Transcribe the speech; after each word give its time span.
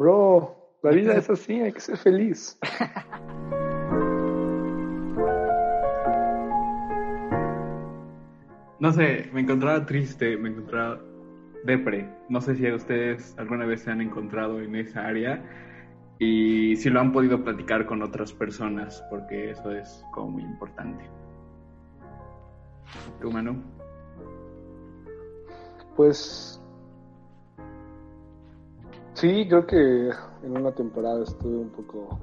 Bro, 0.00 0.56
la 0.82 0.92
vida 0.92 1.14
es 1.14 1.28
así, 1.28 1.60
hay 1.60 1.72
que 1.72 1.80
ser 1.80 1.98
feliz. 1.98 2.58
No 8.78 8.92
sé, 8.92 9.28
me 9.34 9.42
encontraba 9.42 9.84
triste, 9.84 10.38
me 10.38 10.48
encontraba 10.48 10.98
depre. 11.66 12.08
No 12.30 12.40
sé 12.40 12.54
si 12.54 12.72
ustedes 12.72 13.34
alguna 13.36 13.66
vez 13.66 13.82
se 13.82 13.90
han 13.90 14.00
encontrado 14.00 14.62
en 14.62 14.74
esa 14.74 15.06
área 15.06 15.44
y 16.18 16.76
si 16.76 16.88
lo 16.88 17.00
han 17.00 17.12
podido 17.12 17.44
platicar 17.44 17.84
con 17.84 18.00
otras 18.02 18.32
personas, 18.32 19.04
porque 19.10 19.50
eso 19.50 19.70
es 19.70 20.02
como 20.12 20.30
muy 20.30 20.44
importante. 20.44 21.04
¿Tú, 23.20 23.30
Manu? 23.30 23.62
Pues 25.94 26.59
sí, 29.20 29.46
creo 29.46 29.66
que 29.66 30.10
en 30.42 30.56
una 30.56 30.72
temporada 30.72 31.22
estuve 31.22 31.58
un 31.58 31.68
poco 31.68 32.18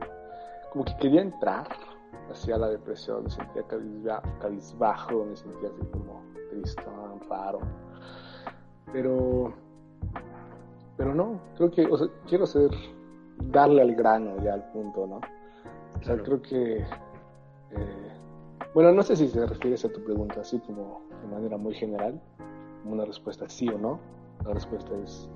como 0.71 0.83
que 0.83 0.97
quería 0.97 1.21
entrar 1.21 1.67
hacia 2.31 2.57
la 2.57 2.69
depresión, 2.69 3.23
me 3.23 3.29
sentía 3.29 3.63
cabizbajo, 4.41 5.25
me 5.25 5.35
sentía 5.35 5.69
así 5.69 5.81
como 5.91 6.23
triste, 6.49 6.81
raro. 7.29 7.59
Pero 8.91 9.53
pero 10.97 11.13
no, 11.13 11.39
creo 11.55 11.69
que 11.69 11.85
o 11.85 11.97
sea, 11.97 12.07
quiero 12.27 12.47
ser 12.47 12.71
darle 13.37 13.83
al 13.83 13.93
grano 13.93 14.35
ya 14.43 14.55
al 14.55 14.71
punto, 14.71 15.05
¿no? 15.05 15.21
O 15.99 16.03
sea, 16.03 16.17
creo 16.17 16.41
que 16.41 16.77
eh, 16.79 18.11
bueno, 18.73 18.91
no 18.91 19.03
sé 19.03 19.15
si 19.15 19.27
se 19.27 19.45
refieres 19.45 19.85
a 19.85 19.89
tu 19.89 20.03
pregunta 20.03 20.41
así 20.41 20.59
como 20.61 21.01
de 21.21 21.27
manera 21.27 21.57
muy 21.57 21.75
general, 21.75 22.19
una 22.85 23.05
respuesta 23.05 23.47
sí 23.47 23.69
o 23.69 23.77
no. 23.77 23.99
La 24.45 24.53
respuesta 24.53 24.95
es 25.03 25.29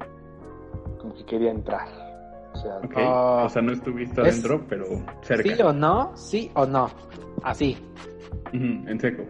como 1.00 1.14
que 1.16 1.26
quería 1.26 1.52
entrar. 1.52 1.88
O 2.54 2.58
sea, 2.58 2.78
okay. 2.78 3.06
o 3.08 3.50
sea 3.50 3.62
no 3.62 3.72
estuviste 3.72 4.22
adentro, 4.22 4.66
pero 4.68 4.86
cerca. 5.22 5.56
¿Sí 5.56 5.62
o 5.62 5.72
no? 5.72 6.12
¿Sí 6.16 6.52
o 6.54 6.66
no? 6.66 6.90
Así. 7.44 7.78
Uh 8.54 8.58
-huh, 8.58 8.90
en 8.90 9.00
seco. 9.00 9.24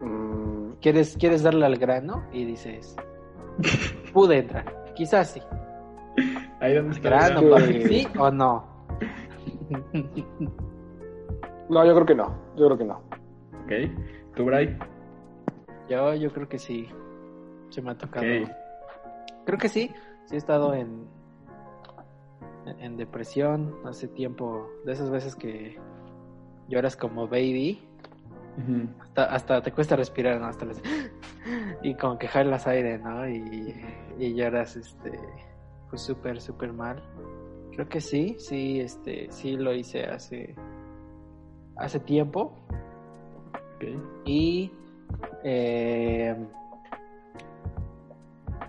Mm, 0.00 0.72
¿Quieres, 0.80 1.16
¿Quieres 1.18 1.42
darle 1.42 1.64
al 1.66 1.76
grano? 1.76 2.26
Y 2.32 2.44
dices, 2.44 2.96
pude 4.12 4.38
entrar. 4.38 4.84
Quizás 4.94 5.30
sí. 5.30 5.42
Ahí 6.60 6.74
donde 6.74 6.96
está 6.96 7.08
grano, 7.08 7.40
el 7.40 7.50
papi. 7.50 7.82
¿Sí 7.88 8.08
o 8.18 8.30
no? 8.30 8.76
No, 11.68 11.84
yo 11.84 11.94
creo 11.94 12.06
que 12.06 12.14
no. 12.14 12.38
Yo 12.56 12.66
creo 12.66 12.78
que 12.78 12.84
no. 12.84 13.02
Ok. 13.64 13.72
¿Tú, 14.36 14.44
Bray? 14.44 14.78
Yo, 15.88 16.14
yo 16.14 16.32
creo 16.32 16.48
que 16.48 16.58
sí. 16.58 16.88
Se 17.70 17.82
me 17.82 17.90
ha 17.90 17.98
tocado. 17.98 18.24
Creo 19.46 19.58
que 19.58 19.68
sí. 19.68 19.90
Sí 20.26 20.34
he 20.34 20.38
estado 20.38 20.74
en, 20.74 21.06
en, 22.80 22.96
depresión 22.96 23.74
hace 23.86 24.08
tiempo. 24.08 24.68
De 24.84 24.92
esas 24.92 25.10
veces 25.10 25.34
que 25.36 25.78
lloras 26.68 26.96
como 26.96 27.26
baby. 27.28 27.80
Hasta, 29.00 29.24
hasta 29.24 29.62
te 29.62 29.70
cuesta 29.72 29.96
respirar, 29.96 30.40
¿no? 30.40 30.46
Hasta 30.46 30.64
les- 30.66 30.82
Y 31.82 31.94
como 31.94 32.18
que 32.18 32.26
jalas 32.26 32.66
aire, 32.66 32.98
¿no? 32.98 33.28
Y, 33.28 33.74
y 34.18 34.34
lloras, 34.34 34.76
este, 34.76 35.12
pues 35.88 36.02
súper, 36.02 36.40
súper 36.40 36.72
mal. 36.72 37.02
Creo 37.72 37.88
que 37.88 38.00
sí, 38.00 38.36
sí, 38.38 38.80
este, 38.80 39.28
sí 39.30 39.56
lo 39.56 39.72
hice 39.74 40.04
hace, 40.06 40.54
hace 41.76 42.00
tiempo. 42.00 42.56
Y 44.24 44.72
eh, 45.44 46.34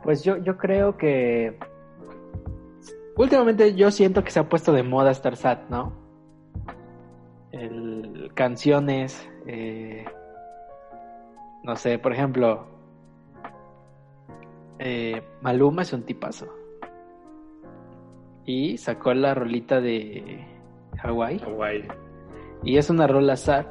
pues 0.07 0.23
yo, 0.23 0.38
yo 0.38 0.56
creo 0.56 0.95
que 0.95 1.59
últimamente 3.18 3.75
yo 3.75 3.91
siento 3.91 4.23
que 4.23 4.31
se 4.31 4.40
ha 4.40 4.47
puesto 4.47 4.72
de 4.72 4.81
moda 4.81 5.12
estar 5.12 5.35
sad, 5.35 5.57
¿no? 5.69 5.91
El, 7.51 8.31
canciones, 8.34 9.29
eh, 9.47 10.06
no 11.62 11.75
sé, 11.75 12.00
por 12.00 12.13
ejemplo, 12.13 12.67
eh, 14.79 15.22
Maluma 15.41 15.81
es 15.81 15.91
un 15.91 16.03
tipazo. 16.03 16.47
Y 18.46 18.78
sacó 18.78 19.13
la 19.13 19.34
rolita 19.34 19.81
de 19.81 20.47
Hawái. 21.00 21.41
Hawaii. 21.41 21.85
Y 22.63 22.78
es 22.78 22.90
una 22.90 23.07
rola 23.07 23.35
sad, 23.35 23.66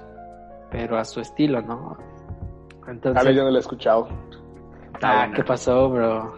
pero 0.71 0.99
a 0.99 1.05
su 1.07 1.21
estilo, 1.21 1.63
¿no? 1.63 1.97
Entonces, 2.87 3.23
A 3.23 3.25
ver, 3.25 3.35
yo 3.35 3.43
no 3.43 3.49
lo 3.49 3.57
he 3.57 3.61
escuchado. 3.61 4.07
Está 4.97 5.11
ah, 5.11 5.17
buena. 5.19 5.35
¿qué 5.37 5.45
pasó, 5.45 5.91
bro? 5.91 6.35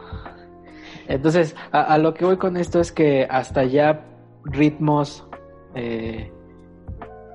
Entonces, 1.07 1.57
a, 1.73 1.95
a 1.95 1.99
lo 1.99 2.13
que 2.13 2.25
voy 2.25 2.37
con 2.37 2.57
esto 2.57 2.81
es 2.81 2.93
que 2.93 3.27
hasta 3.31 3.65
ya 3.65 4.05
ritmos 4.45 5.27
eh, 5.75 6.33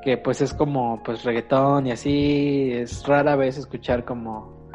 que 0.03 0.17
pues 0.17 0.41
es 0.41 0.53
como 0.53 1.01
pues 1.03 1.23
reggaetón 1.23 1.87
y 1.87 1.91
así, 1.91 2.71
es 2.73 3.05
rara 3.07 3.35
vez 3.35 3.57
escuchar 3.57 4.03
como 4.03 4.69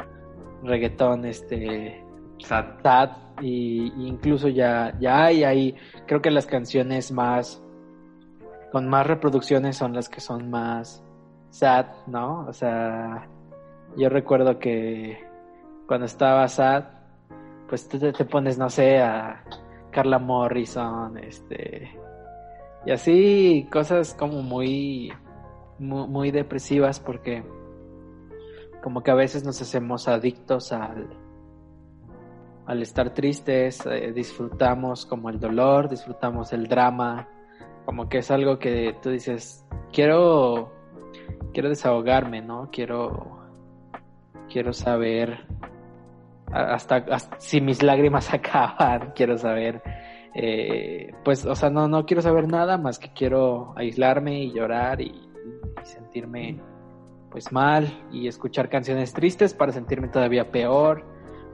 reggaetón 0.63 1.25
este 1.25 2.03
Sad. 2.39 2.65
sad 2.81 3.09
y, 3.41 3.93
y 3.95 4.07
incluso 4.07 4.47
ya, 4.47 4.95
ya 4.99 5.25
hay 5.25 5.43
ahí, 5.43 5.75
creo 6.07 6.21
que 6.21 6.31
las 6.31 6.45
canciones 6.45 7.11
más 7.11 7.61
con 8.71 8.87
más 8.87 9.05
reproducciones 9.05 9.77
son 9.77 9.93
las 9.93 10.09
que 10.09 10.19
son 10.19 10.49
más 10.49 11.03
sad, 11.49 11.85
¿no? 12.07 12.45
O 12.47 12.53
sea, 12.53 13.27
yo 13.97 14.09
recuerdo 14.09 14.59
que 14.59 15.28
cuando 15.89 16.05
estaba 16.05 16.47
sad, 16.47 16.83
pues 17.67 17.89
tú 17.89 17.97
te, 17.97 18.13
te 18.13 18.23
pones, 18.23 18.59
no 18.59 18.69
sé, 18.69 18.99
a 18.99 19.43
Carla 19.89 20.19
Morrison, 20.19 21.17
este, 21.17 21.97
y 22.85 22.91
así 22.91 23.67
cosas 23.71 24.13
como 24.13 24.43
muy, 24.43 25.11
muy, 25.79 26.29
depresivas 26.29 26.99
porque 26.99 27.43
como 28.83 29.01
que 29.01 29.09
a 29.09 29.15
veces 29.15 29.43
nos 29.43 29.59
hacemos 29.63 30.07
adictos 30.07 30.71
al, 30.73 31.09
al 32.67 32.81
estar 32.83 33.11
tristes, 33.15 33.83
eh, 33.87 34.11
disfrutamos 34.13 35.07
como 35.07 35.31
el 35.31 35.39
dolor, 35.39 35.89
disfrutamos 35.89 36.53
el 36.53 36.67
drama, 36.67 37.27
como 37.85 38.07
que 38.07 38.19
es 38.19 38.29
algo 38.29 38.59
que 38.59 38.95
tú 39.01 39.09
dices, 39.09 39.65
quiero, 39.91 40.71
quiero 41.51 41.69
desahogarme, 41.69 42.43
¿no? 42.43 42.69
Quiero, 42.71 43.39
quiero 44.49 44.71
saber 44.71 45.48
hasta, 46.51 46.97
hasta 47.09 47.39
si 47.39 47.61
mis 47.61 47.83
lágrimas 47.83 48.33
acaban, 48.33 49.13
quiero 49.15 49.37
saber, 49.37 49.81
eh, 50.33 51.13
pues, 51.23 51.45
o 51.45 51.55
sea, 51.55 51.69
no, 51.69 51.87
no 51.87 52.05
quiero 52.05 52.21
saber 52.21 52.47
nada 52.47 52.77
más 52.77 52.99
que 52.99 53.11
quiero 53.13 53.73
aislarme 53.75 54.43
y 54.43 54.51
llorar 54.51 55.01
y, 55.01 55.05
y 55.05 55.85
sentirme 55.85 56.59
pues 57.31 57.51
mal 57.51 57.87
y 58.11 58.27
escuchar 58.27 58.69
canciones 58.69 59.13
tristes 59.13 59.53
para 59.53 59.71
sentirme 59.71 60.07
todavía 60.07 60.51
peor. 60.51 61.03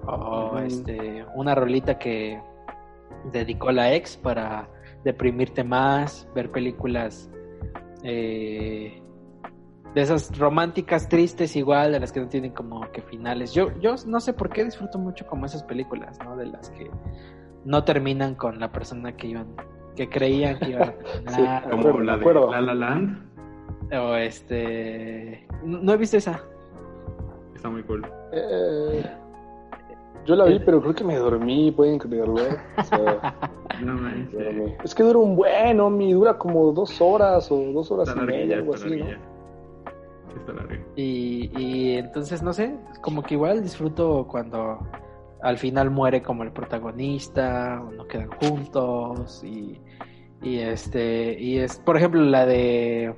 O 0.07 0.59
este 0.59 1.25
una 1.33 1.55
rolita 1.55 1.97
que 1.97 2.39
dedicó 3.31 3.71
la 3.71 3.93
ex 3.93 4.17
para 4.17 4.69
deprimirte 5.03 5.63
más 5.63 6.27
ver 6.35 6.51
películas 6.51 7.29
eh, 8.03 9.01
de 9.95 10.01
esas 10.01 10.37
románticas 10.37 11.07
tristes 11.09 11.55
igual 11.55 11.93
de 11.93 11.99
las 12.01 12.11
que 12.11 12.19
no 12.19 12.27
tienen 12.27 12.51
como 12.51 12.81
que 12.91 13.01
finales 13.01 13.53
yo 13.53 13.69
yo 13.79 13.95
no 14.05 14.19
sé 14.19 14.33
por 14.33 14.49
qué 14.49 14.63
disfruto 14.65 14.99
mucho 14.99 15.25
como 15.25 15.45
esas 15.45 15.63
películas 15.63 16.19
no 16.23 16.35
de 16.35 16.45
las 16.47 16.69
que 16.71 16.91
no 17.63 17.83
terminan 17.83 18.35
con 18.35 18.59
la 18.59 18.71
persona 18.71 19.15
que 19.15 19.27
iban 19.27 19.47
que 19.95 20.09
creían 20.09 20.59
que 20.59 20.71
iban 20.71 20.89
a 20.89 20.93
terminar 21.23 21.69
Como 21.69 21.99
la 22.01 22.17
de. 22.17 22.33
La 22.51 22.61
La 22.61 22.75
Land. 22.75 23.17
o 23.93 24.15
este 24.15 25.47
no, 25.63 25.79
no 25.79 25.93
he 25.93 25.97
visto 25.97 26.17
esa 26.17 26.41
Está 27.55 27.69
muy 27.69 27.81
cool. 27.83 28.05
Eh, 28.33 29.03
yo 30.25 30.35
la 30.35 30.45
vi, 30.45 30.59
pero 30.59 30.81
creo 30.81 30.93
que 30.93 31.03
me 31.05 31.15
dormí, 31.15 31.71
pueden 31.71 31.97
creerlo. 31.97 32.35
O 32.77 32.83
sea, 32.83 33.33
No 33.81 33.93
me 33.93 34.01
manches. 34.01 34.33
dormí. 34.43 34.73
Es 34.83 34.93
que 34.93 35.03
dura 35.03 35.17
un 35.19 35.35
buen, 35.35 35.79
Omi, 35.79 36.13
dura 36.13 36.37
como 36.37 36.71
dos 36.73 36.99
horas 37.01 37.49
o 37.51 37.55
dos 37.71 37.89
horas 37.91 38.09
Está 38.09 38.21
y 38.21 38.25
media, 38.27 38.57
algo 38.57 38.75
así, 38.75 38.97
¿no? 38.97 39.34
Está 40.35 40.53
larga. 40.53 40.79
Y, 40.95 41.51
y 41.57 41.97
entonces, 41.97 42.43
no 42.43 42.53
sé, 42.53 42.75
como 43.01 43.23
que 43.23 43.35
igual 43.35 43.63
disfruto 43.63 44.27
cuando 44.27 44.79
al 45.41 45.57
final 45.57 45.91
muere 45.91 46.21
como 46.21 46.43
el 46.43 46.51
protagonista, 46.51 47.81
o 47.81 47.91
no 47.91 48.07
quedan 48.07 48.29
juntos, 48.31 49.43
y, 49.43 49.79
y 50.41 50.57
este, 50.59 51.39
y 51.39 51.59
es, 51.59 51.77
por 51.77 51.97
ejemplo, 51.97 52.21
la 52.21 52.45
de 52.45 53.13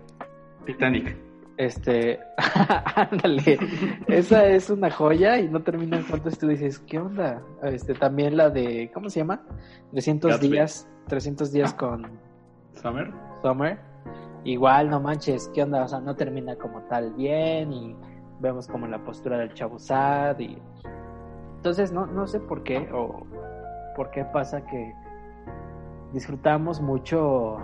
Titanic. 0.66 1.16
Este, 1.58 2.20
ándale, 2.96 3.58
esa 4.08 4.46
es 4.46 4.70
una 4.70 4.92
joya 4.92 5.40
y 5.40 5.48
no 5.50 5.64
termina 5.64 5.98
en 5.98 6.04
cuanto 6.04 6.30
tú 6.30 6.48
dices, 6.50 6.78
¿qué 6.80 7.00
onda? 7.00 7.42
Este, 7.64 7.96
también 7.96 8.38
la 8.38 8.50
de, 8.52 8.92
¿cómo 8.94 9.10
se 9.10 9.22
llama? 9.22 9.42
300 9.92 10.32
Gatsby. 10.34 10.50
días, 10.50 10.88
300 11.08 11.52
días 11.52 11.74
con 11.74 12.06
Summer. 12.74 13.12
Summer. 13.42 13.80
Igual, 14.48 14.90
no 14.90 15.02
manches, 15.02 15.52
¿qué 15.54 15.64
onda? 15.64 15.84
O 15.84 15.88
sea, 15.90 16.00
no 16.00 16.16
termina 16.16 16.56
como 16.56 16.80
tal 16.84 17.12
bien 17.16 17.74
y 17.74 17.94
vemos 18.40 18.66
como 18.66 18.88
la 18.88 19.04
postura 19.04 19.38
del 19.40 19.54
chavo 19.54 19.78
sad 19.78 20.40
y... 20.40 20.58
Entonces, 21.58 21.92
no, 21.92 22.06
no 22.06 22.28
sé 22.28 22.40
por 22.40 22.64
qué 22.64 22.88
o 22.94 23.26
por 23.98 24.10
qué 24.12 24.24
pasa 24.24 24.66
que 24.66 24.96
disfrutamos 26.14 26.80
mucho, 26.80 27.58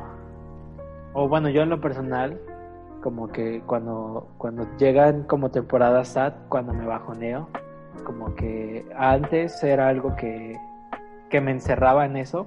o 1.14 1.28
bueno, 1.30 1.48
yo 1.48 1.62
en 1.62 1.70
lo 1.70 1.80
personal, 1.80 2.38
como 3.02 3.30
que 3.30 3.62
cuando, 3.62 4.28
cuando 4.38 4.68
llegan 4.78 5.24
como 5.24 5.52
temporadas 5.52 6.10
sad, 6.10 6.34
cuando 6.50 6.74
me 6.74 6.86
bajoneo, 6.86 7.48
como 8.04 8.36
que 8.36 8.86
antes 8.98 9.64
era 9.64 9.88
algo 9.88 10.18
que, 10.18 10.60
que 11.30 11.40
me 11.40 11.52
encerraba 11.52 12.06
en 12.06 12.18
eso, 12.18 12.46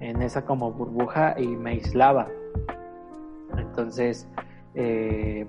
en 0.00 0.22
esa 0.22 0.46
como 0.46 0.72
burbuja 0.72 1.38
y 1.38 1.48
me 1.48 1.72
aislaba. 1.72 2.28
Entonces, 3.72 4.28
eh, 4.74 5.46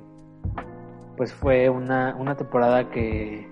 pues 1.17 1.33
fue 1.33 1.69
una, 1.69 2.15
una 2.17 2.35
temporada 2.35 2.89
que, 2.89 3.45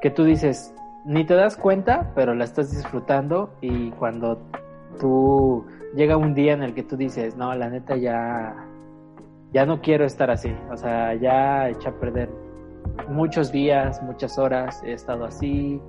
que 0.00 0.10
tú 0.10 0.22
dices, 0.22 0.72
ni 1.04 1.24
te 1.24 1.34
das 1.34 1.56
cuenta, 1.56 2.12
pero 2.14 2.36
la 2.36 2.44
estás 2.44 2.70
disfrutando 2.70 3.50
y 3.60 3.90
cuando 3.90 4.38
tú 5.00 5.64
llega 5.96 6.16
un 6.16 6.34
día 6.34 6.52
en 6.52 6.62
el 6.62 6.72
que 6.72 6.84
tú 6.84 6.96
dices, 6.96 7.36
no, 7.36 7.52
la 7.56 7.68
neta 7.68 7.96
ya, 7.96 8.54
ya 9.52 9.66
no 9.66 9.80
quiero 9.80 10.04
estar 10.04 10.30
así, 10.30 10.54
o 10.70 10.76
sea, 10.76 11.14
ya 11.14 11.68
eché 11.68 11.88
a 11.88 11.92
perder 11.92 12.30
muchos 13.08 13.50
días, 13.50 14.00
muchas 14.04 14.38
horas, 14.38 14.80
he 14.84 14.92
estado 14.92 15.24
así 15.24 15.80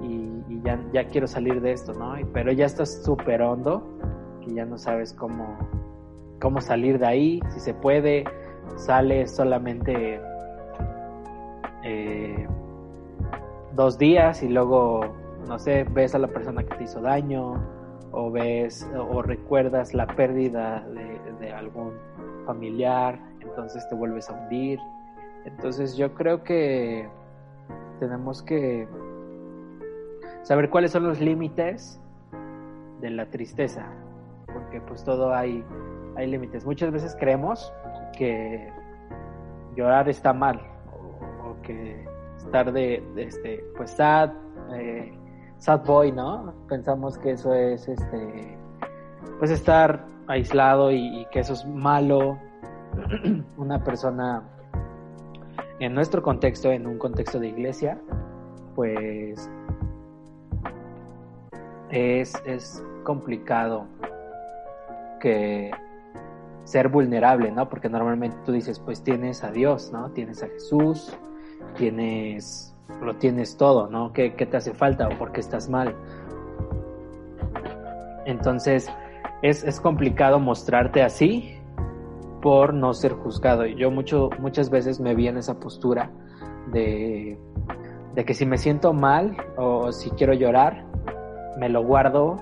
y, 0.00 0.62
ya, 0.62 0.78
ya 0.92 1.04
quiero 1.08 1.26
salir 1.26 1.60
de 1.60 1.72
esto, 1.72 1.92
¿no? 1.94 2.14
Pero 2.32 2.52
ya 2.52 2.66
estás 2.66 3.02
súper 3.02 3.42
hondo, 3.42 3.82
que 4.44 4.54
ya 4.54 4.64
no 4.64 4.78
sabes 4.78 5.12
cómo, 5.12 5.58
cómo 6.40 6.60
salir 6.60 6.98
de 6.98 7.06
ahí, 7.06 7.40
si 7.50 7.60
se 7.60 7.74
puede, 7.74 8.24
sales 8.76 9.34
solamente 9.34 10.20
eh, 11.84 12.46
dos 13.74 13.98
días 13.98 14.42
y 14.42 14.48
luego, 14.48 15.00
no 15.46 15.58
sé, 15.58 15.84
ves 15.84 16.14
a 16.14 16.18
la 16.18 16.28
persona 16.28 16.62
que 16.62 16.76
te 16.76 16.84
hizo 16.84 17.00
daño 17.00 17.62
o 18.12 18.30
ves 18.30 18.88
o 19.10 19.22
recuerdas 19.22 19.94
la 19.94 20.06
pérdida 20.06 20.86
de 21.40 21.52
algún 21.52 21.92
familiar, 22.46 23.18
entonces 23.40 23.86
te 23.88 23.94
vuelves 23.94 24.30
a 24.30 24.34
hundir. 24.34 24.78
Entonces 25.44 25.96
yo 25.96 26.14
creo 26.14 26.42
que 26.42 27.08
tenemos 28.00 28.42
que 28.42 28.86
saber 30.42 30.70
cuáles 30.70 30.92
son 30.92 31.04
los 31.04 31.20
límites 31.20 32.00
de 33.00 33.10
la 33.10 33.26
tristeza, 33.26 33.86
porque 34.46 34.80
pues 34.80 35.04
todo 35.04 35.34
hay, 35.34 35.64
hay 36.16 36.26
límites. 36.26 36.64
Muchas 36.64 36.92
veces 36.92 37.16
creemos 37.18 37.72
que 38.16 38.72
llorar 39.76 40.08
está 40.08 40.32
mal 40.32 40.60
o, 41.44 41.60
que 41.62 42.04
estar 42.36 42.72
de, 42.72 43.02
de 43.14 43.22
este 43.24 43.64
pues 43.76 43.92
sad 43.92 44.30
eh, 44.74 45.12
sad 45.58 45.84
boy 45.84 46.10
no 46.10 46.52
pensamos 46.68 47.18
que 47.18 47.32
eso 47.32 47.52
es 47.52 47.86
este 47.88 48.58
pues 49.38 49.50
estar 49.50 50.04
aislado 50.26 50.90
y, 50.90 51.20
y 51.20 51.26
que 51.26 51.40
eso 51.40 51.52
es 51.52 51.64
malo 51.66 52.38
una 53.56 53.84
persona 53.84 54.42
en 55.78 55.94
nuestro 55.94 56.22
contexto 56.22 56.72
en 56.72 56.86
un 56.86 56.98
contexto 56.98 57.38
de 57.38 57.48
iglesia 57.48 58.00
pues 58.74 59.48
es, 61.90 62.34
es 62.44 62.84
complicado 63.04 63.86
que 65.20 65.70
ser 66.68 66.88
vulnerable, 66.88 67.50
¿no? 67.50 67.70
Porque 67.70 67.88
normalmente 67.88 68.36
tú 68.44 68.52
dices, 68.52 68.78
pues 68.78 69.02
tienes 69.02 69.42
a 69.42 69.50
Dios, 69.50 69.90
¿no? 69.90 70.10
Tienes 70.10 70.42
a 70.42 70.48
Jesús, 70.48 71.16
tienes, 71.78 72.76
lo 73.00 73.16
tienes 73.16 73.56
todo, 73.56 73.88
¿no? 73.88 74.12
¿Qué, 74.12 74.30
te 74.30 74.56
hace 74.56 74.74
falta 74.74 75.08
o 75.08 75.16
por 75.16 75.32
qué 75.32 75.40
estás 75.40 75.70
mal? 75.70 75.94
Entonces, 78.26 78.90
es, 79.40 79.64
es 79.64 79.80
complicado 79.80 80.38
mostrarte 80.40 81.02
así 81.02 81.56
por 82.42 82.74
no 82.74 82.92
ser 82.92 83.14
juzgado. 83.14 83.64
Y 83.64 83.74
yo 83.74 83.90
mucho, 83.90 84.28
muchas 84.38 84.68
veces 84.68 85.00
me 85.00 85.14
vi 85.14 85.26
en 85.26 85.38
esa 85.38 85.58
postura 85.58 86.10
de, 86.70 87.38
de 88.14 88.24
que 88.26 88.34
si 88.34 88.44
me 88.44 88.58
siento 88.58 88.92
mal 88.92 89.38
o 89.56 89.90
si 89.90 90.10
quiero 90.10 90.34
llorar, 90.34 90.84
me 91.58 91.70
lo 91.70 91.82
guardo, 91.82 92.36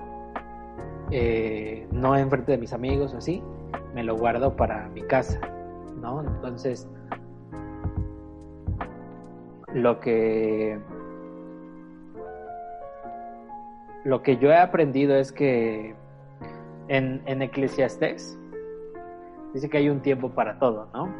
eh, 1.11 1.87
no 1.93 2.17
enfrente 2.17 2.51
de 2.51 2.57
mis 2.57 2.73
amigos 2.73 3.13
o 3.13 3.19
así, 3.19 3.41
me 3.97 4.03
lo 4.03 4.15
guardo 4.15 4.55
para 4.55 4.87
mi 4.89 5.01
casa, 5.01 5.39
¿no? 5.99 6.21
Entonces, 6.21 6.87
lo 9.73 9.99
que 9.99 10.77
lo 14.05 14.21
que 14.21 14.37
yo 14.37 14.51
he 14.51 14.55
aprendido 14.57 15.15
es 15.15 15.31
que 15.31 15.95
en, 16.89 17.23
en 17.25 17.41
Eclesiastés 17.41 18.37
dice 19.55 19.67
que 19.67 19.79
hay 19.79 19.89
un 19.89 20.03
tiempo 20.03 20.29
para 20.29 20.59
todo, 20.59 20.87
¿no? 20.93 21.11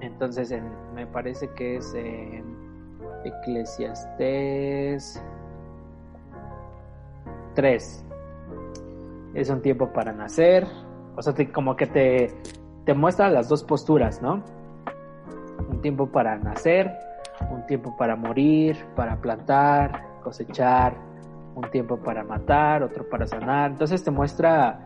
Entonces, 0.00 0.50
en- 0.50 0.68
me 0.96 1.06
parece 1.06 1.46
que 1.54 1.76
es 1.76 1.94
en 1.94 2.56
Eclesiastés 3.24 5.22
3. 7.54 8.04
Es 9.34 9.48
un 9.48 9.62
tiempo 9.62 9.92
para 9.92 10.12
nacer, 10.12 10.66
o 11.20 11.22
sea, 11.22 11.34
te- 11.34 11.52
como 11.52 11.76
que 11.76 11.86
te, 11.86 12.34
te 12.86 12.94
muestra 12.94 13.28
las 13.28 13.46
dos 13.48 13.62
posturas, 13.62 14.22
¿no? 14.22 14.42
Un 15.68 15.82
tiempo 15.82 16.06
para 16.06 16.36
nacer, 16.38 16.90
un 17.50 17.66
tiempo 17.66 17.94
para 17.98 18.16
morir, 18.16 18.78
para 18.96 19.16
plantar, 19.16 20.02
cosechar, 20.24 20.94
un 21.54 21.70
tiempo 21.70 21.98
para 21.98 22.24
matar, 22.24 22.82
otro 22.82 23.06
para 23.08 23.26
sanar. 23.26 23.70
Entonces 23.72 24.02
te 24.02 24.10
muestra 24.10 24.80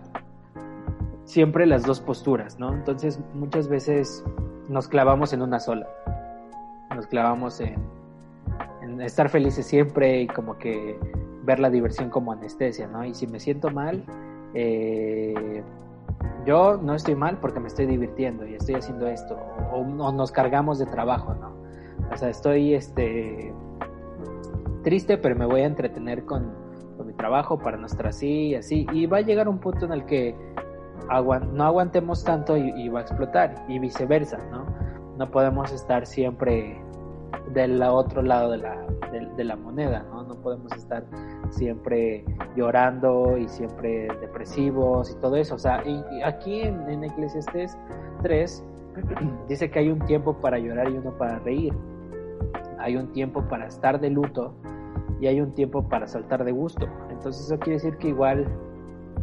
siempre 1.23 1.67
las 1.67 1.85
dos 1.85 2.01
posturas, 2.01 2.59
¿no? 2.59 2.73
Entonces 2.75 3.21
muchas 3.35 3.69
veces 3.69 4.25
nos 4.69 4.89
clavamos 4.89 5.33
en 5.33 5.41
una 5.41 5.61
sola. 5.61 5.87
Nos 6.97 7.07
clavamos 7.07 7.61
en, 7.61 7.77
en 8.83 9.01
estar 9.01 9.29
felices 9.29 9.67
siempre 9.67 10.21
y 10.23 10.27
como 10.27 10.59
que 10.59 10.99
ver 11.45 11.61
la 11.61 11.71
diversión 11.71 12.11
como 12.11 12.33
anestesia, 12.33 12.89
¿no? 12.89 13.05
Y 13.05 13.15
si 13.15 13.29
me 13.29 13.39
siento 13.39 13.71
mal, 13.71 14.05
eh, 14.55 15.63
yo 16.45 16.77
no 16.77 16.95
estoy 16.95 17.15
mal 17.15 17.39
porque 17.41 17.61
me 17.61 17.69
estoy 17.69 17.87
divirtiendo 17.87 18.47
y 18.47 18.55
estoy 18.55 18.77
haciendo 18.77 19.07
esto. 19.07 19.37
O, 19.73 19.85
nos 19.85 20.31
cargamos 20.33 20.79
de 20.79 20.87
trabajo, 20.87 21.35
¿no? 21.35 21.55
O 22.13 22.17
sea, 22.17 22.29
estoy 22.29 22.75
este 22.75 23.55
triste, 24.83 25.17
pero 25.19 25.35
me 25.35 25.47
voy 25.47 25.63
a 25.63 25.67
entretener 25.67 26.25
con, 26.25 26.53
con 26.97 27.07
mi 27.07 27.15
trabajo 27.15 27.59
para 27.59 27.77
no 27.77 27.87
estar 27.87 28.07
así 28.07 28.49
y 28.49 28.55
así. 28.55 28.87
Y 28.93 29.07
va 29.07 29.19
a 29.19 29.23
llegar 29.23 29.49
un 29.49 29.59
punto 29.59 29.87
en 29.87 29.93
el 29.93 30.05
que 30.05 30.37
no 31.53 31.65
aguantemos 31.65 32.25
tanto 32.25 32.57
y 32.57 32.89
va 32.89 33.01
a 33.01 33.03
explotar 33.03 33.65
y 33.69 33.79
viceversa, 33.79 34.39
¿no? 34.51 34.67
No 35.17 35.31
podemos 35.31 35.73
estar 35.73 36.07
siempre 36.07 36.84
del 37.53 37.83
otro 37.83 38.23
lado 38.23 38.51
de 38.53 38.59
la, 38.59 38.87
de, 39.13 39.27
de 39.37 39.45
la 39.45 39.57
moneda, 39.57 40.05
¿no? 40.11 40.23
No 40.25 40.35
podemos 40.37 40.73
estar 40.73 41.05
siempre 41.51 42.25
llorando 42.57 43.37
y 43.37 43.49
siempre 43.49 44.09
depresivos 44.21 45.11
y 45.11 45.15
todo 45.17 45.37
eso. 45.37 45.55
O 45.55 45.59
sea, 45.59 45.83
aquí 46.25 46.63
en, 46.63 46.89
en 46.89 47.05
Eclesiastés 47.05 47.77
3 48.23 48.65
dice 49.49 49.71
que 49.71 49.79
hay 49.79 49.91
un 49.91 50.01
tiempo 50.01 50.35
para 50.35 50.59
llorar 50.59 50.91
y 50.91 50.97
uno 50.99 51.17
para 51.17 51.39
reír. 51.41 51.73
Hay 52.79 52.97
un 52.97 53.13
tiempo 53.13 53.43
para 53.49 53.67
estar 53.67 54.01
de 54.01 54.11
luto 54.11 54.55
y 55.21 55.27
hay 55.27 55.41
un 55.41 55.53
tiempo 55.53 55.89
para 55.89 56.07
saltar 56.07 56.45
de 56.45 56.53
gusto. 56.53 56.87
Entonces 57.11 57.47
eso 57.47 57.59
quiere 57.59 57.75
decir 57.75 57.97
que 57.97 58.09
igual 58.09 58.47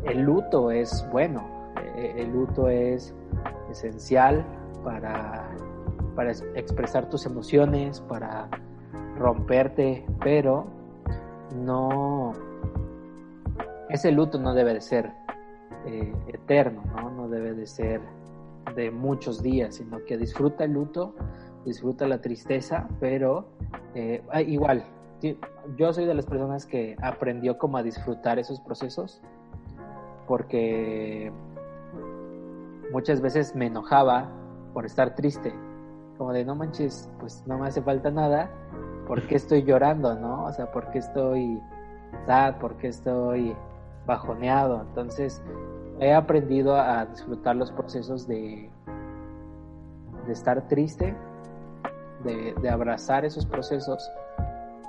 el 0.05 0.21
luto 0.21 0.71
es 0.71 1.07
bueno, 1.11 1.47
eh, 1.95 2.15
el 2.17 2.31
luto 2.31 2.67
es 2.69 3.13
esencial 3.69 4.43
para, 4.83 5.49
para 6.15 6.31
es- 6.31 6.43
expresar 6.55 7.09
tus 7.09 7.25
emociones, 7.25 8.01
para 8.01 8.49
romperte, 9.17 10.05
pero 10.23 10.65
no, 11.55 12.33
ese 13.89 14.11
luto 14.11 14.39
no 14.39 14.53
debe 14.53 14.73
de 14.73 14.81
ser 14.81 15.11
eh, 15.85 16.13
eterno, 16.27 16.83
¿no? 16.95 17.11
no 17.11 17.27
debe 17.27 17.53
de 17.53 17.65
ser 17.67 18.01
de 18.75 18.91
muchos 18.91 19.41
días, 19.41 19.75
sino 19.75 20.03
que 20.05 20.17
disfruta 20.17 20.63
el 20.63 20.73
luto, 20.73 21.15
disfruta 21.65 22.07
la 22.07 22.21
tristeza, 22.21 22.87
pero 22.99 23.47
eh, 23.95 24.23
ah, 24.31 24.41
igual, 24.41 24.85
yo 25.77 25.93
soy 25.93 26.05
de 26.05 26.13
las 26.13 26.25
personas 26.25 26.65
que 26.65 26.95
aprendió 27.01 27.57
como 27.57 27.77
a 27.77 27.83
disfrutar 27.83 28.39
esos 28.39 28.59
procesos 28.61 29.21
porque 30.27 31.31
muchas 32.91 33.21
veces 33.21 33.55
me 33.55 33.67
enojaba 33.67 34.29
por 34.73 34.85
estar 34.85 35.15
triste, 35.15 35.53
como 36.21 36.33
de 36.33 36.45
no 36.45 36.53
manches, 36.53 37.09
pues 37.19 37.43
no 37.47 37.57
me 37.57 37.67
hace 37.67 37.81
falta 37.81 38.11
nada, 38.11 38.47
¿por 39.07 39.25
qué 39.25 39.37
estoy 39.37 39.63
llorando, 39.63 40.13
no? 40.13 40.43
O 40.45 40.53
sea, 40.53 40.71
¿por 40.71 40.91
qué 40.91 40.99
estoy 40.99 41.59
sad? 42.27 42.59
¿Por 42.59 42.77
qué 42.77 42.89
estoy 42.89 43.55
bajoneado? 44.05 44.83
Entonces, 44.83 45.41
he 45.99 46.13
aprendido 46.13 46.75
a 46.75 47.07
disfrutar 47.07 47.55
los 47.55 47.71
procesos 47.71 48.27
de, 48.27 48.69
de 50.27 50.31
estar 50.31 50.67
triste, 50.67 51.15
de, 52.23 52.69
abrazar 52.69 53.25
esos 53.25 53.47
procesos 53.47 54.07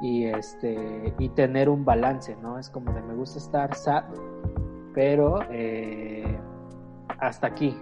y 0.02 0.26
este 0.26 1.14
y 1.18 1.30
tener 1.30 1.70
un 1.70 1.86
balance, 1.86 2.36
¿no? 2.42 2.58
Es 2.58 2.68
como 2.68 2.92
de 2.92 3.00
me 3.00 3.14
gusta 3.14 3.38
estar 3.38 3.74
sad, 3.74 4.04
pero 4.92 5.40
eh, 5.50 6.38
hasta 7.18 7.46
aquí. 7.46 7.74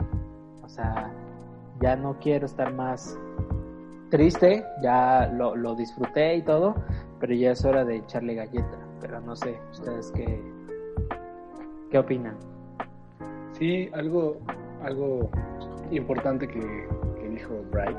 O 0.63 0.69
sea, 0.69 1.13
ya 1.81 1.97
no 1.97 2.19
quiero 2.21 2.47
estar 2.47 2.73
más 2.73 3.19
triste, 4.11 4.65
ya 4.83 5.31
lo, 5.33 5.57
lo 5.57 5.75
disfruté 5.75 6.37
y 6.37 6.43
todo, 6.43 6.75
pero 7.19 7.35
ya 7.35 7.53
es 7.53 7.65
hora 7.65 7.85
de 7.85 7.97
echarle 7.97 8.35
galleta. 8.35 8.79
Pero 9.01 9.21
no 9.21 9.35
sé, 9.37 9.59
ustedes 9.73 10.13
qué, 10.13 10.41
qué 11.91 11.99
opinan. 11.99 12.37
Sí, 13.53 13.91
algo, 13.93 14.39
algo 14.83 15.31
importante 15.91 16.47
que, 16.49 16.89
dijo 17.31 17.63
Bright 17.71 17.97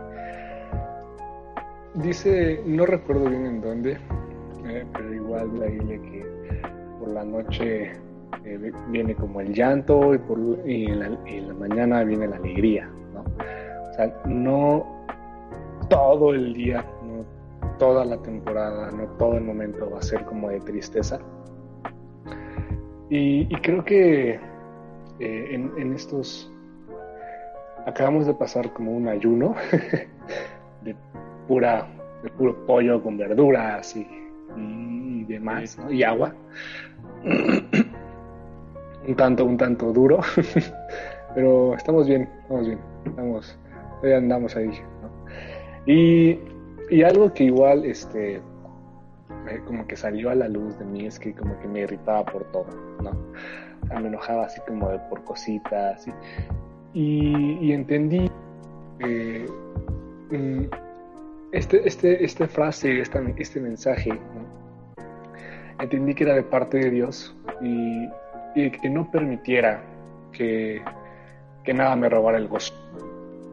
Dice, 1.94 2.62
no 2.66 2.86
recuerdo 2.86 3.30
bien 3.30 3.46
en 3.46 3.62
dónde, 3.62 3.98
eh, 4.66 4.86
pero 4.94 5.14
igual 5.14 5.60
la 5.60 5.66
dile 5.66 6.02
que 6.02 6.26
por 7.00 7.10
la 7.10 7.24
noche 7.24 7.92
eh, 8.46 8.72
viene 8.90 9.14
como 9.14 9.42
el 9.42 9.54
llanto 9.54 10.14
y, 10.14 10.18
por, 10.18 10.40
y 10.66 10.86
en, 10.86 11.00
la, 11.00 11.54
mañana 11.54 12.04
viene 12.04 12.28
la 12.28 12.38
alegría, 12.38 12.90
¿no? 13.14 13.26
O 13.92 13.94
sea, 13.94 14.14
no 14.26 14.86
todo 15.90 16.34
el 16.34 16.54
día, 16.54 16.86
no 17.04 17.26
toda 17.78 18.06
la 18.06 18.18
temporada, 18.18 18.92
no 18.92 19.06
todo 19.18 19.38
el 19.38 19.44
momento 19.44 19.90
va 19.90 20.00
a 20.00 20.02
ser 20.02 20.26
como 20.26 20.50
de 20.50 20.60
tristeza. 20.62 21.20
Y, 23.10 23.54
creo 23.58 23.84
que 23.84 24.40
eh, 25.20 25.48
en, 25.52 25.74
en 25.78 25.94
estos 25.94 26.50
acabamos 27.86 28.26
de 28.26 28.34
pasar 28.34 28.72
como 28.74 28.92
un 28.92 29.08
ayuno 29.08 29.56
de 30.84 30.96
pura, 31.48 31.88
de 32.24 32.30
puro 32.30 32.66
pollo 32.66 33.02
con 33.04 33.18
verduras 33.18 33.96
y, 33.96 34.08
y 34.58 35.24
demás, 35.26 35.78
y 35.90 36.04
agua. 36.04 36.34
un 39.08 39.16
tanto, 39.16 39.46
un 39.46 39.58
tanto 39.58 39.92
duro, 39.92 40.20
pero 41.36 41.76
estamos 41.76 42.08
bien, 42.08 42.30
estamos 42.44 42.68
bien, 42.68 42.80
estamos, 43.06 43.58
andamos 44.04 44.56
ahí. 44.56 44.72
Y, 45.86 46.40
y, 46.90 47.04
algo 47.04 47.34
que 47.34 47.46
igual, 47.46 47.86
este, 47.86 48.42
como 49.66 49.88
que 49.88 49.96
salió 49.96 50.30
a 50.30 50.36
la 50.36 50.48
luz 50.48 50.78
de 50.78 50.86
mí 50.86 51.06
es 51.06 51.20
que 51.20 51.34
como 51.34 51.58
que 51.60 51.68
me 51.68 51.82
irritaba 51.82 52.26
por 52.26 52.44
todo, 52.52 52.68
¿no? 53.02 53.12
me 54.00 54.08
enojaba 54.08 54.46
así 54.46 54.62
como 54.68 54.90
de 54.90 55.00
por 55.10 55.24
cositas 55.24 56.08
y, 56.08 56.14
y, 56.94 57.72
entendí 57.74 58.30
eh, 59.00 59.46
este, 61.52 61.88
este, 61.88 62.24
esta 62.24 62.48
frase, 62.48 63.02
esta, 63.02 63.22
este 63.38 63.60
mensaje, 63.60 64.12
entendí 65.80 66.14
que 66.14 66.24
era 66.24 66.36
de 66.36 66.44
parte 66.44 66.78
de 66.78 66.90
Dios 66.90 67.36
y, 67.62 68.10
que 68.54 68.90
no 68.90 69.10
permitiera 69.10 69.82
que, 70.32 70.82
que, 71.64 71.74
nada 71.74 71.96
me 71.96 72.10
robara 72.10 72.38
el 72.38 72.48
gozo. 72.48 72.74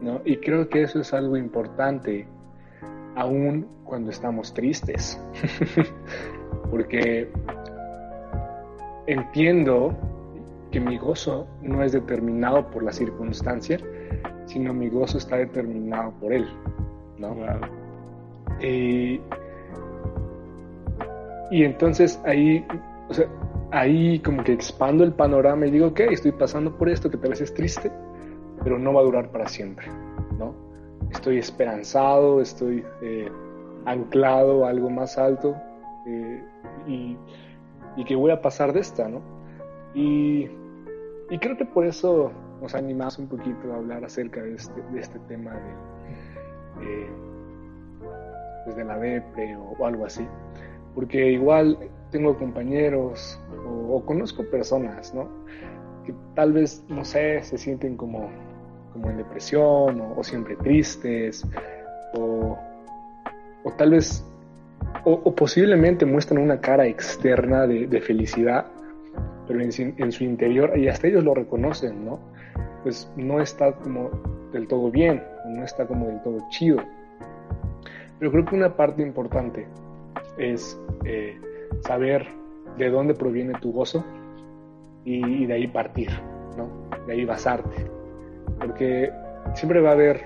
¿No? 0.01 0.21
Y 0.25 0.37
creo 0.37 0.69
que 0.69 0.83
eso 0.83 0.99
es 0.99 1.13
algo 1.13 1.37
importante, 1.37 2.27
aún 3.15 3.67
cuando 3.83 4.11
estamos 4.11 4.53
tristes, 4.53 5.19
porque 6.71 7.29
entiendo 9.07 9.97
que 10.71 10.79
mi 10.79 10.97
gozo 10.97 11.47
no 11.61 11.83
es 11.83 11.91
determinado 11.91 12.69
por 12.69 12.83
la 12.83 12.91
circunstancia, 12.91 13.79
sino 14.45 14.73
mi 14.73 14.89
gozo 14.89 15.17
está 15.17 15.37
determinado 15.37 16.11
por 16.19 16.33
Él. 16.33 16.47
¿no? 17.17 17.35
Y 21.51 21.63
entonces 21.63 22.21
ahí, 22.25 22.65
o 23.09 23.13
sea, 23.13 23.27
ahí 23.71 24.19
como 24.19 24.43
que 24.43 24.53
expando 24.53 25.03
el 25.03 25.13
panorama 25.13 25.65
y 25.65 25.71
digo, 25.71 25.87
ok, 25.87 26.01
estoy 26.11 26.31
pasando 26.31 26.77
por 26.77 26.89
esto 26.89 27.09
que 27.09 27.17
tal 27.17 27.31
vez 27.31 27.41
es 27.41 27.53
triste, 27.53 27.91
pero 28.63 28.77
no 28.79 28.93
va 28.93 29.01
a 29.01 29.03
durar 29.03 29.31
para 29.31 29.47
siempre, 29.47 29.87
¿no? 30.37 30.53
Estoy 31.11 31.37
esperanzado, 31.37 32.41
estoy 32.41 32.83
eh, 33.01 33.29
anclado 33.85 34.65
a 34.65 34.69
algo 34.69 34.89
más 34.89 35.17
alto 35.17 35.55
eh, 36.05 36.43
y, 36.87 37.17
que 38.05 38.15
voy 38.15 38.31
a 38.31 38.41
pasar 38.41 38.73
de 38.73 38.79
esta, 38.79 39.07
¿no? 39.09 39.21
Y, 39.93 40.47
creo 41.41 41.57
que 41.57 41.65
por 41.65 41.85
eso 41.85 42.31
nos 42.61 42.73
animamos 42.73 43.19
un 43.19 43.27
poquito 43.27 43.71
a 43.71 43.75
hablar 43.75 44.03
acerca 44.03 44.41
de 44.41 44.55
este, 44.55 44.81
de 44.81 44.99
este 44.99 45.19
tema 45.27 45.51
de 45.51 47.09
de 48.75 48.83
la 48.83 48.97
depre 48.97 49.55
o, 49.55 49.85
algo 49.85 50.05
así. 50.05 50.27
Porque 50.95 51.31
igual 51.31 51.77
tengo 52.11 52.37
compañeros 52.37 53.39
o, 53.89 54.03
conozco 54.05 54.43
personas, 54.45 55.13
¿no? 55.13 55.27
Tal 56.35 56.53
vez, 56.53 56.83
no 56.89 57.03
sé, 57.03 57.41
se 57.43 57.57
sienten 57.57 57.97
como, 57.97 58.29
como 58.93 59.09
en 59.09 59.17
depresión 59.17 60.01
o, 60.01 60.23
siempre 60.23 60.55
tristes 60.57 61.45
o, 62.13 62.57
o 63.63 63.71
tal 63.77 63.91
vez, 63.91 64.25
o, 65.05 65.35
posiblemente 65.35 66.05
muestran 66.05 66.41
una 66.41 66.59
cara 66.59 66.85
externa 66.85 67.67
de, 67.67 68.01
felicidad, 68.01 68.65
pero 69.47 69.61
en, 69.61 69.69
en, 69.97 70.11
su 70.11 70.23
interior, 70.23 70.77
y 70.77 70.87
hasta 70.87 71.07
ellos 71.07 71.23
lo 71.23 71.33
reconocen, 71.33 72.05
¿no? 72.05 72.19
Pues 72.83 73.11
no 73.17 73.41
está 73.41 73.73
como 73.73 74.09
del 74.51 74.67
todo 74.67 74.89
bien, 74.89 75.23
no 75.47 75.63
está 75.63 75.85
como 75.85 76.07
del 76.07 76.21
todo 76.21 76.39
chido. 76.49 76.77
Pero 78.19 78.31
creo 78.31 78.45
que 78.45 78.55
una 78.55 78.75
parte 78.75 79.01
importante 79.01 79.67
es 80.37 80.79
eh, 81.05 81.39
saber 81.81 82.27
de 82.77 82.89
dónde 82.89 83.13
proviene 83.13 83.53
tu 83.59 83.71
gozo 83.71 84.03
y, 85.05 85.45
de 85.45 85.53
ahí 85.53 85.67
partir, 85.67 86.09
¿no? 86.57 86.69
De 87.05 87.13
ahí 87.13 87.25
basarte. 87.25 87.89
Porque 88.59 89.11
siempre 89.53 89.81
va 89.81 89.89
a 89.89 89.93
haber 89.93 90.21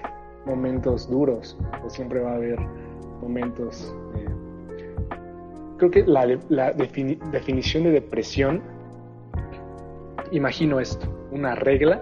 momentos 0.45 1.09
duros 1.09 1.57
o 1.85 1.89
siempre 1.89 2.19
va 2.19 2.31
a 2.31 2.35
haber 2.35 2.59
momentos... 3.21 3.95
Eh, 4.15 4.25
creo 5.77 5.91
que 5.91 6.03
la, 6.05 6.25
definición 6.73 7.83
de 7.83 7.91
depresión, 7.91 8.61
imagino 10.31 10.79
esto, 10.79 11.07
una 11.31 11.55
regla 11.55 12.01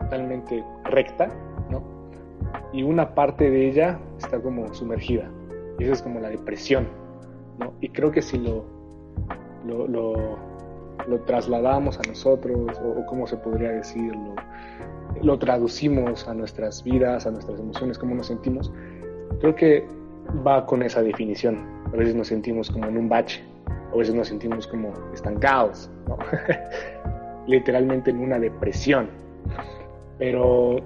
totalmente 0.00 0.64
recta, 0.84 1.28
¿no? 1.70 1.92
y 2.72 2.82
una 2.82 3.14
parte 3.14 3.50
de 3.50 3.68
ella 3.68 3.98
está 4.18 4.40
como 4.40 4.72
sumergida. 4.74 5.30
Y 5.78 5.84
eso 5.84 5.92
es 5.92 6.02
como 6.02 6.20
la 6.20 6.30
depresión, 6.30 6.86
¿no? 7.58 7.72
Y 7.80 7.88
creo 7.90 8.10
que 8.10 8.22
si 8.22 8.38
lo, 8.38 8.64
lo, 9.66 10.38
trasladamos 11.26 11.98
a 11.98 12.02
nosotros, 12.08 12.78
o, 12.84 13.06
cómo 13.06 13.26
se 13.26 13.36
podría 13.36 13.70
decir, 13.70 14.12
lo, 15.22 15.38
traducimos 15.38 16.26
a 16.26 16.34
nuestras 16.34 16.82
vidas, 16.82 17.26
a 17.26 17.30
nuestras 17.30 17.60
emociones, 17.60 17.98
cómo 17.98 18.14
nos 18.14 18.26
sentimos, 18.26 18.72
creo 19.40 19.54
que 19.54 19.86
va 20.46 20.66
con 20.66 20.82
esa 20.82 21.02
definición. 21.02 21.58
A 21.92 21.96
veces 21.96 22.14
nos 22.14 22.28
sentimos 22.28 22.70
como 22.70 22.86
en 22.86 22.96
un 22.96 23.08
bache, 23.08 23.44
a 23.92 23.96
veces 23.96 24.14
nos 24.14 24.28
sentimos 24.28 24.66
como 24.66 24.92
estancados, 25.12 25.90
literalmente 27.46 28.10
en 28.10 28.20
una 28.20 28.38
depresión. 28.38 29.08
Pero 30.18 30.76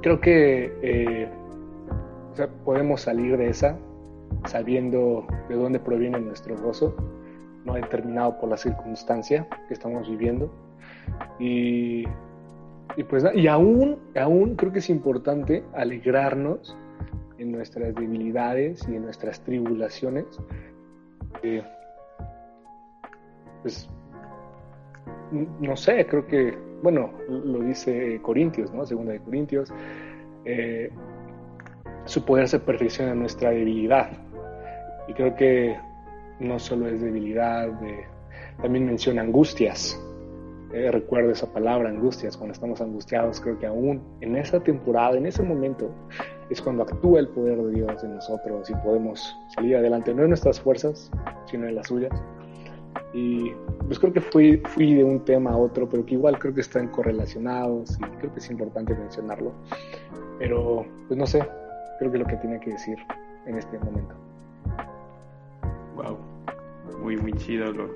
creo 0.00 0.20
que 0.20 0.72
eh, 0.82 1.28
podemos 2.64 3.02
salir 3.02 3.36
de 3.36 3.50
esa 3.50 3.78
sabiendo 4.46 5.26
de 5.48 5.54
dónde 5.54 5.78
proviene 5.78 6.20
nuestro 6.20 6.56
gozo, 6.56 6.94
no 7.64 7.74
determinado 7.74 8.38
por 8.38 8.48
la 8.48 8.56
circunstancia 8.56 9.46
que 9.68 9.74
estamos 9.74 10.08
viviendo. 10.08 10.52
Y, 11.38 12.04
pues 13.08 13.24
y 13.34 13.46
aún, 13.46 13.98
aún 14.20 14.56
creo 14.56 14.72
que 14.72 14.80
es 14.80 14.90
importante 14.90 15.64
alegrarnos 15.74 16.76
en 17.38 17.52
nuestras 17.52 17.94
debilidades 17.94 18.86
y 18.88 18.96
en 18.96 19.02
nuestras 19.02 19.40
tribulaciones. 19.40 20.26
Pues 23.62 23.88
no 25.60 25.76
sé, 25.76 26.06
creo 26.06 26.26
que 26.26 26.56
bueno, 26.82 27.12
lo 27.28 27.60
dice 27.60 28.20
Corintios, 28.22 28.72
¿no? 28.72 28.84
Segunda 28.84 29.12
de 29.12 29.20
Corintios, 29.20 29.72
eh, 30.44 30.90
su 32.04 32.24
poder 32.24 32.48
se 32.48 32.58
perfecciona 32.58 33.12
en 33.12 33.20
nuestra 33.20 33.50
debilidad. 33.50 34.10
Y 35.06 35.14
creo 35.14 35.34
que 35.36 35.78
no 36.42 36.58
solo 36.58 36.88
es 36.88 37.00
debilidad, 37.00 37.68
también 38.60 38.86
menciona 38.86 39.22
angustias. 39.22 39.98
Eh, 40.72 40.90
recuerdo 40.90 41.30
esa 41.30 41.52
palabra, 41.52 41.90
angustias, 41.90 42.36
cuando 42.36 42.54
estamos 42.54 42.80
angustiados, 42.80 43.40
creo 43.40 43.58
que 43.58 43.66
aún 43.66 44.00
en 44.22 44.36
esa 44.36 44.58
temporada, 44.60 45.18
en 45.18 45.26
ese 45.26 45.42
momento, 45.42 45.90
es 46.48 46.62
cuando 46.62 46.82
actúa 46.84 47.20
el 47.20 47.28
poder 47.28 47.58
de 47.58 47.72
Dios 47.72 48.02
en 48.02 48.14
nosotros 48.14 48.70
y 48.70 48.74
podemos 48.76 49.36
salir 49.54 49.76
adelante, 49.76 50.14
no 50.14 50.22
en 50.22 50.28
nuestras 50.28 50.60
fuerzas, 50.60 51.10
sino 51.44 51.66
en 51.66 51.74
las 51.74 51.88
suyas. 51.88 52.12
Y 53.12 53.52
pues 53.86 53.98
creo 53.98 54.14
que 54.14 54.22
fui, 54.22 54.56
fui 54.64 54.94
de 54.94 55.04
un 55.04 55.22
tema 55.24 55.50
a 55.50 55.56
otro, 55.58 55.86
pero 55.88 56.06
que 56.06 56.14
igual 56.14 56.38
creo 56.38 56.54
que 56.54 56.62
están 56.62 56.88
correlacionados 56.88 57.98
y 57.98 58.04
creo 58.18 58.32
que 58.32 58.38
es 58.38 58.50
importante 58.50 58.94
mencionarlo. 58.94 59.52
Pero 60.38 60.86
pues 61.06 61.18
no 61.18 61.26
sé, 61.26 61.46
creo 61.98 62.10
que 62.10 62.18
lo 62.18 62.24
que 62.24 62.36
tiene 62.36 62.58
que 62.60 62.70
decir 62.70 62.96
en 63.44 63.58
este 63.58 63.78
momento. 63.78 64.14
Wow, 65.96 66.16
muy, 66.98 67.16
muy 67.16 67.32
chido 67.34 67.72
lo, 67.72 67.90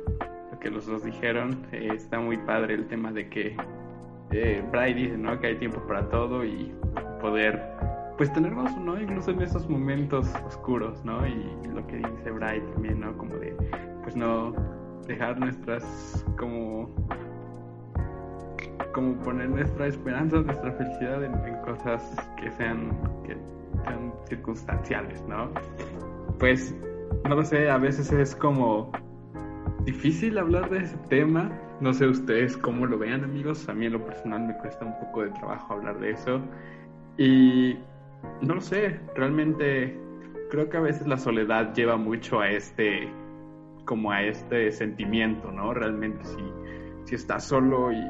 que 0.60 0.70
los 0.70 0.86
dos 0.86 1.04
dijeron. 1.04 1.66
Eh, 1.72 1.90
está 1.94 2.18
muy 2.18 2.38
padre 2.38 2.74
el 2.74 2.86
tema 2.86 3.12
de 3.12 3.28
que 3.28 3.56
eh, 4.30 4.64
dice, 4.94 5.16
¿no? 5.16 5.38
Que 5.40 5.48
hay 5.48 5.56
tiempo 5.56 5.80
para 5.86 6.08
todo 6.08 6.44
y 6.44 6.72
poder, 7.20 7.62
pues, 8.16 8.32
tener 8.32 8.54
gozo, 8.54 8.78
¿no? 8.80 9.00
Incluso 9.00 9.30
en 9.30 9.42
esos 9.42 9.68
momentos 9.68 10.32
oscuros, 10.46 11.04
¿no? 11.04 11.26
Y, 11.26 11.68
lo 11.72 11.86
que 11.86 11.96
dice 11.96 12.30
Bray 12.30 12.60
también, 12.72 13.00
¿no? 13.00 13.16
Como 13.16 13.36
de, 13.36 13.54
pues, 14.02 14.16
no 14.16 14.54
dejar 15.06 15.38
nuestras, 15.38 16.24
como, 16.36 16.90
como 18.92 19.14
poner 19.22 19.50
nuestra 19.50 19.86
esperanza, 19.86 20.38
nuestra 20.38 20.72
felicidad 20.72 21.22
en, 21.22 21.56
cosas 21.64 22.02
que 22.40 22.50
sean, 22.52 22.90
que 23.24 23.36
sean 23.84 24.12
circunstanciales, 24.28 25.22
¿no? 25.28 25.50
Pues, 26.38 26.74
no 27.28 27.44
sé, 27.44 27.70
a 27.70 27.78
veces 27.78 28.12
es 28.12 28.34
como 28.34 28.92
difícil 29.84 30.38
hablar 30.38 30.70
de 30.70 30.78
ese 30.78 30.96
tema. 31.08 31.50
No 31.80 31.92
sé 31.92 32.06
ustedes 32.06 32.56
cómo 32.56 32.86
lo 32.86 32.98
vean, 32.98 33.24
amigos. 33.24 33.68
A 33.68 33.74
mí 33.74 33.86
en 33.86 33.92
lo 33.92 34.04
personal 34.04 34.46
me 34.46 34.56
cuesta 34.58 34.84
un 34.84 34.98
poco 34.98 35.22
de 35.22 35.30
trabajo 35.30 35.74
hablar 35.74 35.98
de 36.00 36.10
eso. 36.10 36.40
Y 37.18 37.76
no 38.42 38.54
lo 38.54 38.60
sé, 38.60 39.00
realmente 39.14 39.98
creo 40.50 40.68
que 40.68 40.76
a 40.76 40.80
veces 40.80 41.06
la 41.06 41.18
soledad 41.18 41.74
lleva 41.74 41.96
mucho 41.96 42.40
a 42.40 42.50
este 42.50 43.08
como 43.84 44.10
a 44.10 44.22
este 44.22 44.72
sentimiento, 44.72 45.50
¿no? 45.52 45.72
Realmente 45.72 46.24
si, 46.24 46.42
si 47.04 47.14
estás 47.14 47.44
solo 47.44 47.92
y, 47.92 48.02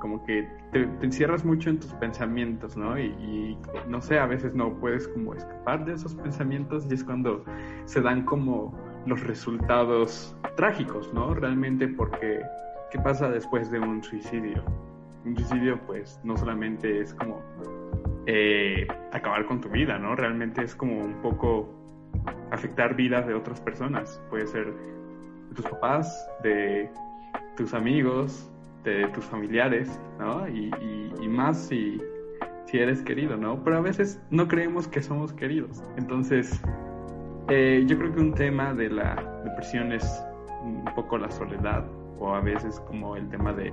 como 0.00 0.24
que 0.24 0.46
te, 0.74 0.82
encierras 1.02 1.44
mucho 1.44 1.70
en 1.70 1.78
tus 1.78 1.92
pensamientos, 1.94 2.76
¿no? 2.76 2.98
Y, 2.98 3.04
y, 3.04 3.58
no 3.88 4.00
sé, 4.00 4.18
a 4.18 4.26
veces 4.26 4.54
no 4.54 4.74
puedes 4.74 5.06
como 5.08 5.32
escapar 5.32 5.84
de 5.84 5.92
esos 5.94 6.16
pensamientos 6.16 6.84
y 6.90 6.94
es 6.94 7.04
cuando 7.04 7.44
se 7.84 8.00
dan 8.00 8.24
como 8.24 8.76
los 9.06 9.22
resultados 9.22 10.36
trágicos, 10.56 11.12
¿no? 11.14 11.32
Realmente 11.32 11.86
porque, 11.86 12.40
¿qué 12.90 12.98
pasa 12.98 13.30
después 13.30 13.70
de 13.70 13.78
un 13.78 14.02
suicidio? 14.02 14.64
Un 15.24 15.36
suicidio 15.36 15.80
pues 15.86 16.20
no 16.24 16.36
solamente 16.36 17.00
es 17.00 17.14
como 17.14 17.40
eh, 18.26 18.88
acabar 19.12 19.46
con 19.46 19.60
tu 19.60 19.68
vida, 19.68 19.96
¿no? 19.98 20.16
Realmente 20.16 20.62
es 20.62 20.74
como 20.74 20.98
un 20.98 21.14
poco 21.22 21.72
afectar 22.50 22.96
vidas 22.96 23.26
de 23.28 23.34
otras 23.34 23.60
personas. 23.60 24.20
Puede 24.28 24.48
ser 24.48 24.66
de 24.74 25.54
tus 25.54 25.66
papás, 25.66 26.28
de 26.42 26.90
tus 27.56 27.74
amigos, 27.74 28.50
de 28.84 29.08
tus 29.08 29.24
familiares, 29.24 29.98
¿no? 30.18 30.46
Y, 30.48 30.70
y 31.20 31.28
más 31.28 31.58
si, 31.58 32.00
si 32.66 32.78
eres 32.78 33.02
querido, 33.02 33.36
¿no? 33.36 33.62
Pero 33.64 33.78
a 33.78 33.80
veces 33.80 34.20
no 34.30 34.46
creemos 34.48 34.88
que 34.88 35.02
somos 35.02 35.32
queridos. 35.32 35.82
Entonces, 35.96 36.60
eh, 37.48 37.84
yo 37.86 37.98
creo 37.98 38.14
que 38.14 38.20
un 38.20 38.34
tema 38.34 38.72
de 38.72 38.88
la 38.88 39.16
depresión 39.44 39.92
es 39.92 40.24
un 40.62 40.84
poco 40.94 41.18
la 41.18 41.30
soledad 41.30 41.84
o 42.18 42.34
a 42.34 42.40
veces 42.40 42.80
como 42.80 43.16
el 43.16 43.28
tema 43.28 43.52
de 43.52 43.72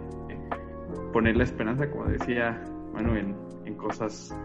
poner 1.14 1.38
la 1.38 1.44
esperanza, 1.44 1.90
como 1.90 2.06
decía 2.06 2.62
Manuel, 2.94 3.34
en 3.66 3.76
cosas 3.76 4.36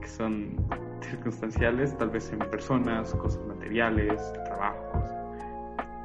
que 0.00 0.08
son 0.08 0.56
circunstanciales, 1.00 1.96
tal 1.96 2.10
vez 2.10 2.30
en 2.32 2.38
personas, 2.40 3.14
cosas 3.14 3.42
materiales, 3.46 4.32
trabajos. 4.44 5.10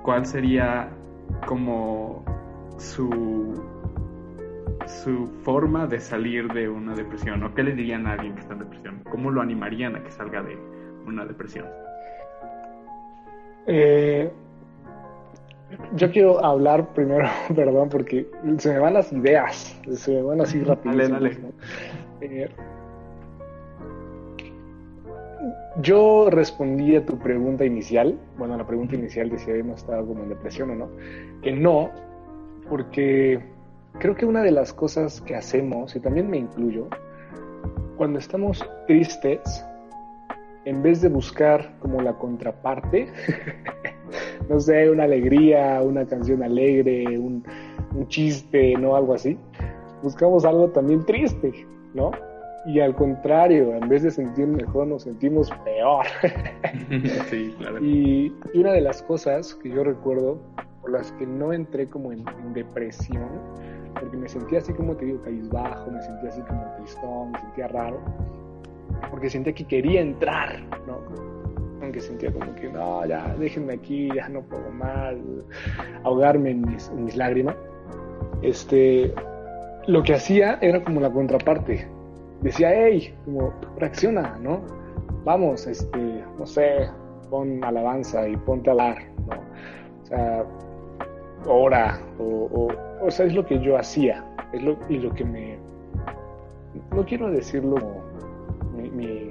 ¿Cuál 0.03 0.25
sería 0.25 0.89
como 1.47 2.23
su 2.77 3.61
su 4.85 5.27
forma 5.43 5.87
de 5.87 5.99
salir 5.99 6.51
de 6.53 6.69
una 6.69 6.95
depresión? 6.95 7.43
¿O 7.43 7.53
qué 7.53 7.63
le 7.63 7.73
dirían 7.73 8.07
a 8.07 8.13
alguien 8.13 8.33
que 8.33 8.41
está 8.41 8.53
en 8.53 8.59
depresión? 8.59 9.03
¿Cómo 9.11 9.31
lo 9.31 9.41
animarían 9.41 9.95
a 9.95 10.03
que 10.03 10.11
salga 10.11 10.41
de 10.41 10.57
una 11.05 11.25
depresión? 11.25 11.65
Eh, 13.67 14.31
yo 15.95 16.11
quiero 16.11 16.43
hablar 16.43 16.93
primero, 16.93 17.27
perdón, 17.55 17.89
porque 17.89 18.27
se 18.57 18.73
me 18.73 18.79
van 18.79 18.93
las 18.93 19.11
ideas, 19.11 19.79
se 19.91 20.11
me 20.11 20.21
van 20.23 20.41
así 20.41 20.63
rápido. 20.63 20.93
Eh, 22.21 22.49
yo 25.81 26.29
respondí 26.29 26.95
a 26.95 27.05
tu 27.05 27.17
pregunta 27.17 27.63
inicial, 27.63 28.17
bueno, 28.37 28.57
la 28.57 28.65
pregunta 28.65 28.95
inicial 28.95 29.29
de 29.29 29.37
si 29.37 29.49
habíamos 29.49 29.81
estado 29.81 30.05
como 30.05 30.23
en 30.23 30.29
depresión 30.29 30.71
o 30.71 30.75
no, 30.75 30.89
que 31.41 31.53
no, 31.53 31.91
porque 32.67 33.39
creo 33.97 34.15
que 34.15 34.25
una 34.25 34.43
de 34.43 34.51
las 34.51 34.73
cosas 34.73 35.21
que 35.21 35.35
hacemos, 35.35 35.95
y 35.95 35.99
también 35.99 36.29
me 36.29 36.37
incluyo, 36.37 36.87
cuando 37.97 38.19
estamos 38.19 38.63
tristes, 38.87 39.65
en 40.65 40.81
vez 40.81 41.01
de 41.01 41.09
buscar 41.09 41.77
como 41.79 42.01
la 42.01 42.13
contraparte, 42.13 43.07
no 44.49 44.59
sé, 44.59 44.89
una 44.89 45.03
alegría, 45.03 45.81
una 45.81 46.05
canción 46.05 46.43
alegre, 46.43 47.17
un, 47.17 47.43
chiste, 48.07 48.75
¿no? 48.77 48.95
Algo 48.95 49.13
así, 49.13 49.37
buscamos 50.03 50.45
algo 50.45 50.69
también 50.69 51.05
triste, 51.05 51.67
¿no? 51.93 52.11
Y 52.65 52.79
al 52.79 52.95
contrario, 52.95 53.73
en 53.73 53.89
vez 53.89 54.03
de 54.03 54.11
sentirnos 54.11 54.57
mejor, 54.57 54.87
nos 54.87 55.03
sentimos 55.03 55.49
peor. 55.65 56.05
sí, 57.29 57.53
claro. 57.57 57.83
Y, 57.83 58.33
una 58.53 58.71
de 58.71 58.81
las 58.81 59.01
cosas 59.01 59.55
que 59.55 59.69
yo 59.69 59.83
recuerdo, 59.83 60.39
por 60.81 60.91
las 60.91 61.11
que 61.13 61.25
no 61.25 61.51
entré 61.51 61.89
como 61.89 62.11
en, 62.11 62.23
en 62.27 62.53
depresión, 62.53 63.27
porque 63.93 64.17
me 64.17 64.27
sentía 64.27 64.59
así 64.59 64.73
como 64.73 64.95
te 64.95 65.05
digo, 65.05 65.21
cabizbajo, 65.21 65.91
me 65.91 66.01
sentía 66.01 66.29
así 66.29 66.41
como 66.41 66.63
tristón, 66.77 67.31
me 67.31 67.39
sentía 67.39 67.67
raro, 67.67 67.99
porque 69.09 69.29
sentía 69.29 69.53
que 69.53 69.65
quería 69.65 70.01
entrar, 70.01 70.61
¿no? 70.87 70.99
Aunque 71.81 72.01
sentía 72.01 72.31
como 72.31 72.53
que, 72.55 72.69
no, 72.69 73.05
ya, 73.05 73.35
déjenme 73.39 73.73
aquí, 73.73 74.09
ya 74.13 74.27
no 74.29 74.41
puedo 74.41 74.69
más, 74.71 75.15
ahogarme 76.03 76.51
en 76.51 76.61
mis, 76.61 77.15
lágrimas. 77.15 77.55
Este, 78.41 79.13
lo 79.87 80.03
que 80.03 80.13
hacía 80.13 80.59
era 80.61 80.83
como 80.83 80.99
la 80.99 81.09
contraparte. 81.09 81.87
Decía, 82.41 82.71
hey, 82.73 83.15
como, 83.25 83.53
reacciona, 83.77 84.37
¿no? 84.41 84.61
Vamos, 85.23 85.67
este, 85.67 86.23
no 86.37 86.45
sé, 86.45 86.89
pon 87.29 87.63
alabanza 87.63 88.27
y 88.27 88.35
ponte 88.37 88.69
a 88.69 88.73
hablar, 88.73 88.97
¿no? 89.27 89.35
O 90.03 90.05
sea, 90.05 90.45
ora, 91.45 91.99
o, 92.19 92.67
sea, 93.09 93.25
es 93.25 93.33
lo 93.33 93.45
que 93.45 93.59
yo 93.59 93.77
hacía, 93.77 94.23
es 94.53 94.61
lo, 94.61 94.77
y 94.89 94.97
lo 94.97 95.13
que 95.13 95.23
me, 95.23 95.57
no 96.91 97.05
quiero 97.05 97.29
decirlo 97.29 97.77
mi, 98.75 99.29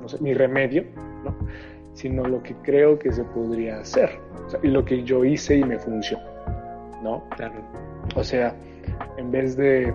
no 0.00 0.08
sé, 0.08 0.18
mi 0.20 0.34
remedio, 0.34 0.84
¿no? 1.24 1.34
sino 1.94 2.24
lo 2.24 2.42
que 2.42 2.54
creo 2.62 2.98
que 2.98 3.12
se 3.12 3.24
podría 3.24 3.80
hacer 3.80 4.10
y 4.62 4.68
lo 4.68 4.84
que 4.84 5.02
yo 5.02 5.24
hice 5.24 5.56
y 5.56 5.64
me 5.64 5.78
funcionó. 5.78 6.30
¿no? 7.02 7.22
O 8.14 8.24
sea, 8.24 8.54
en 9.16 9.30
vez 9.30 9.56
de, 9.56 9.92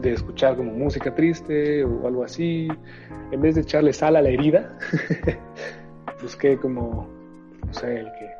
de 0.00 0.12
escuchar 0.12 0.56
como 0.56 0.72
música 0.72 1.14
triste 1.14 1.84
o 1.84 2.06
algo 2.06 2.24
así, 2.24 2.68
en 3.30 3.40
vez 3.40 3.54
de 3.54 3.62
echarle 3.62 3.92
sal 3.92 4.16
a 4.16 4.22
la 4.22 4.28
herida, 4.28 4.76
busqué 6.22 6.56
como, 6.56 7.08
no 7.66 7.74
sé, 7.74 8.00
el 8.00 8.06
que, 8.06 8.30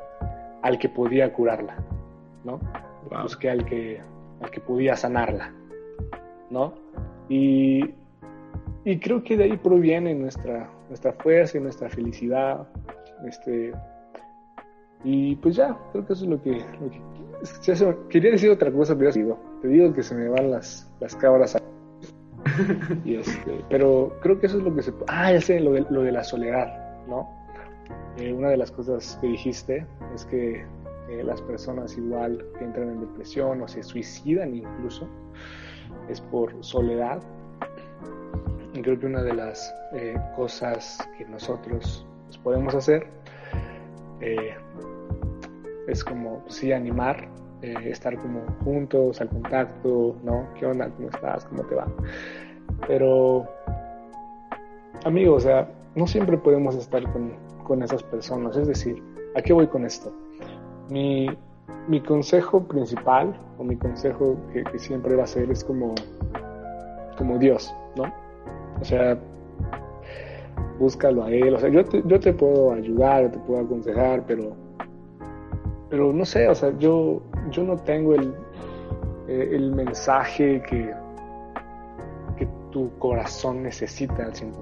al 0.63 0.79
que 0.79 0.89
podía 0.89 1.33
curarla, 1.33 1.77
¿no? 2.45 2.61
Busqué 3.23 3.51
al 3.51 3.65
que, 3.65 4.01
al 4.41 4.51
que 4.51 4.61
podía 4.61 4.97
sanarla, 4.97 5.53
¿no? 6.51 6.75
Y 7.29 7.95
y 8.85 8.99
creo 8.99 9.23
que 9.23 9.37
de 9.37 9.45
ahí 9.45 9.57
proviene 9.57 10.15
nuestra, 10.15 10.69
nuestra 10.89 11.13
fuerza 11.13 11.59
y 11.59 11.61
nuestra 11.61 11.89
felicidad. 11.89 12.67
Este, 13.27 13.73
y 15.05 15.37
pues 15.37 15.57
ya, 15.57 15.77
creo 15.93 16.05
que 16.05 16.13
eso 16.13 16.25
es 16.25 16.31
lo 16.31 16.43
que... 16.43 16.65
quería 18.09 18.33
decir 18.33 18.51
otra 18.51 18.73
cosa, 18.73 18.97
pero 18.97 19.13
digo, 19.13 19.39
te 19.61 19.69
digo 19.69 19.93
que 19.95 20.03
se 20.03 20.15
me 20.15 20.29
van 20.29 20.51
las, 20.51 20.91
las 21.01 21.15
cabras. 21.15 21.57
y 23.05 23.15
este, 23.15 23.65
pero 23.71 24.17
creo 24.21 24.41
que 24.41 24.47
eso 24.47 24.59
es 24.59 24.65
lo 24.65 24.75
que 24.75 24.83
se... 24.83 24.93
Ah, 25.07 25.33
ya 25.33 25.41
sé, 25.41 25.61
lo 25.61 25.73
de, 25.73 25.87
lo 25.89 26.03
de 26.03 26.11
la 26.11 26.25
soledad, 26.25 27.07
¿no? 27.07 27.31
Eh, 28.19 28.33
una 28.33 28.49
de 28.49 28.57
las 28.57 28.73
cosas 28.73 29.17
que 29.21 29.29
dijiste 29.29 29.87
es 30.13 30.25
que 30.25 30.65
eh, 31.13 31.23
las 31.23 31.43
personas 31.43 31.99
igual 31.99 32.43
entran 32.61 32.89
en 32.89 33.01
depresión 33.01 33.61
o 33.61 33.69
se 33.69 33.83
suicidan 33.83 34.55
incluso 34.55 35.07
es 36.09 36.23
por 36.23 36.53
soledad 36.65 37.21
creo 38.73 38.99
que 38.99 39.05
una 39.05 39.23
de 39.23 39.35
las 39.35 39.75
eh, 39.93 40.17
cosas 40.35 40.99
que 41.19 41.27
nosotros 41.27 42.07
podemos 42.43 42.75
hacer 42.75 43.07
eh, 44.21 44.55
es 45.87 46.03
como, 46.03 46.43
sí, 46.49 46.73
animar, 46.73 47.29
estar 47.61 48.17
como 48.17 48.41
juntos, 48.65 49.21
al 49.21 49.29
contacto, 49.29 50.17
¿no? 50.25 50.49
¿Qué 50.59 50.67
onda? 50.67 50.89
¿Cómo 50.91 51.09
estás? 51.09 51.45
¿Cómo 51.45 51.63
te 51.65 51.75
va? 51.75 51.87
Pero, 52.87 53.47
amigos, 55.05 55.45
o 55.45 55.47
sea, 55.47 55.69
no 55.95 56.07
siempre 56.07 56.39
podemos 56.39 56.75
estar 56.75 57.03
con, 57.13 57.35
con 57.65 57.83
esas 57.83 58.03
personas. 58.03 58.57
Es 58.57 58.67
decir, 58.67 59.03
¿a 59.37 59.43
qué 59.43 59.53
voy 59.53 59.67
con 59.67 59.85
esto? 59.85 60.13
Mi, 60.89 61.29
mi 61.89 62.01
consejo 62.01 62.67
principal, 62.67 63.35
o 63.59 63.65
mi 63.65 63.77
consejo 63.77 64.37
que, 64.53 64.79
siempre 64.79 65.17
va 65.17 65.25
a 65.25 65.27
ser, 65.27 65.51
es 65.51 65.65
como, 65.65 65.95
como 67.17 67.39
Dios, 67.39 67.75
¿no? 67.97 68.05
O 68.81 68.85
sea, 68.85 69.19
búscalo 70.79 71.25
a 71.25 71.31
Él. 71.31 71.55
O 71.55 71.59
sea, 71.59 71.69
yo 71.69 71.85
te, 71.85 72.03
yo 72.07 72.21
te 72.21 72.33
puedo 72.33 72.73
ayudar, 72.73 73.31
te 73.31 73.39
puedo 73.39 73.61
aconsejar, 73.61 74.25
pero, 74.27 74.57
pero 75.89 76.13
no 76.13 76.25
sé, 76.25 76.49
o 76.49 76.55
sea, 76.55 76.77
yo, 76.79 77.23
yo 77.51 77.65
no 77.65 77.77
tengo 77.77 78.15
el, 78.15 78.35
eh, 79.29 79.51
el 79.53 79.73
mensaje 79.73 80.63
que, 80.69 80.93
que 82.37 82.49
tu 82.71 82.91
corazón 82.99 83.63
necesita 83.63 84.25
al 84.25 84.33
100%. 84.33 84.53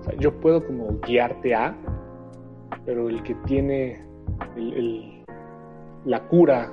O 0.00 0.04
sea, 0.04 0.14
yo 0.18 0.32
puedo 0.40 0.64
como 0.66 0.98
guiarte 1.06 1.54
a, 1.54 1.76
pero 2.84 3.08
el 3.08 3.22
que 3.22 3.34
tiene 3.46 4.11
la 6.04 6.28
cura, 6.28 6.72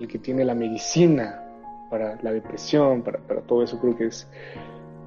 el 0.00 0.08
que 0.08 0.18
tiene 0.18 0.44
la 0.44 0.54
medicina 0.54 1.42
para 1.90 2.18
la 2.22 2.32
depresión, 2.32 3.02
para, 3.02 3.18
todo 3.46 3.62
eso, 3.62 3.78
creo 3.78 3.96
que 3.96 4.06
es, 4.06 4.28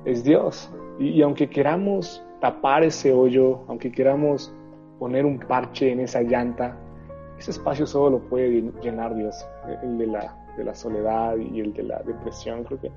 es 0.06 0.23
Dios. 0.23 0.71
Y, 0.99 1.10
y, 1.10 1.21
aunque 1.21 1.49
queramos 1.49 2.23
tapar 2.39 2.84
ese 2.84 3.13
hoyo, 3.13 3.62
aunque 3.67 3.91
queramos 3.91 4.54
poner 4.97 5.25
un 5.25 5.39
parche 5.39 5.91
en 5.91 6.02
esa 6.02 6.21
llanta, 6.21 6.78
ese 7.39 7.52
espacio 7.52 7.86
solo 7.86 8.17
lo 8.17 8.30
puede 8.30 8.62
llenar 8.82 9.15
Dios, 9.15 9.47
el 9.82 9.97
de 9.97 10.08
la, 10.08 10.36
de 10.58 10.65
la 10.65 10.75
soledad 10.75 11.38
y 11.38 11.62
el 11.62 11.73
de 11.73 11.84
la 11.84 11.99
depresión, 12.04 12.65
creo 12.65 12.82
que, 12.82 12.91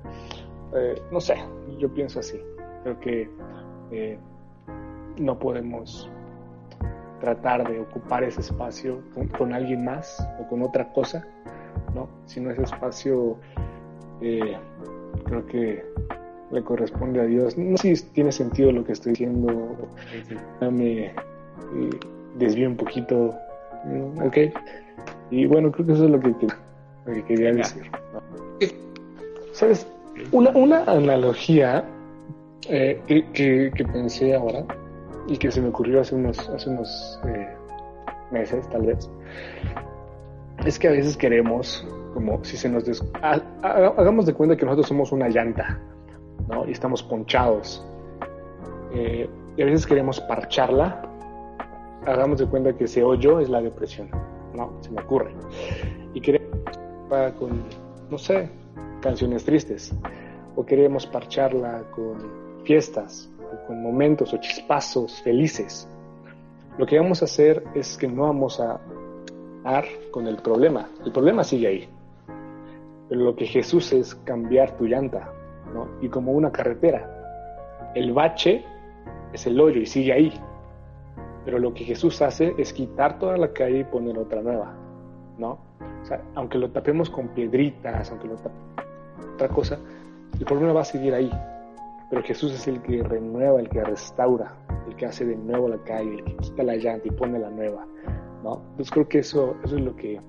eh, 0.75 1.01
no 1.11 1.21
sé, 1.21 1.35
yo 1.79 1.91
pienso 1.93 2.19
así, 2.19 2.39
creo 2.83 2.99
que 2.99 3.29
eh, 3.91 4.19
no 5.17 5.39
podemos 5.39 6.09
tratar 7.23 7.65
de 7.71 7.79
ocupar 7.79 8.21
ese 8.25 8.41
espacio 8.41 9.01
con, 9.13 9.29
con, 9.29 9.53
alguien 9.53 9.85
más 9.85 10.27
o 10.41 10.47
con 10.49 10.61
otra 10.61 10.91
cosa, 10.91 11.25
¿no? 11.95 12.09
Sino 12.25 12.51
ese 12.51 12.63
espacio 12.63 13.37
eh, 14.19 14.57
creo 15.23 15.45
que 15.47 15.85
le 16.51 16.63
corresponde 16.63 17.21
a 17.21 17.23
Dios. 17.23 17.57
No 17.57 17.77
sé 17.77 17.95
si 17.95 18.05
tiene 18.07 18.33
sentido 18.33 18.73
lo 18.73 18.83
que 18.83 18.91
estoy 18.91 19.13
diciendo, 19.13 19.77
ya 20.59 20.69
me 20.69 21.05
eh, 21.05 21.13
desvío 22.35 22.67
un 22.67 22.75
poquito, 22.75 23.33
ok. 24.21 24.37
Y 25.31 25.45
bueno, 25.45 25.71
creo 25.71 25.85
que 25.87 25.93
eso 25.93 26.03
es 26.03 26.11
lo 26.11 26.19
que, 26.19 26.29
lo 27.05 27.13
que 27.13 27.23
quería 27.23 27.53
decir. 27.53 27.89
¿no? 28.13 28.21
¿Sabes? 29.53 29.87
Una, 30.33 30.49
una 30.49 30.83
analogía 30.83 31.85
eh, 32.67 32.99
que, 33.07 33.25
que, 33.31 33.71
que, 33.73 33.85
pensé 33.85 34.35
ahora 34.35 34.65
y 35.27 35.37
que 35.37 35.51
se 35.51 35.61
me 35.61 35.69
ocurrió 35.69 36.01
hace 36.01 36.15
unos, 36.15 36.49
hace 36.49 36.69
unos 36.69 37.19
eh, 37.25 37.55
meses, 38.31 38.67
tal 38.69 38.85
vez, 38.85 39.09
es 40.65 40.79
que 40.79 40.87
a 40.87 40.91
veces 40.91 41.17
queremos, 41.17 41.85
como 42.13 42.43
si 42.43 42.57
se 42.57 42.69
nos... 42.69 42.85
Des... 42.85 43.03
Hagamos 43.61 44.25
de 44.25 44.33
cuenta 44.33 44.55
que 44.55 44.65
nosotros 44.65 44.87
somos 44.87 45.11
una 45.11 45.27
llanta, 45.29 45.79
¿no? 46.47 46.67
Y 46.67 46.71
estamos 46.71 47.03
ponchados. 47.03 47.85
Eh, 48.93 49.29
y 49.57 49.61
a 49.61 49.65
veces 49.65 49.85
queremos 49.85 50.19
parcharla. 50.21 51.01
Hagamos 52.05 52.39
de 52.39 52.47
cuenta 52.47 52.73
que 52.73 52.85
ese 52.85 53.03
hoyo 53.03 53.39
es 53.39 53.49
la 53.49 53.61
depresión, 53.61 54.09
¿no? 54.53 54.73
Se 54.81 54.91
me 54.91 55.01
ocurre. 55.01 55.33
Y 56.13 56.21
queremos 56.21 56.49
con, 57.39 57.63
no 58.09 58.17
sé, 58.17 58.49
canciones 59.01 59.43
tristes. 59.43 59.93
O 60.55 60.65
queremos 60.65 61.05
parcharla 61.07 61.83
con 61.95 62.17
fiestas, 62.63 63.29
con 63.67 63.81
momentos 63.81 64.33
o 64.33 64.37
chispazos 64.37 65.21
felices. 65.21 65.87
Lo 66.77 66.85
que 66.85 66.97
vamos 66.97 67.21
a 67.21 67.25
hacer 67.25 67.63
es 67.75 67.97
que 67.97 68.07
no 68.07 68.23
vamos 68.23 68.59
a 68.59 68.79
dar 69.63 69.85
con 70.11 70.27
el 70.27 70.37
problema. 70.37 70.89
El 71.05 71.11
problema 71.11 71.43
sigue 71.43 71.67
ahí. 71.67 71.89
Pero 73.09 73.21
lo 73.21 73.35
que 73.35 73.45
Jesús 73.45 73.93
es 73.93 74.15
cambiar 74.15 74.75
tu 74.77 74.85
llanta, 74.85 75.31
¿no? 75.73 75.87
Y 76.01 76.09
como 76.09 76.31
una 76.31 76.51
carretera. 76.51 77.91
El 77.95 78.13
bache 78.13 78.65
es 79.31 79.45
el 79.45 79.59
hoyo 79.59 79.81
y 79.81 79.85
sigue 79.85 80.13
ahí. 80.13 80.33
Pero 81.45 81.59
lo 81.59 81.73
que 81.73 81.83
Jesús 81.83 82.21
hace 82.21 82.55
es 82.57 82.73
quitar 82.73 83.19
toda 83.19 83.37
la 83.37 83.51
calle 83.51 83.79
y 83.79 83.83
poner 83.83 84.17
otra 84.17 84.41
nueva, 84.41 84.73
¿no? 85.37 85.59
O 86.01 86.05
sea, 86.05 86.21
aunque 86.35 86.57
lo 86.57 86.71
tapemos 86.71 87.09
con 87.09 87.29
piedritas, 87.29 88.09
aunque 88.11 88.27
lo 88.27 88.35
tapemos 88.35 88.73
otra 89.35 89.47
cosa, 89.49 89.79
el 90.39 90.45
problema 90.45 90.73
va 90.73 90.81
a 90.81 90.85
seguir 90.85 91.13
ahí. 91.13 91.31
Pero 92.09 92.23
Jesús 92.23 92.53
es 92.53 92.67
el 92.67 92.81
que 92.81 93.01
renueva, 93.03 93.59
el 93.59 93.69
que 93.69 93.83
restaura, 93.83 94.53
el 94.87 94.95
que 94.95 95.05
hace 95.05 95.25
de 95.25 95.35
nuevo 95.35 95.67
la 95.67 95.77
calle, 95.83 96.15
el 96.15 96.23
que 96.23 96.37
quita 96.37 96.63
la 96.63 96.75
llanta 96.75 97.07
y 97.07 97.11
pone 97.11 97.39
la 97.39 97.49
nueva, 97.49 97.85
¿no? 98.43 98.61
Entonces 98.71 98.91
creo 98.91 99.07
que 99.07 99.19
eso, 99.19 99.55
eso 99.63 99.77
es 99.77 99.83
lo 99.83 99.95
que, 99.95 100.19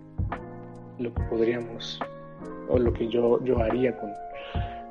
lo 0.98 1.12
que 1.12 1.22
podríamos, 1.24 2.00
o 2.68 2.78
lo 2.78 2.92
que 2.92 3.08
yo, 3.08 3.42
yo 3.44 3.58
haría 3.58 3.96
con, 3.96 4.10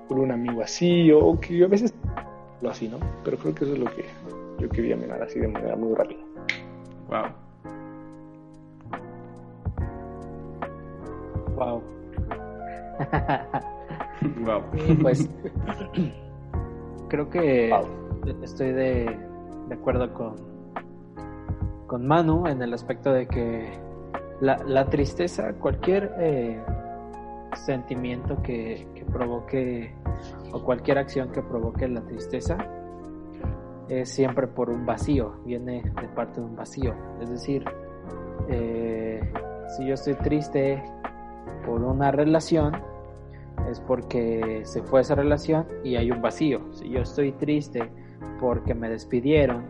con 0.08 0.19
un 0.19 0.32
amigo 0.32 0.62
así, 0.62 1.12
o 1.12 1.39
que 1.39 1.58
yo 1.58 1.65
a 1.65 1.69
veces 1.69 1.93
lo 2.62 2.69
así, 2.69 2.88
¿no? 2.88 2.98
Pero 3.24 3.38
creo 3.38 3.56
que 3.56 3.65
eso 3.65 3.74
es 3.74 3.80
lo 3.80 3.86
que 3.96 4.06
yo 4.60 4.69
quería 4.69 4.96
mirar 4.96 5.22
así 5.22 5.39
de 5.39 5.48
manera 5.48 5.76
muy 5.76 5.93
rápida. 5.96 6.22
Wow. 7.10 7.26
Wow. 11.56 11.84
wow. 14.46 14.63
Pues 15.02 15.30
creo 17.13 17.30
que 17.30 17.71
estoy 18.41 18.71
de, 18.71 19.19
acuerdo 19.71 20.12
con, 20.15 20.34
con 21.86 22.08
Manu 22.08 22.47
en 22.47 22.60
el 22.63 22.73
aspecto 22.73 23.13
de 23.13 23.28
que 23.28 23.71
la, 24.41 24.86
tristeza, 24.89 25.54
cualquier 25.54 26.12
eh, 26.17 26.60
sentimiento 27.56 28.41
que, 28.41 28.88
que, 28.95 29.06
provoque 29.06 29.93
o 30.54 30.63
cualquier 30.63 30.97
acción 30.97 31.32
que 31.32 31.43
provoque 31.43 31.88
la 31.88 32.02
tristeza 32.02 32.58
es 33.89 34.10
siempre 34.10 34.47
por 34.47 34.71
un 34.71 34.84
vacío, 34.84 35.36
viene 35.45 35.84
de 35.84 36.08
parte 36.15 36.41
de 36.41 36.47
un 36.47 36.56
vacío. 36.56 36.95
Es 37.21 37.30
decir, 37.30 37.63
eh, 38.49 39.21
si 39.78 39.86
yo 39.86 39.93
estoy 39.93 40.15
triste 40.15 40.84
por 41.63 41.84
una 41.84 42.10
relación, 42.10 42.73
es 43.74 43.80
porque 43.80 44.62
se 44.66 44.84
fue 44.84 45.02
esa 45.02 45.16
relación 45.16 45.66
y 45.84 45.96
hay 45.96 46.12
un 46.12 46.22
vacío. 46.22 46.62
Si 46.72 46.90
yo 46.90 47.02
estoy 47.02 47.32
triste 47.34 47.92
porque 48.40 48.74
me 48.74 48.88
despidieron, 48.88 49.66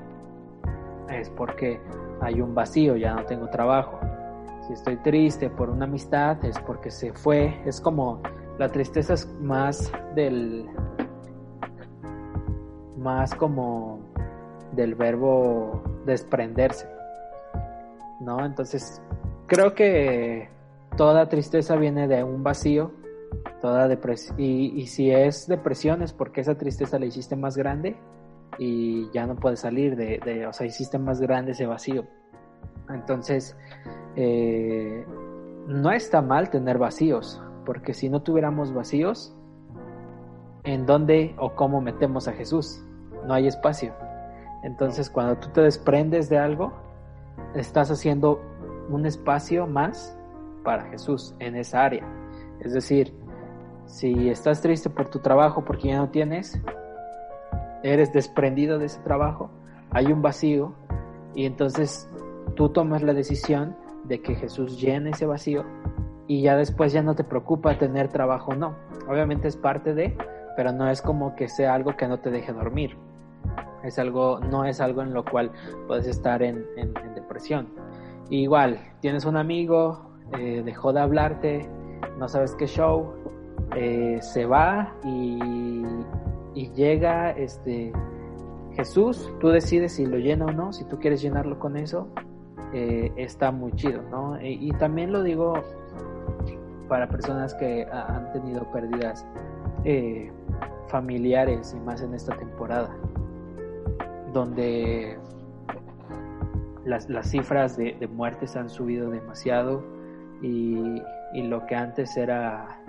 es 1.09 1.29
porque 1.29 1.79
hay 2.21 2.41
un 2.41 2.53
vacío, 2.53 2.95
ya 2.97 3.15
no 3.15 3.25
tengo 3.25 3.49
trabajo. 3.49 3.99
Si 4.67 4.73
estoy 4.73 4.97
triste 4.97 5.49
por 5.49 5.69
una 5.69 5.85
amistad, 5.85 6.43
es 6.43 6.59
porque 6.59 6.91
se 6.91 7.13
fue. 7.13 7.61
Es 7.65 7.79
como 7.81 8.21
la 8.59 8.69
tristeza 8.69 9.13
es 9.13 9.27
más 9.39 9.91
del. 10.15 10.69
más 12.97 13.33
como 13.35 13.99
del 14.73 14.95
verbo 14.95 15.81
desprenderse. 16.05 16.87
¿No? 18.19 18.45
Entonces, 18.45 19.01
creo 19.47 19.73
que 19.75 20.49
toda 20.97 21.27
tristeza 21.27 21.75
viene 21.75 22.07
de 22.07 22.23
un 22.23 22.43
vacío 22.43 22.91
toda 23.63 23.87
depresión. 23.87 24.37
Y, 24.37 24.77
y, 24.77 24.87
si 24.87 25.09
es 25.09 25.47
depresión 25.47 26.01
es 26.01 26.11
porque 26.11 26.41
esa 26.41 26.55
tristeza 26.55 26.99
la 26.99 27.05
hiciste 27.05 27.37
más 27.37 27.55
grande 27.55 27.95
y 28.59 29.09
ya 29.11 29.25
no 29.25 29.37
puedes 29.37 29.61
salir 29.61 29.95
de, 29.95 30.19
de 30.25 30.45
o 30.45 30.51
sea, 30.51 30.67
hiciste 30.67 30.99
más 30.99 31.21
grande 31.21 31.53
ese 31.53 31.65
vacío. 31.65 32.03
Entonces, 32.89 33.55
eh, 34.17 35.05
no 35.65 35.91
está 35.91 36.21
mal 36.21 36.49
tener 36.49 36.77
vacíos, 36.77 37.41
porque 37.65 37.93
si 37.93 38.09
no 38.09 38.21
tuviéramos 38.21 38.73
vacíos, 38.73 39.33
¿en 40.65 40.85
dónde 40.85 41.33
o 41.39 41.55
cómo 41.55 41.79
metemos 41.79 42.27
a 42.27 42.33
Jesús? 42.33 42.83
No 43.25 43.33
hay 43.33 43.47
espacio. 43.47 43.93
Entonces, 44.63 45.09
cuando 45.09 45.37
tú 45.37 45.47
te 45.53 45.61
desprendes 45.61 46.27
de 46.27 46.37
algo, 46.37 46.73
estás 47.55 47.89
haciendo 47.91 48.41
un 48.89 49.05
espacio 49.05 49.67
más 49.67 50.19
para 50.65 50.83
Jesús 50.89 51.33
en 51.39 51.55
esa 51.55 51.85
área. 51.85 52.05
Es 52.59 52.73
decir, 52.73 53.22
si 53.85 54.29
estás 54.29 54.61
triste 54.61 54.89
por 54.89 55.09
tu 55.09 55.19
trabajo 55.19 55.63
porque 55.63 55.89
ya 55.89 55.97
no 55.97 56.09
tienes, 56.09 56.59
eres 57.83 58.13
desprendido 58.13 58.79
de 58.79 58.85
ese 58.85 58.99
trabajo, 59.01 59.49
hay 59.91 60.07
un 60.11 60.21
vacío 60.21 60.73
y 61.35 61.45
entonces 61.45 62.09
tú 62.55 62.69
tomas 62.69 63.03
la 63.03 63.13
decisión 63.13 63.75
de 64.05 64.21
que 64.21 64.35
Jesús 64.35 64.79
llene 64.79 65.11
ese 65.11 65.25
vacío 65.25 65.65
y 66.27 66.41
ya 66.41 66.55
después 66.55 66.93
ya 66.93 67.01
no 67.01 67.15
te 67.15 67.23
preocupa 67.23 67.77
tener 67.77 68.07
trabajo 68.07 68.51
o 68.51 68.55
no. 68.55 68.75
Obviamente 69.07 69.47
es 69.47 69.57
parte 69.57 69.93
de, 69.93 70.15
pero 70.55 70.71
no 70.71 70.89
es 70.89 71.01
como 71.01 71.35
que 71.35 71.47
sea 71.47 71.73
algo 71.73 71.95
que 71.97 72.07
no 72.07 72.19
te 72.19 72.31
deje 72.31 72.53
dormir. 72.53 72.97
Es 73.83 73.99
algo, 73.99 74.39
no 74.39 74.65
es 74.65 74.79
algo 74.79 75.01
en 75.01 75.13
lo 75.13 75.25
cual 75.25 75.51
puedes 75.87 76.07
estar 76.07 76.41
en, 76.41 76.65
depresión. 77.15 77.67
igual, 78.29 78.79
tienes 79.01 79.25
un 79.25 79.35
amigo, 79.35 80.09
eh, 80.37 80.61
dejó 80.63 80.93
de 80.93 81.01
hablarte, 81.01 81.69
no 82.17 82.29
sabes 82.29 82.55
qué 82.55 82.67
show, 82.67 83.13
eh, 83.75 84.19
se 84.21 84.45
va 84.45 84.93
y, 85.03 85.83
llega 86.75 87.31
este 87.31 87.91
Jesús, 88.71 89.31
tú 89.39 89.49
decides 89.49 89.93
si 89.93 90.05
lo 90.07 90.17
llena 90.17 90.45
o 90.45 90.51
no, 90.51 90.73
si 90.73 90.85
tú 90.85 90.97
quieres 90.97 91.21
llenarlo 91.21 91.59
con 91.59 91.77
eso, 91.77 92.07
eh, 92.73 93.11
está 93.15 93.51
muy 93.51 93.71
chido, 93.73 94.01
¿no? 94.09 94.41
Y, 94.41 94.69
y, 94.69 94.71
también 94.71 95.11
lo 95.11 95.21
digo 95.21 95.53
para 96.87 97.07
personas 97.07 97.53
que 97.53 97.85
han 97.91 98.31
tenido 98.31 98.63
pérdidas 98.71 99.25
familiares 100.87 101.75
y 101.75 101.79
más 101.81 102.01
en 102.01 102.13
esta 102.13 102.35
temporada, 102.37 102.95
donde 104.33 105.17
las, 106.85 107.09
las 107.09 107.29
cifras 107.29 107.77
de, 107.77 108.07
muertes 108.07 108.55
han 108.55 108.69
subido 108.69 109.09
demasiado 109.09 109.83
y, 110.41 111.01
lo 111.35 111.65
que 111.65 111.75
antes 111.75 112.15
era 112.15 112.79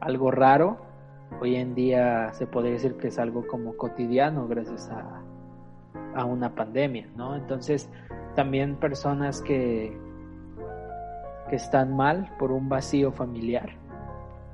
algo 0.00 0.30
raro, 0.30 0.78
hoy 1.40 1.56
en 1.56 1.74
día 1.74 2.32
se 2.32 2.46
podría 2.46 2.72
decir 2.72 2.96
que 2.96 3.08
es 3.08 3.18
algo 3.18 3.46
como 3.46 3.76
cotidiano 3.76 4.46
gracias 4.48 4.90
a, 4.90 5.22
a 6.14 6.24
una 6.24 6.54
pandemia, 6.54 7.08
¿no? 7.16 7.36
Entonces, 7.36 7.90
también 8.34 8.76
personas 8.76 9.40
que, 9.42 9.96
que 11.48 11.56
están 11.56 11.96
mal 11.96 12.30
por 12.38 12.52
un 12.52 12.68
vacío 12.68 13.12
familiar, 13.12 13.70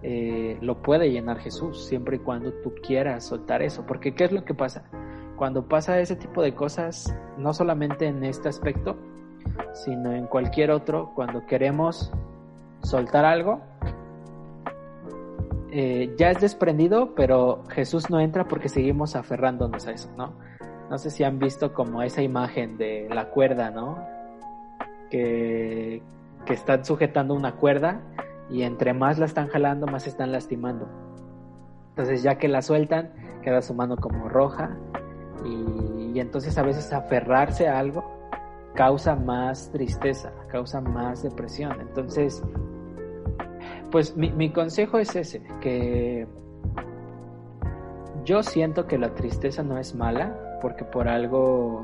eh, 0.02 0.58
lo 0.60 0.82
puede 0.82 1.10
llenar 1.10 1.38
Jesús, 1.38 1.84
siempre 1.84 2.16
y 2.16 2.18
cuando 2.18 2.52
tú 2.54 2.74
quieras 2.82 3.24
soltar 3.24 3.62
eso, 3.62 3.84
porque 3.86 4.14
¿qué 4.14 4.24
es 4.24 4.32
lo 4.32 4.44
que 4.44 4.54
pasa? 4.54 4.82
Cuando 5.36 5.68
pasa 5.68 6.00
ese 6.00 6.16
tipo 6.16 6.42
de 6.42 6.54
cosas, 6.54 7.14
no 7.38 7.52
solamente 7.52 8.06
en 8.06 8.24
este 8.24 8.48
aspecto, 8.48 8.96
sino 9.72 10.12
en 10.12 10.26
cualquier 10.26 10.70
otro, 10.70 11.12
cuando 11.14 11.46
queremos 11.46 12.12
soltar 12.82 13.24
algo, 13.24 13.60
eh, 15.74 16.14
ya 16.18 16.30
es 16.30 16.38
desprendido, 16.38 17.14
pero 17.14 17.64
Jesús 17.70 18.10
no 18.10 18.20
entra 18.20 18.46
porque 18.46 18.68
seguimos 18.68 19.16
aferrándonos 19.16 19.86
a 19.86 19.92
eso, 19.92 20.10
¿no? 20.18 20.34
No 20.90 20.98
sé 20.98 21.08
si 21.08 21.24
han 21.24 21.38
visto 21.38 21.72
como 21.72 22.02
esa 22.02 22.20
imagen 22.20 22.76
de 22.76 23.08
la 23.10 23.30
cuerda, 23.30 23.70
¿no? 23.70 23.98
Que, 25.10 26.02
que 26.44 26.52
están 26.52 26.84
sujetando 26.84 27.32
una 27.32 27.52
cuerda 27.52 28.02
y 28.50 28.64
entre 28.64 28.92
más 28.92 29.18
la 29.18 29.24
están 29.24 29.48
jalando, 29.48 29.86
más 29.86 30.06
están 30.06 30.30
lastimando. 30.30 30.90
Entonces 31.88 32.22
ya 32.22 32.36
que 32.36 32.48
la 32.48 32.60
sueltan, 32.60 33.10
queda 33.42 33.62
su 33.62 33.72
mano 33.72 33.96
como 33.96 34.28
roja 34.28 34.76
y, 35.46 36.12
y, 36.12 36.20
entonces 36.20 36.58
a 36.58 36.62
veces 36.62 36.92
aferrarse 36.92 37.68
a 37.68 37.78
algo 37.78 38.04
causa 38.74 39.16
más 39.16 39.70
tristeza, 39.72 40.32
causa 40.48 40.82
más 40.82 41.22
depresión. 41.22 41.80
Entonces, 41.80 42.42
pues 43.92 44.16
mi, 44.16 44.32
mi 44.32 44.50
consejo 44.50 44.98
es 44.98 45.14
ese, 45.14 45.42
que 45.60 46.26
yo 48.24 48.42
siento 48.42 48.86
que 48.86 48.98
la 48.98 49.14
tristeza 49.14 49.62
no 49.62 49.78
es 49.78 49.94
mala, 49.94 50.58
porque 50.60 50.84
por 50.84 51.08
algo 51.08 51.82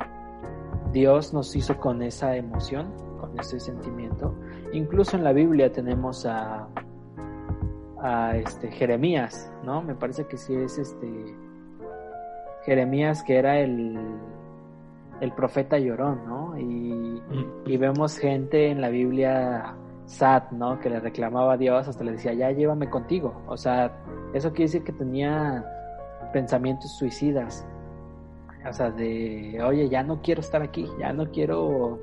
Dios 0.92 1.34
nos 1.34 1.54
hizo 1.54 1.76
con 1.78 2.02
esa 2.02 2.34
emoción, 2.36 2.92
con 3.20 3.38
ese 3.38 3.60
sentimiento. 3.60 4.34
Incluso 4.72 5.16
en 5.16 5.24
la 5.24 5.32
Biblia 5.32 5.70
tenemos 5.70 6.24
a, 6.26 6.68
a 8.00 8.36
este 8.36 8.70
Jeremías, 8.70 9.52
¿no? 9.64 9.82
Me 9.82 9.94
parece 9.94 10.26
que 10.26 10.36
sí 10.36 10.54
es 10.54 10.78
este 10.78 11.36
Jeremías 12.64 13.22
que 13.22 13.36
era 13.36 13.58
el, 13.60 13.98
el 15.20 15.32
profeta 15.32 15.78
llorón, 15.78 16.20
¿no? 16.26 16.58
Y, 16.58 17.22
y, 17.66 17.76
vemos 17.76 18.16
gente 18.16 18.70
en 18.70 18.80
la 18.80 18.88
Biblia 18.88 19.74
sad, 20.08 20.50
¿no? 20.50 20.80
Que 20.80 20.90
le 20.90 21.00
reclamaba 21.00 21.52
a 21.52 21.56
Dios, 21.56 21.86
hasta 21.86 22.02
le 22.02 22.12
decía, 22.12 22.32
ya 22.32 22.50
llévame 22.50 22.88
contigo. 22.88 23.42
O 23.46 23.56
sea, 23.56 23.92
eso 24.32 24.50
quiere 24.50 24.64
decir 24.64 24.82
que 24.82 24.92
tenía 24.92 25.64
pensamientos 26.32 26.90
suicidas. 26.92 27.66
O 28.68 28.72
sea, 28.72 28.90
de, 28.90 29.60
oye, 29.62 29.88
ya 29.88 30.02
no 30.02 30.20
quiero 30.22 30.40
estar 30.40 30.62
aquí, 30.62 30.88
ya 30.98 31.12
no 31.12 31.30
quiero, 31.30 32.00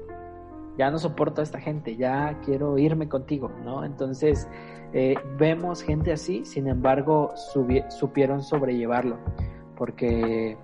ya 0.78 0.89
no 0.89 1.00
soporto 1.00 1.41
a 1.41 1.44
esta 1.44 1.60
gente, 1.60 1.96
ya 1.98 2.39
quiero 2.46 2.78
irme 2.78 3.10
contigo, 3.10 3.52
¿no? 3.63 3.84
Entonces, 3.84 4.48
eh, 4.94 5.15
vemos 5.38 5.82
gente 5.82 6.13
así, 6.13 6.46
sin 6.46 6.68
embargo, 6.68 7.34
supieron 7.89 8.41
sobrellevarlo, 8.41 9.18
porque 9.76 10.58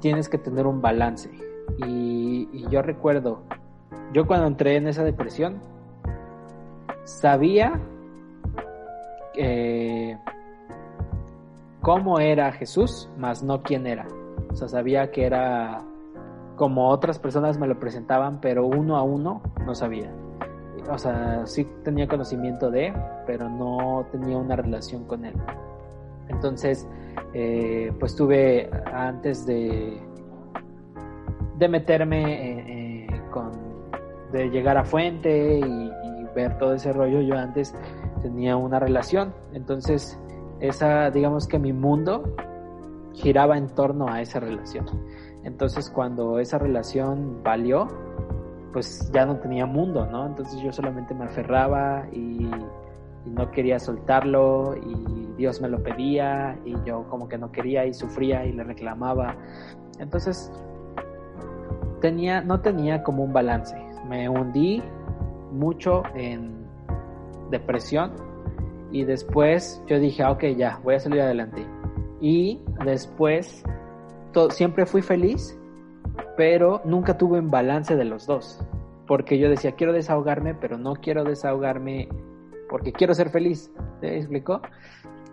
tienes 0.00 0.28
que 0.28 0.38
tener 0.38 0.66
un 0.66 0.82
balance. 0.82 1.30
Y, 1.78 2.48
y 2.52 2.66
yo 2.68 2.82
recuerdo, 2.82 3.42
yo 4.12 4.26
cuando 4.26 4.46
entré 4.46 4.76
en 4.76 4.88
esa 4.88 5.04
depresión, 5.04 5.60
sabía 7.06 7.80
eh, 9.36 10.18
cómo 11.80 12.18
era 12.18 12.52
Jesús, 12.52 13.08
más 13.16 13.42
no 13.42 13.62
quién 13.62 13.86
era. 13.86 14.06
O 14.50 14.56
sea, 14.56 14.68
sabía 14.68 15.10
que 15.10 15.24
era 15.24 15.82
como 16.56 16.88
otras 16.88 17.18
personas 17.18 17.58
me 17.58 17.68
lo 17.68 17.78
presentaban, 17.78 18.40
pero 18.40 18.66
uno 18.66 18.96
a 18.96 19.02
uno 19.02 19.40
no 19.64 19.74
sabía. 19.74 20.10
O 20.90 20.98
sea, 20.98 21.46
sí 21.46 21.66
tenía 21.84 22.08
conocimiento 22.08 22.70
de, 22.70 22.92
pero 23.26 23.48
no 23.48 24.06
tenía 24.10 24.36
una 24.36 24.56
relación 24.56 25.04
con 25.04 25.24
él. 25.24 25.34
Entonces, 26.28 26.88
eh, 27.34 27.92
pues 28.00 28.16
tuve 28.16 28.68
antes 28.92 29.46
de, 29.46 30.00
de 31.56 31.68
meterme 31.68 33.04
eh, 33.04 33.22
con, 33.30 33.52
de 34.32 34.48
llegar 34.50 34.76
a 34.76 34.84
Fuente 34.84 35.60
y 35.60 36.05
ver 36.36 36.58
todo 36.58 36.74
ese 36.74 36.92
rollo, 36.92 37.20
yo 37.22 37.36
antes 37.36 37.74
tenía 38.22 38.56
una 38.56 38.78
relación. 38.78 39.34
Entonces, 39.52 40.20
esa, 40.60 41.10
digamos 41.10 41.48
que 41.48 41.58
mi 41.58 41.72
mundo 41.72 42.22
giraba 43.14 43.56
en 43.56 43.68
torno 43.68 44.08
a 44.08 44.20
esa 44.20 44.38
relación. 44.38 44.86
Entonces 45.42 45.90
cuando 45.90 46.38
esa 46.38 46.58
relación 46.58 47.42
valió, 47.42 47.88
pues 48.72 49.10
ya 49.12 49.24
no 49.24 49.36
tenía 49.36 49.64
mundo, 49.64 50.06
¿no? 50.06 50.26
Entonces 50.26 50.60
yo 50.60 50.72
solamente 50.72 51.14
me 51.14 51.24
aferraba 51.24 52.06
y, 52.12 52.46
y, 53.24 53.30
no 53.30 53.50
quería 53.50 53.78
soltarlo 53.78 54.76
y 54.76 55.32
Dios 55.36 55.60
me 55.60 55.68
lo 55.68 55.82
pedía 55.82 56.58
y 56.64 56.74
yo 56.84 57.04
como 57.08 57.28
que 57.28 57.38
no 57.38 57.50
quería 57.50 57.86
y 57.86 57.94
sufría 57.94 58.44
y 58.44 58.52
le 58.52 58.64
reclamaba. 58.64 59.34
Entonces 59.98 60.52
tenía, 62.00 62.40
no 62.42 62.60
tenía 62.60 63.02
como 63.02 63.24
un 63.24 63.32
balance. 63.32 63.76
Me 64.08 64.28
hundí 64.28 64.82
mucho 65.52 66.02
en 66.14 66.66
depresión 67.50 68.12
y 68.90 69.04
después 69.04 69.82
yo 69.86 69.98
dije, 69.98 70.22
ah, 70.22 70.32
ok, 70.32 70.44
ya, 70.56 70.80
voy 70.82 70.94
a 70.94 71.00
salir 71.00 71.20
adelante 71.20 71.66
y 72.20 72.60
después 72.84 73.62
siempre 74.50 74.86
fui 74.86 75.02
feliz, 75.02 75.58
pero 76.36 76.82
nunca 76.84 77.16
tuve 77.16 77.38
un 77.38 77.50
balance 77.50 77.96
de 77.96 78.04
los 78.04 78.26
dos, 78.26 78.62
porque 79.06 79.38
yo 79.38 79.48
decía, 79.48 79.72
quiero 79.72 79.92
desahogarme, 79.92 80.54
pero 80.54 80.76
no 80.78 80.94
quiero 80.96 81.24
desahogarme 81.24 82.08
porque 82.68 82.92
quiero 82.92 83.14
ser 83.14 83.30
feliz, 83.30 83.70
¿te 84.00 84.16
explicó? 84.18 84.60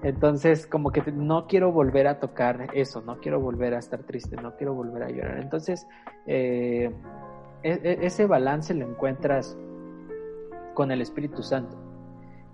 Entonces, 0.04 0.68
como 0.68 0.92
que 0.92 1.02
no 1.12 1.48
quiero 1.48 1.72
volver 1.72 2.08
a 2.08 2.20
tocar 2.20 2.68
eso, 2.74 3.02
no 3.02 3.20
quiero 3.20 3.40
volver 3.40 3.74
a 3.74 3.80
estar 3.80 4.04
triste, 4.04 4.36
no 4.36 4.56
quiero 4.58 4.74
volver 4.74 5.04
a 5.04 5.10
llorar. 5.10 5.40
Entonces, 5.40 5.88
eh, 6.28 6.92
e, 7.64 7.72
e, 7.72 8.06
ese 8.06 8.26
balance 8.26 8.74
lo 8.74 8.86
encuentras 8.86 9.58
con 10.74 10.92
el 10.92 11.02
Espíritu 11.02 11.44
Santo. 11.44 11.78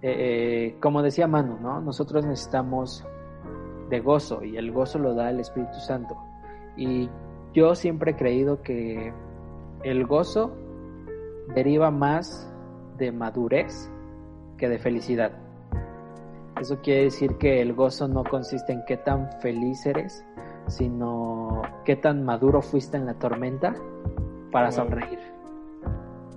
Eh, 0.02 0.16
eh, 0.18 0.78
como 0.80 1.02
decía 1.02 1.28
Manu, 1.28 1.58
¿no? 1.60 1.82
Nosotros 1.82 2.26
necesitamos 2.26 3.06
de 3.90 4.00
gozo 4.00 4.44
y 4.44 4.58
el 4.58 4.72
gozo 4.72 5.00
lo 5.00 5.14
da 5.14 5.30
el 5.30 5.40
Espíritu 5.40 5.80
Santo. 5.80 6.16
Y 6.78 7.10
yo 7.54 7.76
siempre 7.76 8.12
he 8.12 8.16
creído 8.16 8.62
que 8.62 9.14
el 9.84 10.06
gozo 10.06 10.52
deriva 11.54 11.92
más 11.92 12.50
de 12.98 13.12
madurez 13.12 13.92
que 14.58 14.70
de 14.70 14.80
felicidad. 14.80 15.32
Eso 16.60 16.80
quiere 16.82 17.04
decir 17.06 17.38
que 17.38 17.62
el 17.62 17.74
gozo 17.74 18.08
no 18.08 18.24
consiste 18.24 18.74
en 18.74 18.84
qué 18.86 18.98
tan 18.98 19.32
feliz 19.42 19.86
eres, 19.86 20.26
sino 20.68 21.62
qué 21.86 21.96
tan 21.96 22.24
maduro 22.24 22.62
fuiste 22.62 22.98
en 22.98 23.06
la 23.06 23.14
tormenta 23.14 23.74
para 24.52 24.72
sonreír. 24.72 25.20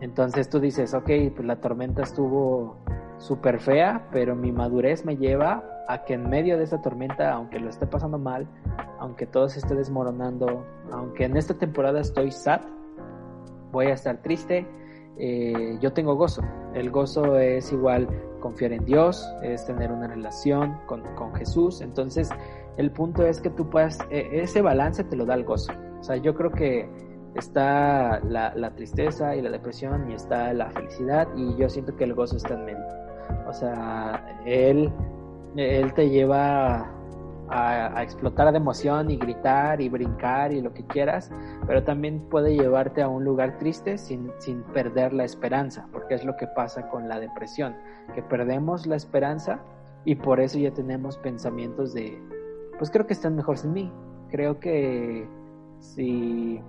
Entonces 0.03 0.49
tú 0.49 0.59
dices, 0.59 0.95
ok, 0.95 1.09
pues 1.33 1.47
la 1.47 1.61
tormenta 1.61 2.03
estuvo 2.03 2.77
súper 3.19 3.61
fea, 3.61 4.09
pero 4.11 4.35
mi 4.35 4.51
madurez 4.51 5.05
me 5.05 5.17
lleva 5.17 5.62
a 5.87 6.05
que 6.05 6.15
en 6.15 6.29
medio 6.29 6.59
de 6.59 6.65
esta 6.65 6.83
tormenta, 6.83 7.33
aunque 7.33 7.61
lo 7.61 7.71
esté 7.71 7.87
pasando 7.87 8.19
mal, 8.19 8.49
aunque 8.99 9.27
todo 9.27 9.49
se 9.49 9.61
esté 9.61 9.77
desmoronando, 9.77 10.67
aunque 10.91 11.25
en 11.25 11.37
esta 11.37 11.55
temporada 11.55 12.01
estoy 12.01 12.33
sad, 12.33 12.62
voy 13.71 13.87
a 13.87 13.95
estar 13.95 14.21
triste, 14.23 14.67
eh, 15.19 15.79
yo 15.81 15.93
tengo 15.93 16.17
gozo. 16.17 16.43
El 16.75 16.91
gozo 16.91 17.38
es 17.38 17.73
igual 17.73 18.09
confiar 18.41 18.73
en 18.73 18.85
Dios, 18.85 19.25
es 19.45 19.65
tener 19.67 19.93
una 19.93 20.09
relación 20.09 20.79
con, 20.87 21.03
con 21.15 21.33
Jesús. 21.37 21.81
Entonces, 21.81 22.29
el 22.77 22.91
punto 22.91 23.25
es 23.25 23.41
que 23.41 23.51
tú 23.51 23.71
puedas, 23.71 24.01
e, 24.11 24.43
ese 24.43 24.62
balance 24.62 25.05
te 25.05 25.15
lo 25.15 25.27
da 25.27 25.35
el 25.35 25.45
gozo. 25.45 25.73
O 26.01 26.03
sea, 26.03 26.17
yo 26.17 26.35
creo 26.35 26.51
que 26.51 26.88
está 27.35 28.21
la, 28.21 28.53
la, 28.55 28.75
tristeza 28.75 29.35
y 29.37 29.42
la 29.42 29.51
depresión 29.51 30.11
y 30.11 30.14
está 30.14 30.53
la 30.53 30.71
felicidad 30.71 31.29
y 31.37 31.57
yo 31.57 31.68
siento 31.68 31.97
que 31.97 32.05
el 32.05 32.14
gozo 32.14 32.37
está 32.37 32.55
en 32.55 32.64
medio. 32.64 32.85
O 33.49 33.53
sea, 33.53 34.40
él, 34.45 34.92
él 35.57 35.92
te 35.95 36.11
lleva 36.11 36.90
a, 37.53 38.03
explotar 38.03 38.51
de 38.51 38.59
emoción 38.59 39.11
y 39.11 39.16
gritar 39.16 39.81
y 39.81 39.88
brincar 39.88 40.53
y 40.53 40.61
lo 40.61 40.73
que 40.73 40.85
quieras, 40.87 41.31
pero 41.66 41.83
también 41.83 42.21
puede 42.31 42.55
llevarte 42.55 43.03
a 43.03 43.09
un 43.09 43.25
lugar 43.25 43.59
triste 43.59 43.99
sin, 43.99 44.31
sin 44.38 44.62
perder 44.62 45.12
la 45.12 45.25
esperanza, 45.25 45.87
porque 45.92 46.14
es 46.14 46.25
lo 46.25 46.37
que 46.37 46.47
pasa 46.47 46.88
con 46.88 47.09
la 47.09 47.21
depresión, 47.21 47.77
que 48.14 48.23
perdemos 48.23 48.87
la 48.87 48.97
esperanza 48.97 49.61
y 50.05 50.14
por 50.14 50.40
eso 50.40 50.59
ya 50.59 50.73
tenemos 50.73 51.18
pensamientos 51.18 51.92
de, 51.92 52.21
pues 52.79 52.90
creo 52.90 53.07
que 53.07 53.12
están 53.12 53.37
mejor 53.37 53.59
sin 53.59 53.73
mí, 53.73 53.92
creo 54.31 54.59
que 54.59 55.29
si 55.79 56.62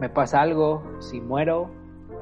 me 0.00 0.08
pasa 0.08 0.42
algo, 0.42 0.82
si 0.98 1.20
muero, 1.20 1.70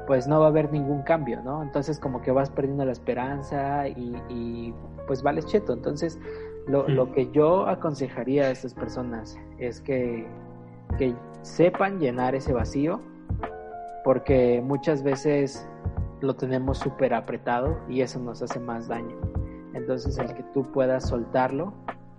pues 0.07 0.27
no 0.29 0.41
va 0.41 0.47
a 0.47 0.49
haber 0.49 0.71
ningún 0.73 1.03
cambio, 1.03 1.41
¿no? 1.43 1.63
Entonces 1.63 1.99
como 1.99 2.21
que 2.23 2.31
vas 2.31 2.51
perdiendo 2.51 2.85
la 2.85 2.93
esperanza 2.93 3.89
y, 3.89 4.17
y 4.29 4.75
pues 5.07 5.23
vales 5.23 5.47
cheto. 5.47 5.73
Entonces 5.73 6.19
lo, 6.67 6.89
lo, 6.89 7.13
que 7.13 7.31
yo 7.31 7.67
aconsejaría 7.67 8.45
a 8.45 8.51
estas 8.51 8.75
personas 8.75 9.39
es 9.59 9.81
que, 9.81 10.27
que 10.99 11.15
sepan 11.43 11.99
llenar 11.99 12.35
ese 12.35 12.53
vacío, 12.53 13.01
porque 14.05 14.63
muchas 14.65 15.03
veces 15.03 15.67
lo 16.21 16.35
tenemos 16.37 16.79
súper 16.79 17.15
apretado 17.15 17.79
y 17.89 18.01
eso 18.01 18.19
nos 18.19 18.43
hace 18.43 18.61
más 18.61 18.89
daño. 18.89 19.17
Entonces 19.75 20.19
el 20.19 20.33
que 20.35 20.43
tú 20.55 20.63
puedas 20.73 21.09
soltarlo 21.09 21.73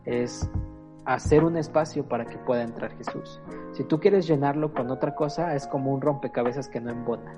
es 0.06 0.50
hacer 1.06 1.44
un 1.44 1.58
espacio 1.58 2.08
para 2.08 2.26
que 2.26 2.38
pueda 2.38 2.64
entrar 2.64 2.92
Jesús. 2.98 3.40
Si 3.74 3.84
tú 3.84 4.00
quieres 4.00 4.28
llenarlo 4.28 4.74
con 4.74 4.90
otra 4.90 5.16
cosa, 5.16 5.56
es 5.56 5.68
como 5.68 5.94
un 5.94 6.02
rompecabezas 6.02 6.68
que 6.68 6.82
no 6.82 6.92
embona. 6.92 7.36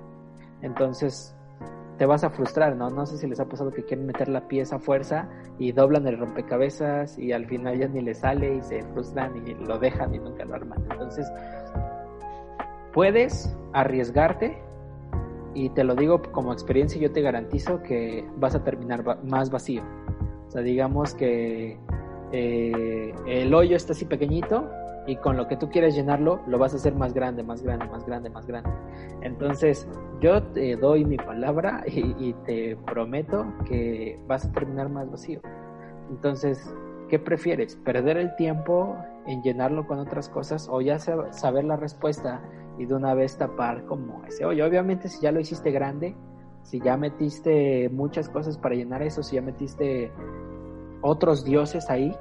Entonces 0.62 1.36
te 1.98 2.06
vas 2.06 2.24
a 2.24 2.30
frustrar, 2.30 2.76
¿no? 2.76 2.90
No 2.90 3.06
sé 3.06 3.18
si 3.18 3.28
les 3.28 3.40
ha 3.40 3.46
pasado 3.46 3.72
que 3.72 3.84
quieren 3.84 4.06
meter 4.06 4.30
la 4.30 4.48
pieza 4.48 4.78
a 4.78 4.80
fuerza 4.80 5.28
y 5.58 5.72
doblan 5.72 6.08
el 6.08 6.18
rompecabezas 6.18 7.18
y 7.18 7.32
al 7.32 7.46
final 7.48 7.78
ya 7.78 7.88
ni 7.88 8.02
les 8.02 8.20
sale 8.20 8.56
y 8.56 8.62
se 8.62 8.84
frustran 8.84 9.48
y 9.48 9.54
lo 9.56 9.80
dejan 9.80 10.14
y 10.14 10.20
nunca 10.20 10.46
lo 10.46 10.56
arman. 10.56 10.84
Entonces, 10.92 11.28
puedes 12.94 13.56
arriesgarte 13.74 14.62
y 15.56 15.70
te 15.70 15.84
lo 15.84 15.96
digo 15.96 16.22
como 16.32 16.54
experiencia, 16.54 17.02
yo 17.02 17.12
te 17.12 17.22
garantizo 17.22 17.82
que 17.82 18.28
vas 18.38 18.54
a 18.54 18.64
terminar 18.64 19.24
más 19.24 19.50
vacío. 19.50 19.82
O 20.48 20.52
sea, 20.52 20.62
digamos 20.62 21.16
que 21.16 21.80
eh, 22.32 23.14
el 23.26 23.54
hoyo 23.54 23.76
está 23.76 23.94
así 23.94 24.06
pequeñito 24.06 24.70
y 25.08 25.16
con 25.16 25.38
lo 25.38 25.48
que 25.48 25.56
tú 25.56 25.70
quieres 25.70 25.96
llenarlo 25.96 26.42
lo 26.48 26.60
vas 26.60 26.74
a 26.74 26.76
hacer 26.76 26.94
más 26.94 27.14
grande, 27.14 27.42
más 27.42 27.64
grande, 27.64 27.88
más 27.88 28.06
grande, 28.06 28.30
más 28.30 28.46
grande. 28.46 28.70
Entonces 29.22 29.88
yo 30.20 30.44
te 30.44 30.76
doy 30.76 31.06
mi 31.06 31.18
palabra 31.18 31.84
y, 31.88 32.34
te 32.46 32.76
prometo 32.86 33.46
que 33.66 34.20
vas 34.28 34.46
a 34.46 34.52
terminar 34.52 34.90
más 34.90 35.10
vacío. 35.10 35.40
Entonces, 36.10 36.74
¿qué 37.10 37.20
prefieres? 37.20 37.76
¿Perder 37.78 38.18
el 38.18 38.36
tiempo 38.36 38.98
en 39.26 39.42
llenarlo 39.42 39.88
con 39.88 40.00
otras 40.00 40.30
cosas 40.30 40.68
o 40.70 40.82
ya 40.82 41.00
saber 41.00 41.64
la 41.64 41.78
respuesta 41.78 42.42
y 42.78 42.86
de 42.86 42.94
una 42.94 43.14
vez 43.14 43.38
tapar 43.38 43.86
como 43.86 44.26
ese 44.26 44.46
hoyo? 44.46 44.66
Obviamente 44.66 45.08
si 45.08 45.22
ya 45.22 45.32
lo 45.32 45.40
hiciste 45.40 45.72
grande, 45.72 46.16
si 46.64 46.82
ya 46.82 46.98
metiste 46.98 47.90
muchas 47.90 48.28
cosas 48.28 48.58
para 48.58 48.76
llenar 48.76 49.02
eso, 49.02 49.24
si 49.24 49.36
ya 49.36 49.42
metiste 49.42 50.12
otros 51.08 51.46
dioses 51.46 51.90
ahí, 51.90 52.16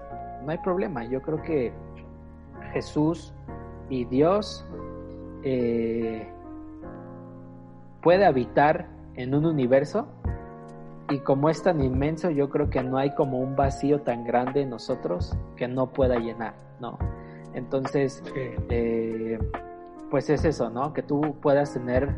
no 0.44 0.52
hay 0.52 0.58
problema. 0.58 1.04
Yo 1.04 1.20
creo 1.20 1.42
que 1.42 1.72
Jesús 2.72 3.34
y 3.88 4.04
Dios 4.04 4.64
eh, 5.42 6.28
puede 8.00 8.24
habitar 8.24 8.88
en 9.16 9.34
un 9.34 9.44
universo 9.46 10.06
y 11.08 11.18
como 11.20 11.48
es 11.48 11.62
tan 11.62 11.80
inmenso, 11.80 12.30
yo 12.30 12.48
creo 12.48 12.68
que 12.70 12.82
no 12.82 12.98
hay 12.98 13.14
como 13.14 13.38
un 13.38 13.56
vacío 13.56 14.00
tan 14.02 14.24
grande 14.24 14.62
en 14.62 14.70
nosotros 14.70 15.36
que 15.56 15.68
no 15.68 15.92
pueda 15.92 16.16
llenar, 16.18 16.54
¿no? 16.80 16.98
Entonces, 17.54 18.22
eh, 18.34 19.38
pues 20.10 20.28
es 20.30 20.44
eso, 20.44 20.68
¿no? 20.68 20.92
Que 20.92 21.02
tú 21.02 21.36
puedas 21.40 21.72
tener, 21.72 22.16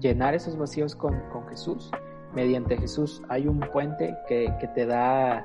llenar 0.00 0.34
esos 0.34 0.56
vacíos 0.56 0.94
con, 0.94 1.20
Jesús. 1.48 1.90
Mediante 2.34 2.76
Jesús 2.76 3.22
hay 3.28 3.48
un 3.48 3.58
puente 3.58 4.14
que, 4.28 4.54
que 4.60 4.68
te 4.68 4.86
da 4.86 5.44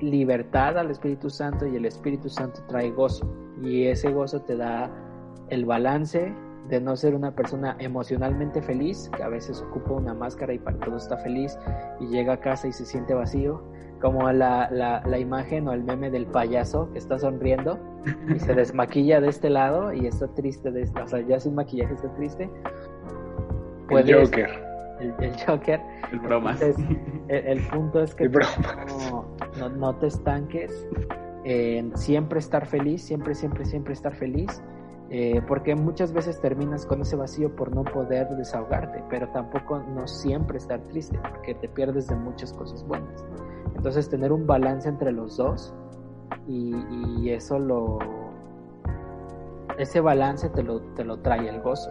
libertad 0.00 0.78
al 0.78 0.90
Espíritu 0.90 1.30
Santo 1.30 1.66
y 1.66 1.76
el 1.76 1.86
Espíritu 1.86 2.28
Santo 2.28 2.60
trae 2.68 2.90
gozo 2.90 3.26
y 3.62 3.86
ese 3.86 4.10
gozo 4.10 4.40
te 4.42 4.56
da 4.56 4.90
el 5.48 5.64
balance 5.64 6.32
de 6.68 6.80
no 6.80 6.96
ser 6.96 7.14
una 7.14 7.32
persona 7.32 7.76
emocionalmente 7.78 8.60
feliz, 8.60 9.10
que 9.16 9.22
a 9.22 9.28
veces 9.28 9.62
ocupa 9.62 9.92
una 9.92 10.14
máscara 10.14 10.52
y 10.52 10.58
para 10.58 10.78
todo 10.78 10.96
está 10.96 11.16
feliz 11.18 11.56
y 12.00 12.06
llega 12.08 12.34
a 12.34 12.40
casa 12.40 12.66
y 12.66 12.72
se 12.72 12.84
siente 12.84 13.14
vacío, 13.14 13.62
como 14.00 14.30
la, 14.32 14.68
la, 14.70 15.18
imagen 15.18 15.68
o 15.68 15.72
el 15.72 15.84
meme 15.84 16.10
del 16.10 16.26
payaso 16.26 16.90
que 16.92 16.98
está 16.98 17.18
sonriendo 17.18 17.78
y 18.34 18.38
se 18.38 18.54
desmaquilla 18.54 19.20
de 19.20 19.28
este 19.28 19.48
lado 19.48 19.92
y 19.92 20.06
está 20.06 20.28
triste, 20.28 20.70
de 20.70 20.82
este, 20.82 21.00
o 21.00 21.06
sea, 21.06 21.20
ya 21.20 21.40
sin 21.40 21.54
maquillaje 21.54 21.94
está 21.94 22.12
triste. 22.14 22.50
el 23.90 24.14
Joker. 24.14 24.50
El, 25.00 25.32
Joker. 25.46 25.80
El 26.12 26.18
bromas. 26.20 26.60
el, 27.28 27.66
punto 27.68 28.02
es 28.02 28.14
que 28.14 28.28
no, 29.58 29.68
no, 29.68 29.94
te 29.96 30.06
estanques 30.06 30.86
siempre 31.94 32.40
estar 32.40 32.66
feliz, 32.66 33.02
siempre, 33.02 33.34
siempre, 33.34 33.64
siempre 33.64 33.92
estar 33.92 34.14
feliz, 34.14 34.62
eh, 35.10 35.40
porque 35.46 35.76
muchas 35.76 36.12
veces 36.12 36.40
terminas 36.40 36.84
con 36.84 37.00
ese 37.00 37.14
vacío 37.14 37.54
por 37.54 37.72
no 37.72 37.84
poder 37.84 38.28
desahogarte, 38.30 39.04
pero 39.08 39.28
tampoco 39.28 39.78
no 39.78 40.08
siempre 40.08 40.58
estar 40.58 40.80
triste, 40.88 41.18
porque 41.30 41.54
te 41.54 41.68
pierdes 41.68 42.08
de 42.08 42.16
muchas 42.16 42.52
cosas 42.52 42.84
buenas. 42.86 43.24
Entonces 43.76 44.08
tener 44.08 44.32
un 44.32 44.46
balance 44.46 44.88
entre 44.88 45.12
los 45.12 45.36
dos 45.36 45.72
y, 46.48 46.74
y 47.18 47.30
eso 47.30 47.58
lo... 47.58 47.98
Ese 49.78 50.00
balance 50.00 50.48
te 50.48 50.62
lo, 50.62 50.80
te 50.94 51.04
lo 51.04 51.18
trae 51.18 51.48
el 51.48 51.60
gozo. 51.60 51.90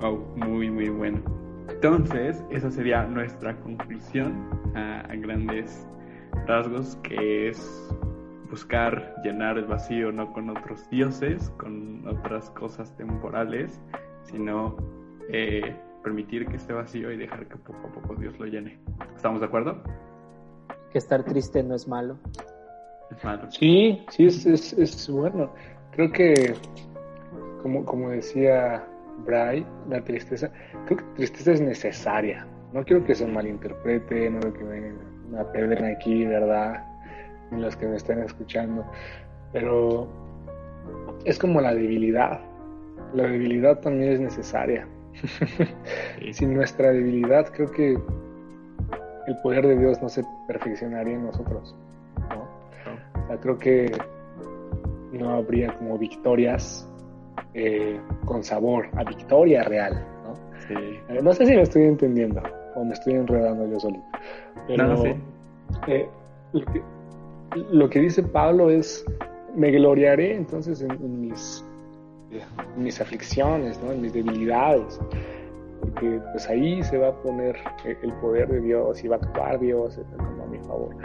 Wow, 0.00 0.20
muy, 0.36 0.70
muy 0.70 0.90
bueno. 0.90 1.41
Entonces, 1.82 2.44
esa 2.50 2.70
sería 2.70 3.02
nuestra 3.06 3.56
conclusión 3.56 4.48
a, 4.76 5.02
grandes 5.16 5.84
rasgos, 6.46 6.94
que 7.02 7.48
es 7.48 7.92
buscar 8.48 9.16
llenar 9.24 9.58
el 9.58 9.64
vacío 9.64 10.12
no 10.12 10.32
con 10.32 10.48
otros 10.48 10.88
dioses, 10.90 11.50
con 11.58 12.06
otras 12.06 12.50
cosas 12.50 12.96
temporales, 12.96 13.80
sino 14.22 14.76
eh, 15.28 15.74
permitir 16.04 16.46
que 16.46 16.54
esté 16.54 16.72
vacío 16.72 17.10
y 17.10 17.16
dejar 17.16 17.48
que 17.48 17.56
poco 17.56 17.88
a 17.88 17.92
poco 18.00 18.14
Dios 18.14 18.38
lo 18.38 18.46
llene. 18.46 18.78
¿Estamos 19.16 19.40
de 19.40 19.46
acuerdo? 19.46 19.82
Que 20.92 20.98
estar 20.98 21.24
triste 21.24 21.64
no 21.64 21.74
es 21.74 21.88
malo. 21.88 22.16
Es 23.10 23.24
malo. 23.24 23.50
Sí, 23.50 24.06
sí, 24.08 24.26
es, 24.26 24.46
es, 24.46 24.72
es 24.74 25.10
bueno. 25.10 25.52
Creo 25.90 26.12
que, 26.12 26.54
como, 27.60 27.84
como 27.84 28.10
decía 28.10 28.86
Bray, 29.18 29.66
la 29.88 30.02
tristeza, 30.02 30.50
creo 30.86 30.98
que 30.98 31.04
tristeza 31.14 31.52
es 31.52 31.60
necesaria. 31.60 32.46
No 32.72 32.84
quiero 32.84 33.04
que 33.04 33.14
se 33.14 33.26
malinterprete, 33.26 34.30
no 34.30 34.40
quiero 34.40 34.54
que 34.54 34.64
me, 34.64 35.80
me 35.80 35.92
aquí, 35.92 36.24
¿verdad? 36.24 36.84
Ni 37.50 37.60
los 37.60 37.76
que 37.76 37.86
me 37.86 37.96
estén 37.96 38.20
escuchando. 38.20 38.84
Pero 39.52 40.08
es 41.24 41.38
como 41.38 41.60
la 41.60 41.74
debilidad. 41.74 42.40
La 43.14 43.24
debilidad 43.24 43.78
también 43.80 44.12
es 44.12 44.20
necesaria. 44.20 44.88
Sin 46.32 46.54
nuestra 46.54 46.90
debilidad, 46.90 47.52
creo 47.52 47.70
que 47.70 47.92
el 49.26 49.36
poder 49.42 49.66
de 49.66 49.78
Dios 49.78 50.02
no 50.02 50.08
se 50.08 50.24
perfeccionaría 50.46 51.14
en 51.14 51.26
nosotros. 51.26 51.76
¿no? 52.30 53.40
creo 53.40 53.58
que 53.58 53.92
no 55.12 55.30
habría 55.30 55.74
como 55.76 55.98
victorias 55.98 56.88
eh, 57.54 58.00
con 58.24 58.42
sabor, 58.42 58.88
a 58.96 59.04
victoria 59.04 59.62
real, 59.64 60.04
¿no? 60.24 60.34
Eh, 60.74 61.20
no 61.22 61.32
sé 61.34 61.44
si 61.44 61.54
me 61.54 61.62
estoy 61.62 61.82
entendiendo 61.82 62.42
o 62.74 62.84
me 62.84 62.94
estoy 62.94 63.14
enredando 63.14 63.68
yo 63.70 63.78
solito. 63.78 64.04
Pero 64.66 65.04
eh, 65.86 66.08
lo, 67.70 67.90
que, 67.90 68.00
dice 68.00 68.22
Pablo 68.22 68.70
es, 68.70 69.04
me 69.54 69.70
gloriaré 69.70 70.34
entonces 70.34 70.80
en, 70.80 71.20
mis, 71.20 71.64
mis 72.78 73.00
aflicciones, 73.00 73.78
¿no? 73.82 73.92
en 73.92 74.00
mis 74.00 74.14
debilidades, 74.14 74.98
porque 75.80 76.20
pues 76.32 76.48
ahí 76.48 76.82
se 76.84 76.96
va 76.96 77.08
a 77.08 77.22
poner 77.22 77.56
el 77.84 78.12
poder 78.14 78.48
de 78.48 78.60
Dios 78.60 79.04
y 79.04 79.08
va 79.08 79.16
a 79.16 79.18
actuar 79.18 79.60
Dios 79.60 80.00
como 80.16 80.44
a 80.44 80.46
mi 80.46 80.58
favor. 80.60 80.96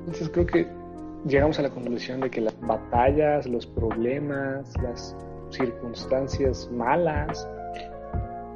Entonces 0.00 0.28
creo 0.28 0.46
que 0.46 0.81
llegamos 1.26 1.58
a 1.58 1.62
la 1.62 1.70
conclusión 1.70 2.20
de 2.20 2.30
que 2.30 2.40
las 2.40 2.58
batallas, 2.60 3.46
los 3.46 3.66
problemas, 3.66 4.72
las 4.82 5.16
circunstancias 5.50 6.70
malas, 6.72 7.48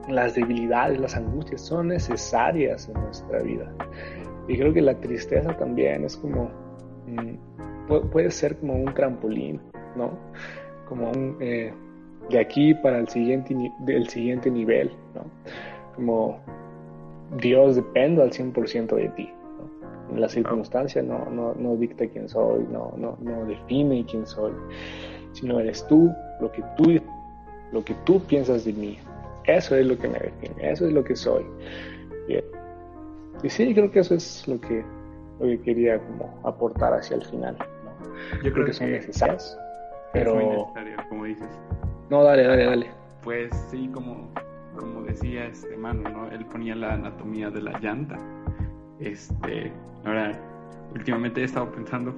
las 0.09 0.35
debilidades, 0.35 0.99
las 1.01 1.17
angustias 1.17 1.61
son 1.61 1.89
necesarias 1.89 2.89
en 2.89 2.95
nuestra 2.95 3.43
vida. 3.43 3.73
Y 4.49 4.57
creo 4.57 4.73
que 4.73 4.81
la 4.81 4.99
tristeza 5.01 5.57
también 5.57 6.05
es 6.05 6.17
como, 6.17 6.51
mm, 7.07 8.09
puede 8.11 8.31
ser 8.31 8.57
como 8.57 8.75
un 8.75 8.95
trampolín 8.95 9.61
¿no? 9.97 10.11
Como 10.89 11.11
un, 11.11 11.37
eh, 11.41 11.73
de 12.31 12.39
aquí 12.39 12.75
para 12.75 12.99
el 12.99 13.09
siguiente, 13.09 13.57
el 13.87 14.09
siguiente 14.09 14.51
nivel, 14.51 14.91
¿no? 15.15 15.25
Como 15.95 16.41
Dios 17.41 17.77
dependo 17.77 18.23
al 18.23 18.31
100% 18.31 18.95
de 18.97 19.09
ti. 19.11 19.33
La 20.15 20.29
circunstancia 20.29 21.03
no, 21.03 21.29
no, 21.31 21.55
no 21.55 21.77
dicta 21.77 22.07
quién 22.07 22.29
soy, 22.29 22.65
no, 22.71 22.95
no, 22.97 23.19
no 23.21 23.45
define 23.45 24.05
quién 24.09 24.27
soy, 24.27 24.53
sino 25.33 25.59
eres 25.59 25.87
tú, 25.87 26.13
lo 26.41 26.51
que 26.53 26.63
tú, 26.77 27.01
lo 27.73 27.85
que 27.85 27.95
tú 28.05 28.21
piensas 28.21 28.65
de 28.65 28.73
mí. 28.73 28.99
Eso 29.45 29.77
es 29.77 29.87
lo 29.87 29.99
que 29.99 30.09
me 30.09 30.19
define, 30.19 30.71
eso 30.71 30.87
es 30.87 30.93
lo 30.93 31.05
que 31.05 31.17
soy. 31.17 31.45
Y, 32.29 32.37
y 33.47 33.51
sí, 33.51 33.75
creo 33.75 33.91
que 33.91 34.01
eso 34.01 34.15
es 34.15 34.47
lo 34.47 34.61
que, 34.61 34.85
lo 35.41 35.47
que 35.47 35.61
quería 35.61 35.99
como 35.99 36.41
aportar 36.45 36.95
hacia 36.95 37.17
el 37.17 37.25
final. 37.25 37.57
¿no? 37.59 38.43
Yo 38.43 38.53
creo, 38.53 38.67
que, 38.67 38.73
son 38.73 38.91
necesarias, 38.91 39.59
pero... 40.13 40.39
Es 40.39 40.47
muy 40.47 40.57
necesario, 40.57 40.97
como 41.09 41.25
dices. 41.25 41.49
No, 42.11 42.23
dale, 42.23 42.45
dale, 42.45 42.65
dale. 42.65 42.91
Pues 43.23 43.51
sí, 43.71 43.89
como, 43.93 44.31
como 44.77 45.03
decía 45.03 45.47
este 45.47 45.77
mano, 45.77 46.09
¿no? 46.09 46.31
Él 46.31 46.45
ponía 46.47 46.75
la 46.75 46.95
anatomía 46.95 47.51
de 47.51 47.63
la 47.63 47.79
llanta. 47.81 48.19
Este, 49.01 49.73
ahora, 50.05 50.33
últimamente 50.95 51.43
he 51.43 51.45
estado 51.45 51.71
pensando 51.71 52.15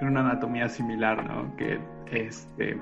en 0.00 0.08
una 0.08 0.20
anatomía 0.20 0.68
similar, 0.68 1.24
¿no? 1.26 1.54
Que 1.56 1.78
este, 2.10 2.76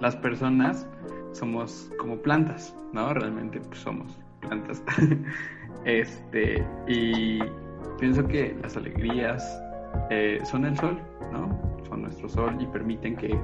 las 0.00 0.16
personas 0.16 0.86
somos 1.32 1.90
como 1.98 2.16
plantas, 2.16 2.74
¿no? 2.92 3.14
Realmente 3.14 3.60
pues, 3.60 3.80
somos 3.80 4.18
plantas. 4.40 4.82
este, 5.84 6.64
y 6.86 7.40
pienso 7.98 8.26
que 8.26 8.56
las 8.62 8.76
alegrías 8.76 9.62
eh, 10.10 10.40
son 10.44 10.66
el 10.66 10.76
sol, 10.76 10.98
¿no? 11.32 11.58
Son 11.88 12.02
nuestro 12.02 12.28
sol 12.28 12.56
y 12.60 12.66
permiten 12.66 13.16
que 13.16 13.38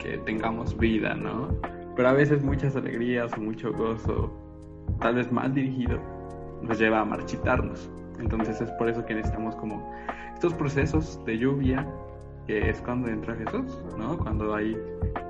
que 0.00 0.18
tengamos 0.18 0.76
vida, 0.76 1.14
¿no? 1.14 1.48
Pero 1.96 2.08
a 2.08 2.12
veces 2.12 2.42
muchas 2.42 2.76
alegrías 2.76 3.32
o 3.36 3.40
mucho 3.40 3.72
gozo, 3.72 4.30
tal 5.00 5.16
vez 5.16 5.30
mal 5.30 5.52
dirigido, 5.54 6.00
nos 6.62 6.78
lleva 6.78 7.00
a 7.00 7.04
marchitarnos. 7.04 7.90
Entonces 8.18 8.60
es 8.60 8.70
por 8.72 8.88
eso 8.88 9.04
que 9.04 9.14
necesitamos 9.14 9.56
como 9.56 9.92
estos 10.34 10.54
procesos 10.54 11.22
de 11.24 11.38
lluvia, 11.38 11.86
que 12.46 12.68
es 12.68 12.80
cuando 12.82 13.08
entra 13.08 13.34
Jesús, 13.36 13.78
¿no? 13.98 14.18
Cuando 14.18 14.54
hay 14.54 14.76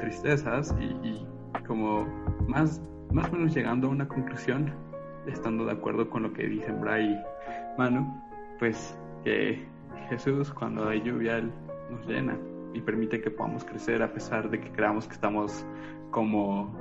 tristezas 0.00 0.74
y, 0.80 1.26
como 1.66 2.06
más, 2.46 2.80
más 3.12 3.28
o 3.28 3.32
menos 3.32 3.54
llegando 3.54 3.88
a 3.88 3.90
una 3.90 4.08
conclusión, 4.08 4.72
estando 5.26 5.66
de 5.66 5.72
acuerdo 5.72 6.08
con 6.08 6.22
lo 6.22 6.32
que 6.32 6.46
dicen 6.46 6.80
Bray 6.80 7.12
y 7.12 7.78
Manu, 7.78 8.06
pues 8.58 8.98
que 9.24 9.64
Jesús 10.08 10.52
cuando 10.52 10.88
hay 10.88 11.02
lluvia 11.02 11.38
Él 11.38 11.52
nos 11.90 12.06
llena, 12.06 12.36
y 12.72 12.80
permite 12.80 13.20
que 13.20 13.30
podamos 13.30 13.64
crecer 13.64 14.02
a 14.02 14.12
pesar 14.12 14.48
de 14.48 14.60
que 14.60 14.70
creamos 14.70 15.06
que 15.06 15.14
estamos 15.14 15.64
como 16.10 16.72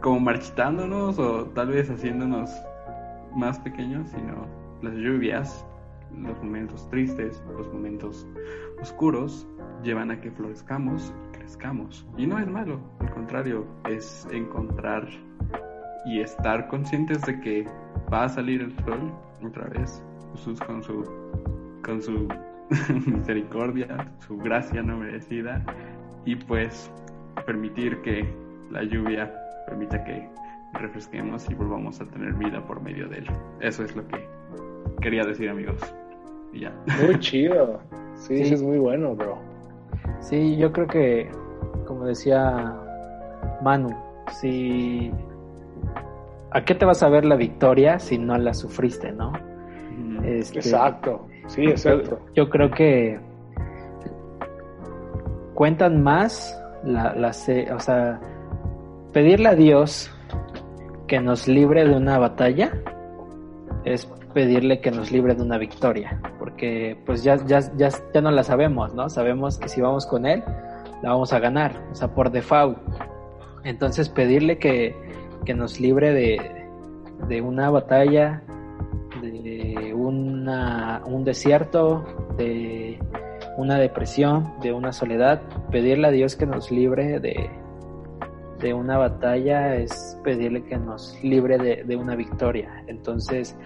como 0.00 0.20
marchitándonos 0.20 1.18
o 1.18 1.46
tal 1.46 1.68
vez 1.68 1.90
haciéndonos 1.90 2.50
más 3.34 3.58
pequeños, 3.60 4.08
sino 4.10 4.46
las 4.82 4.94
lluvias, 4.94 5.66
los 6.16 6.42
momentos 6.42 6.88
tristes, 6.90 7.42
los 7.56 7.72
momentos 7.72 8.26
oscuros 8.80 9.46
llevan 9.82 10.10
a 10.10 10.20
que 10.20 10.30
florezcamos 10.30 11.12
y 11.28 11.38
crezcamos. 11.38 12.06
Y 12.16 12.26
no 12.26 12.38
es 12.38 12.46
malo, 12.46 12.80
al 13.00 13.10
contrario, 13.10 13.66
es 13.88 14.26
encontrar 14.32 15.06
y 16.06 16.20
estar 16.20 16.68
conscientes 16.68 17.22
de 17.22 17.40
que 17.40 17.66
va 18.12 18.24
a 18.24 18.28
salir 18.28 18.62
el 18.62 18.74
sol 18.84 19.12
otra 19.44 19.66
vez. 19.66 20.02
Jesús 20.32 20.60
con 20.60 20.82
su 20.82 21.04
con 21.84 22.02
su 22.02 22.28
misericordia, 23.06 24.12
su 24.26 24.36
gracia 24.38 24.82
no 24.82 24.98
merecida 24.98 25.64
y 26.24 26.36
pues 26.36 26.90
permitir 27.46 28.00
que 28.02 28.28
la 28.70 28.82
lluvia 28.82 29.32
permita 29.66 30.02
que 30.04 30.28
refresquemos 30.74 31.48
y 31.50 31.54
volvamos 31.54 32.00
a 32.00 32.06
tener 32.06 32.34
vida 32.34 32.64
por 32.66 32.80
medio 32.80 33.08
de 33.08 33.18
él. 33.18 33.26
Eso 33.60 33.84
es 33.84 33.94
lo 33.96 34.06
que 34.08 34.26
quería 35.00 35.24
decir 35.24 35.48
amigos. 35.48 35.80
Y 36.52 36.60
ya. 36.60 36.72
Muy 37.04 37.18
chido. 37.20 37.80
Sí, 38.14 38.44
sí. 38.44 38.54
es 38.54 38.62
muy 38.62 38.78
bueno, 38.78 39.14
bro. 39.14 39.38
Sí, 40.20 40.56
yo 40.56 40.72
creo 40.72 40.86
que, 40.86 41.30
como 41.86 42.04
decía 42.06 42.74
Manu, 43.62 43.94
si... 44.40 45.12
¿A 46.50 46.64
qué 46.64 46.74
te 46.74 46.84
vas 46.84 47.02
a 47.02 47.08
ver 47.08 47.24
la 47.24 47.36
victoria 47.36 47.98
si 47.98 48.18
no 48.18 48.36
la 48.38 48.54
sufriste, 48.54 49.12
no? 49.12 49.32
Este, 50.24 50.58
Exacto. 50.58 51.26
Sí, 51.46 51.64
exacto. 51.64 52.18
Yo 52.34 52.48
creo 52.48 52.70
que 52.70 53.18
cuentan 55.54 56.02
más 56.02 56.60
la, 56.84 57.14
la, 57.14 57.30
o 57.30 57.80
sea, 57.80 58.20
pedirle 59.12 59.48
a 59.48 59.54
Dios 59.54 60.10
que 61.08 61.20
nos 61.20 61.48
libre 61.48 61.84
de 61.84 61.96
una 61.96 62.18
batalla 62.18 62.70
es 63.84 64.06
pedirle 64.34 64.80
que 64.80 64.90
nos 64.90 65.10
libre 65.10 65.34
de 65.34 65.42
una 65.42 65.58
victoria, 65.58 66.20
porque 66.38 66.96
pues 67.06 67.24
ya, 67.24 67.36
ya, 67.46 67.60
ya, 67.76 67.88
ya 68.14 68.20
no 68.20 68.30
la 68.30 68.44
sabemos, 68.44 68.94
¿no? 68.94 69.08
Sabemos 69.08 69.58
que 69.58 69.68
si 69.68 69.80
vamos 69.80 70.06
con 70.06 70.26
Él, 70.26 70.44
la 71.02 71.10
vamos 71.10 71.32
a 71.32 71.40
ganar, 71.40 71.82
o 71.90 71.94
sea, 71.94 72.14
por 72.14 72.30
default. 72.30 72.78
Entonces 73.64 74.08
pedirle 74.08 74.58
que, 74.58 74.94
que 75.44 75.54
nos 75.54 75.80
libre 75.80 76.12
de, 76.12 76.40
de 77.26 77.40
una 77.40 77.70
batalla, 77.70 78.42
de 79.20 79.92
una, 79.94 81.02
un 81.06 81.24
desierto, 81.24 82.04
de 82.36 82.98
una 83.56 83.78
depresión, 83.78 84.52
de 84.62 84.72
una 84.72 84.92
soledad. 84.92 85.40
Pedirle 85.70 86.08
a 86.08 86.10
Dios 86.10 86.36
que 86.36 86.46
nos 86.46 86.70
libre 86.70 87.18
de, 87.18 87.50
de 88.60 88.74
una 88.74 88.98
batalla 88.98 89.76
es 89.76 90.18
pedirle 90.24 90.64
que 90.64 90.76
nos 90.76 91.18
libre 91.22 91.58
de, 91.58 91.84
de, 91.84 91.96
una 91.96 92.14
victoria. 92.16 92.84
Entonces 92.86 93.56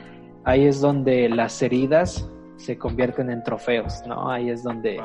ahí 0.45 0.67
es 0.67 0.81
donde 0.81 1.29
las 1.29 1.61
heridas 1.63 2.29
se 2.57 2.79
convierten 2.79 3.31
en 3.31 3.43
trofeos, 3.43 4.03
¿no? 4.07 4.31
Ahí 4.31 4.51
es 4.51 4.63
donde, 4.63 5.01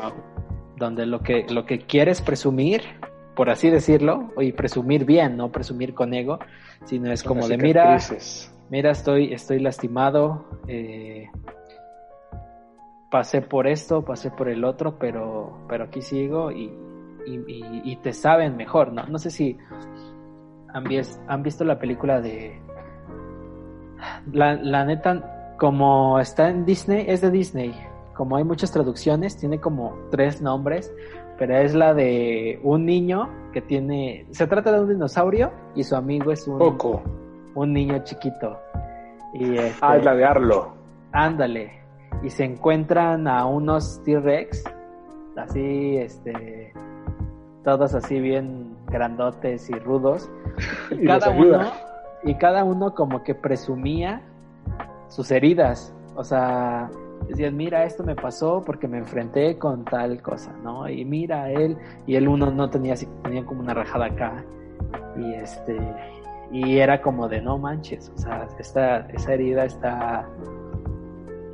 donde 0.77 1.05
lo, 1.05 1.21
que, 1.21 1.45
lo 1.49 1.65
que 1.65 1.79
quieres 1.79 2.21
presumir, 2.21 2.83
por 3.35 3.49
así 3.49 3.69
decirlo, 3.69 4.33
y 4.39 4.51
presumir 4.51 5.05
bien, 5.05 5.38
no 5.38 5.51
presumir 5.51 5.93
con 5.93 6.13
ego, 6.13 6.39
sino 6.85 7.11
es 7.11 7.23
como 7.23 7.47
de 7.47 7.57
mira 7.57 7.97
mira, 8.69 8.91
estoy, 8.91 9.33
estoy 9.33 9.59
lastimado, 9.59 10.45
eh, 10.67 11.29
pasé 13.09 13.41
por 13.41 13.67
esto, 13.67 14.03
pasé 14.03 14.29
por 14.31 14.49
el 14.49 14.63
otro, 14.63 14.99
pero, 14.99 15.65
pero 15.67 15.85
aquí 15.85 16.01
sigo 16.01 16.51
y, 16.51 16.71
y, 17.28 17.95
te 17.97 18.13
saben 18.13 18.57
mejor, 18.57 18.93
¿no? 18.93 19.05
No 19.07 19.17
sé 19.17 19.30
si 19.30 19.57
han, 20.73 20.86
han 21.28 21.43
visto 21.43 21.63
la 21.63 21.80
película 21.80 22.21
de... 22.21 22.61
La, 24.32 24.55
la 24.55 24.86
neta, 24.86 25.55
como 25.57 26.19
está 26.19 26.49
en 26.49 26.65
Disney, 26.65 27.05
es 27.07 27.21
de 27.21 27.32
Disney. 27.32 27.75
Como 28.15 28.38
hay 28.38 28.43
muchas 28.43 28.71
traducciones, 28.71 29.38
tiene 29.38 29.59
como 29.59 29.95
tres 30.11 30.41
nombres, 30.41 30.93
pero 31.38 31.57
es 31.57 31.75
la 31.75 31.93
de 31.93 32.59
un 32.63 32.86
niño 32.86 33.30
que 33.53 33.61
tiene... 33.61 34.28
Se 34.32 34.47
trata 34.47 34.71
de 34.71 34.82
un 34.82 34.89
dinosaurio 34.89 35.51
y 35.75 35.84
su 35.84 35.95
amigo 35.95 36.32
es 36.32 36.47
un... 36.47 36.59
Poco 36.59 37.03
un 37.57 37.73
niño 37.73 38.03
chiquito. 38.03 38.59
Y 39.34 39.57
este, 39.57 39.80
ah, 39.82 39.97
es 39.97 40.05
la 40.05 40.15
de 40.15 40.25
Arlo. 40.25 40.73
Ándale. 41.11 41.71
Y 42.23 42.30
se 42.30 42.45
encuentran 42.45 43.28
a 43.28 43.45
unos 43.45 44.01
T-Rex, 44.03 44.63
así, 45.36 45.97
este, 45.97 46.71
todos 47.68 47.93
así 47.95 48.22
bien 48.22 48.78
grandotes 48.86 49.70
y 49.70 49.74
rudos. 49.74 50.30
Y, 50.89 51.05
cada 51.05 51.30
uno, 51.30 51.59
y 52.24 52.36
cada 52.36 52.63
uno 52.63 52.95
como 52.95 53.24
que 53.24 53.36
presumía 53.36 54.22
sus 55.09 55.30
heridas. 55.32 55.93
O 56.15 56.24
sea, 56.24 56.89
decían, 57.28 57.57
mira, 57.57 57.84
esto 57.84 58.05
me 58.05 58.15
pasó 58.15 58.63
porque 58.65 58.88
me 58.88 58.99
enfrenté 58.99 59.57
con 59.57 59.84
tal 59.84 60.22
cosa, 60.22 60.53
¿no? 60.63 60.88
Y 60.88 61.03
mira, 61.03 61.51
él, 61.51 61.78
y 62.05 62.15
él 62.15 62.30
uno 62.30 62.49
no 62.51 62.70
tenía 62.70 62.93
así, 62.93 63.05
tenía 63.22 63.45
como 63.45 63.59
una 63.59 63.74
rajada 63.74 64.05
acá. 64.05 64.45
Y 65.18 65.34
este, 65.34 65.78
y 66.49 66.78
era 66.78 67.01
como 67.01 67.28
de 67.28 67.41
no 67.41 67.57
manches, 67.57 68.09
o 68.15 68.18
sea, 68.18 68.47
esta, 68.57 68.99
esa 69.09 69.34
herida 69.34 69.65
está, 69.65 70.26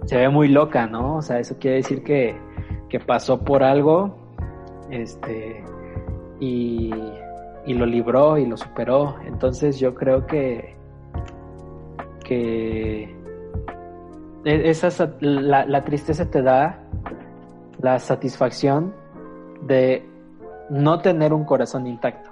se 0.05 0.18
ve 0.18 0.30
muy 0.30 0.47
loca, 0.47 0.86
¿no? 0.86 1.16
O 1.18 1.22
sea, 1.24 1.39
eso 1.39 1.55
quiere 1.59 1.78
decir 1.78 2.03
que, 2.03 2.38
que 2.88 2.99
pasó 2.99 3.43
por 3.43 3.64
algo, 3.64 4.16
este, 4.91 5.64
y, 6.39 6.91
y 7.65 7.73
lo 7.73 7.86
libró 7.86 8.38
y 8.38 8.45
lo 8.45 8.57
superó. 8.57 9.15
Entonces 9.25 9.79
yo 9.79 9.93
creo 9.95 10.25
que, 10.25 10.75
que 12.23 13.03
e, 14.45 14.69
esa, 14.69 15.15
la, 15.19 15.65
la 15.65 15.84
tristeza 15.84 16.29
te 16.29 16.41
da 16.41 16.79
la 17.81 17.99
satisfacción 17.99 18.93
de 19.61 20.07
no 20.69 20.99
tener 20.99 21.34
un 21.34 21.45
corazón 21.45 21.88
intacto. 21.88 22.31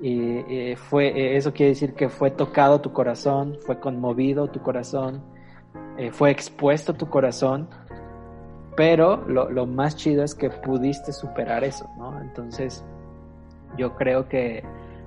Y, 0.00 0.76
fue, 0.76 1.08
eh, 1.08 1.36
eso 1.36 1.52
quiere 1.52 1.70
decir 1.70 1.94
que 1.94 2.08
fue 2.08 2.30
tocado 2.30 2.80
tu 2.80 2.92
corazón, 2.92 3.58
fue 3.66 3.80
conmovido 3.80 4.46
tu 4.48 4.60
corazón, 4.60 5.22
eh, 5.96 6.12
fue 6.12 6.30
expuesto 6.30 6.94
tu 6.94 7.08
corazón 7.08 7.68
pero 8.78 9.24
lo, 9.26 9.66
más 9.66 9.96
chido 9.96 10.22
es 10.22 10.36
que 10.36 10.50
pudiste 10.50 11.12
superar 11.12 11.64
eso, 11.64 11.90
¿no? 11.98 12.20
Entonces, 12.20 12.84
yo 13.76 13.96
creo 13.96 14.28
que, 14.28 14.62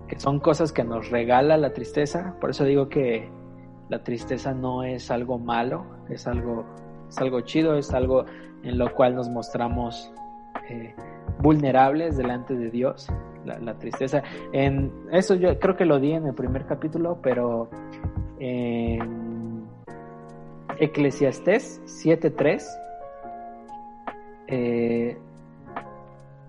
que, 0.09 0.19
son 0.19 0.41
cosas 0.41 0.73
que 0.73 0.83
nos 0.83 1.09
regala 1.09 1.55
la 1.55 1.71
tristeza, 1.71 2.35
por 2.41 2.49
eso 2.49 2.65
digo 2.65 2.89
que 2.89 3.29
la 3.87 4.03
tristeza 4.03 4.53
no 4.53 4.83
es 4.83 5.09
algo 5.09 5.39
malo, 5.39 5.85
es 6.09 6.27
algo, 6.27 6.65
es 7.07 7.17
algo 7.19 7.39
chido, 7.39 7.77
es 7.77 7.93
algo 7.93 8.25
en 8.63 8.77
lo 8.77 8.93
cual 8.93 9.15
nos 9.15 9.29
mostramos 9.29 10.11
eh, 10.69 10.93
vulnerables 11.39 12.17
delante 12.17 12.53
de 12.55 12.71
Dios, 12.71 13.07
la, 13.45 13.57
la, 13.59 13.75
tristeza. 13.75 14.21
En 14.51 14.91
eso 15.13 15.35
yo 15.35 15.57
creo 15.59 15.77
que 15.77 15.85
lo 15.85 15.97
di 15.97 16.11
en 16.11 16.27
el 16.27 16.33
primer 16.33 16.65
capítulo, 16.65 17.19
pero 17.23 17.69
en 18.37 19.63
Eclesiastés 20.77 21.81
7.3 21.85 22.61
eh, 24.51 25.17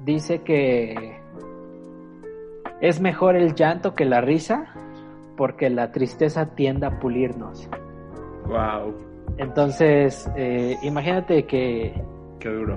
dice 0.05 0.43
que 0.43 1.17
es 2.81 3.01
mejor 3.01 3.37
el 3.37 3.55
llanto 3.55 3.95
que 3.95 4.05
la 4.05 4.21
risa 4.21 4.75
porque 5.37 5.71
la 5.71 5.93
tristeza 5.93 6.55
tiende 6.55 6.87
a 6.87 6.99
pulirnos. 6.99 7.69
Wow. 8.47 8.95
Entonces, 9.39 10.31
eh, 10.37 10.77
imagínate 10.83 11.47
que... 11.47 11.95
Qué 12.39 12.49
duro. 12.49 12.77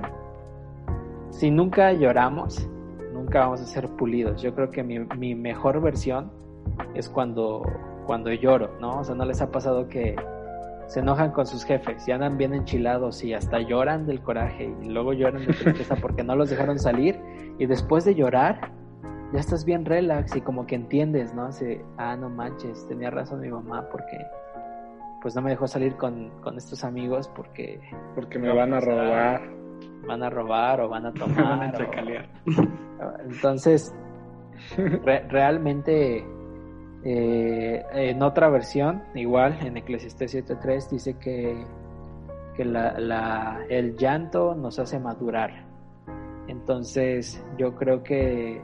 Si 1.30 1.50
nunca 1.50 1.92
lloramos, 1.92 2.68
nunca 3.12 3.40
vamos 3.40 3.60
a 3.60 3.66
ser 3.66 3.88
pulidos. 3.88 4.40
Yo 4.40 4.54
creo 4.54 4.70
que 4.70 4.82
mi, 4.84 5.00
mi 5.00 5.34
mejor 5.34 5.80
versión 5.82 6.30
es 6.94 7.08
cuando, 7.08 7.62
cuando 8.06 8.32
lloro, 8.32 8.70
¿no? 8.80 9.00
O 9.00 9.04
sea, 9.04 9.16
¿no 9.16 9.24
les 9.24 9.42
ha 9.42 9.50
pasado 9.50 9.88
que 9.88 10.14
se 10.86 11.00
enojan 11.00 11.32
con 11.32 11.46
sus 11.46 11.64
jefes 11.64 12.06
y 12.06 12.12
andan 12.12 12.38
bien 12.38 12.54
enchilados 12.54 13.22
y 13.24 13.34
hasta 13.34 13.60
lloran 13.60 14.06
del 14.06 14.20
coraje 14.22 14.72
y 14.82 14.88
luego 14.88 15.12
lloran 15.12 15.44
de 15.44 15.52
tristeza 15.52 15.96
porque 15.96 16.22
no 16.22 16.36
los 16.36 16.50
dejaron 16.50 16.78
salir 16.78 17.20
y 17.58 17.66
después 17.66 18.04
de 18.04 18.14
llorar 18.14 18.72
ya 19.32 19.40
estás 19.40 19.64
bien 19.64 19.84
relax 19.84 20.36
y 20.36 20.40
como 20.40 20.66
que 20.66 20.76
entiendes, 20.76 21.34
¿no? 21.34 21.46
Así, 21.46 21.80
ah, 21.98 22.16
no 22.16 22.30
manches, 22.30 22.86
tenía 22.86 23.10
razón 23.10 23.40
mi 23.40 23.50
mamá 23.50 23.88
porque 23.90 24.18
pues 25.20 25.34
no 25.34 25.42
me 25.42 25.50
dejó 25.50 25.66
salir 25.66 25.96
con, 25.96 26.30
con 26.40 26.56
estos 26.56 26.84
amigos 26.84 27.28
porque... 27.34 27.80
Porque 28.14 28.38
me 28.38 28.54
van 28.54 28.72
a 28.72 28.80
robar. 28.80 29.42
Van 30.06 30.22
a 30.22 30.30
robar 30.30 30.80
o 30.80 30.88
van 30.88 31.06
a 31.06 31.12
tomar. 31.14 31.58
van 31.58 31.74
a. 31.74 33.04
O... 33.04 33.18
Entonces, 33.28 33.92
re 34.76 35.26
realmente 35.28 36.24
eh, 37.08 37.86
en 37.92 38.20
otra 38.20 38.48
versión, 38.48 39.04
igual 39.14 39.56
en 39.64 39.76
Eclesiastes 39.76 40.34
7.3, 40.34 40.90
dice 40.90 41.14
que, 41.14 41.64
que 42.56 42.62
el 42.62 43.96
llanto 43.96 44.56
nos 44.56 44.80
hace 44.80 44.98
madurar. 44.98 45.52
Entonces, 46.48 47.40
yo 47.58 47.76
creo 47.76 48.02
que 48.02 48.60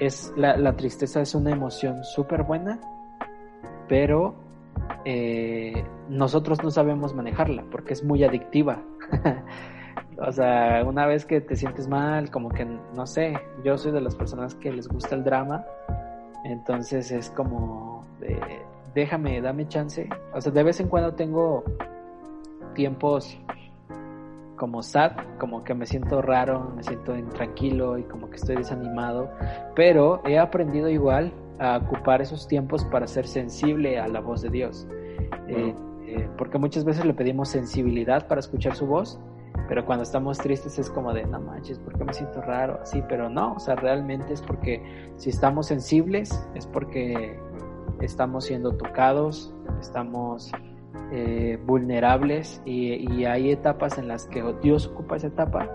es 0.00 0.32
la, 0.34 0.56
la 0.56 0.74
tristeza 0.76 1.20
es 1.20 1.34
una 1.34 1.50
emoción 1.50 2.02
súper 2.04 2.44
buena, 2.44 2.80
pero 3.86 4.34
eh, 5.04 5.84
nosotros 6.08 6.64
no 6.64 6.70
sabemos 6.70 7.12
manejarla 7.12 7.66
porque 7.70 7.92
es 7.92 8.02
muy 8.02 8.24
adictiva. 8.24 8.82
o 10.26 10.32
sea, 10.32 10.82
una 10.86 11.04
vez 11.04 11.26
que 11.26 11.42
te 11.42 11.54
sientes 11.54 11.86
mal, 11.86 12.30
como 12.30 12.48
que, 12.48 12.64
no 12.64 13.06
sé, 13.06 13.38
yo 13.62 13.76
soy 13.76 13.92
de 13.92 14.00
las 14.00 14.14
personas 14.16 14.54
que 14.54 14.72
les 14.72 14.88
gusta 14.88 15.16
el 15.16 15.22
drama 15.22 15.66
entonces 16.44 17.10
es 17.10 17.30
como 17.30 18.04
de, 18.20 18.38
déjame, 18.94 19.40
dame 19.40 19.66
chance. 19.66 20.08
O 20.32 20.40
sea, 20.40 20.52
de 20.52 20.62
vez 20.62 20.78
en 20.80 20.88
cuando 20.88 21.14
tengo 21.14 21.64
tiempos 22.74 23.38
como 24.56 24.82
sad, 24.82 25.12
como 25.38 25.64
que 25.64 25.74
me 25.74 25.86
siento 25.86 26.22
raro, 26.22 26.72
me 26.76 26.82
siento 26.82 27.16
intranquilo 27.16 27.98
y 27.98 28.04
como 28.04 28.30
que 28.30 28.36
estoy 28.36 28.56
desanimado, 28.56 29.30
pero 29.74 30.22
he 30.26 30.38
aprendido 30.38 30.88
igual 30.88 31.32
a 31.58 31.78
ocupar 31.78 32.22
esos 32.22 32.46
tiempos 32.46 32.84
para 32.84 33.06
ser 33.06 33.26
sensible 33.26 33.98
a 33.98 34.06
la 34.06 34.20
voz 34.20 34.42
de 34.42 34.50
Dios. 34.50 34.86
Eh, 35.48 35.74
eh, 36.06 36.28
porque 36.36 36.58
muchas 36.58 36.84
veces 36.84 37.04
le 37.04 37.14
pedimos 37.14 37.48
sensibilidad 37.48 38.28
para 38.28 38.38
escuchar 38.38 38.76
su 38.76 38.86
voz, 38.86 39.18
pero 39.68 39.84
cuando 39.86 40.02
estamos 40.02 40.38
tristes 40.38 40.78
es 40.78 40.90
como 40.90 41.12
de, 41.12 41.24
no 41.24 41.40
manches, 41.40 41.78
¿por 41.78 41.96
qué 41.96 42.04
me 42.04 42.12
siento 42.12 42.40
raro? 42.42 42.78
Así, 42.82 43.02
pero 43.08 43.30
no, 43.30 43.54
o 43.54 43.60
sea, 43.60 43.76
realmente 43.76 44.32
es 44.32 44.42
porque 44.42 44.82
si 45.16 45.30
estamos 45.30 45.66
sensibles, 45.66 46.46
es 46.54 46.66
porque 46.66 47.38
estamos 48.00 48.44
siendo 48.44 48.72
tocados, 48.72 49.54
estamos 49.80 50.50
eh, 51.12 51.58
vulnerables 51.66 52.60
y, 52.64 53.24
hay 53.24 53.52
etapas 53.52 53.96
en 53.98 54.08
las 54.08 54.26
que 54.26 54.42
Dios 54.62 54.86
ocupa 54.86 55.16
esa 55.16 55.28
etapa 55.28 55.70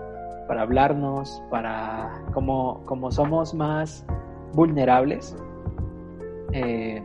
para 0.46 0.62
hablarnos, 0.62 1.42
para, 1.50 2.24
como, 2.32 2.84
como 2.84 3.10
somos 3.10 3.54
más 3.54 4.06
vulnerables, 4.54 5.36
eh, 6.52 7.02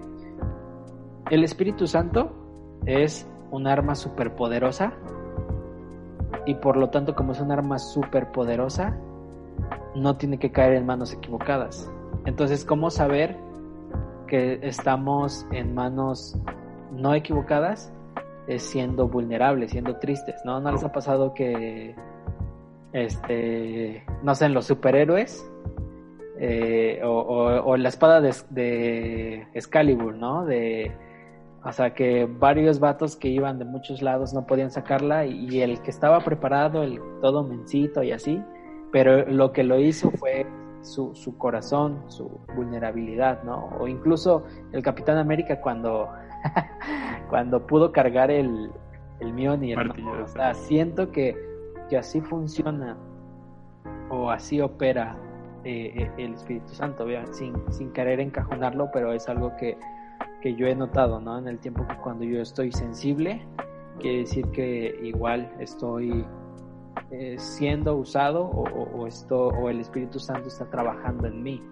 el 1.31 1.43
Espíritu 1.43 1.87
Santo 1.87 2.31
es 2.85 3.27
un 3.51 3.65
arma 3.65 3.95
superpoderosa 3.95 4.93
y 6.45 6.55
por 6.55 6.77
lo 6.77 6.89
tanto 6.89 7.15
como 7.15 7.31
es 7.31 7.39
un 7.39 7.51
arma 7.51 7.79
súper 7.79 8.31
poderosa, 8.31 8.95
no 9.95 10.17
tiene 10.17 10.37
que 10.37 10.51
caer 10.51 10.73
en 10.73 10.85
manos 10.85 11.13
equivocadas. 11.13 11.89
Entonces, 12.25 12.65
¿cómo 12.65 12.89
saber 12.89 13.35
que 14.27 14.59
estamos 14.61 15.45
en 15.51 15.73
manos 15.73 16.37
no 16.91 17.13
equivocadas? 17.13 17.91
Es 18.47 18.63
siendo 18.63 19.07
vulnerables, 19.07 19.71
siendo 19.71 19.97
tristes, 19.97 20.35
¿no? 20.45 20.59
¿No 20.59 20.71
les 20.71 20.83
ha 20.83 20.91
pasado 20.91 21.33
que, 21.33 21.95
este, 22.93 24.03
no 24.23 24.35
sé, 24.35 24.45
en 24.45 24.53
los 24.53 24.65
superhéroes, 24.65 25.49
eh, 26.37 27.01
o, 27.03 27.09
o, 27.09 27.71
o, 27.71 27.77
la 27.77 27.89
espada 27.89 28.21
de, 28.21 28.33
de 28.49 29.47
Excalibur, 29.53 30.15
¿no? 30.15 30.45
De 30.45 30.91
o 31.65 31.71
sea 31.71 31.95
que 31.95 32.25
varios 32.25 32.79
vatos 32.79 33.15
que 33.15 33.27
iban 33.27 33.57
de 33.57 33.65
muchos 33.65 34.03
lados 34.03 34.33
no 34.35 34.45
podían 34.45 34.69
sacarla 34.69 35.25
y, 35.25 35.61
el 35.61 35.81
que 35.81 35.89
estaba 35.89 36.19
preparado, 36.19 36.83
el 36.83 37.01
todo 37.21 37.43
mencito 37.43 38.03
y 38.03 38.11
así, 38.11 38.39
pero 38.91 39.25
lo 39.25 39.51
que 39.51 39.63
lo 39.63 39.79
hizo 39.79 40.11
fue 40.11 40.45
su, 40.81 41.15
su 41.15 41.39
corazón, 41.39 42.03
su 42.07 42.29
vulnerabilidad, 42.55 43.41
¿no? 43.43 43.69
O 43.79 43.87
incluso 43.87 44.43
el 44.73 44.83
Capitán 44.83 45.17
América 45.17 45.59
cuando, 45.59 46.07
cuando 47.29 47.65
pudo 47.65 47.91
cargar 47.91 48.29
el, 48.29 48.69
el 49.19 49.33
Mjolnir, 49.33 49.79
¿no? 49.97 50.23
O 50.23 50.27
sea, 50.27 50.53
siento 50.53 51.11
que, 51.11 51.35
que 51.89 51.97
así 51.97 52.21
funciona 52.21 52.95
o 54.11 54.29
así 54.29 54.61
opera 54.61 55.17
eh, 55.63 56.11
el 56.17 56.35
Espíritu 56.35 56.69
Santo, 56.75 57.07
¿vean? 57.07 57.33
sin, 57.33 57.55
sin 57.71 57.91
querer 57.91 58.19
encajonarlo, 58.19 58.91
pero 58.93 59.13
es 59.13 59.27
algo 59.27 59.57
que 59.57 59.79
que 60.45 60.53
yo 60.53 60.67
he 60.67 60.75
notado, 60.75 61.19
¿no? 61.19 61.39
En 61.39 61.47
el 61.47 61.57
tiempo 61.57 61.87
que 61.87 61.97
cuando 61.97 62.23
yo 62.23 62.39
estoy 62.39 62.71
sensible, 62.71 63.43
quiere 63.97 64.19
decir 64.19 64.45
que 64.51 64.95
igual 65.01 65.51
estoy 65.59 66.23
eh, 67.09 67.35
siendo 67.39 67.95
usado 67.95 68.45
o, 68.45 68.61
o, 68.61 69.07
esto, 69.07 69.47
o 69.47 69.71
el 69.71 69.79
Espíritu 69.79 70.19
Santo 70.19 70.47
está 70.47 70.69
trabajando 70.69 71.25
en 71.25 71.41
mí. 71.41 71.63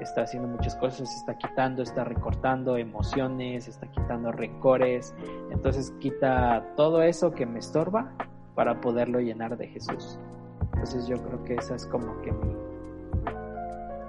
Está 0.00 0.22
haciendo 0.22 0.48
muchas 0.48 0.74
cosas, 0.76 1.14
está 1.14 1.36
quitando, 1.36 1.82
está 1.82 2.04
recortando 2.04 2.78
emociones, 2.78 3.68
está 3.68 3.86
quitando 3.90 4.32
rencores. 4.32 5.14
Entonces 5.50 5.92
quita 6.00 6.72
todo 6.74 7.02
eso 7.02 7.32
que 7.32 7.44
me 7.44 7.58
estorba 7.58 8.14
para 8.54 8.80
poderlo 8.80 9.20
llenar 9.20 9.58
de 9.58 9.68
Jesús. 9.68 10.18
Entonces 10.72 11.06
yo 11.06 11.18
creo 11.18 11.44
que 11.44 11.56
ese 11.56 11.74
es 11.74 11.86
como 11.86 12.18
que 12.22 12.32
mi, 12.32 12.56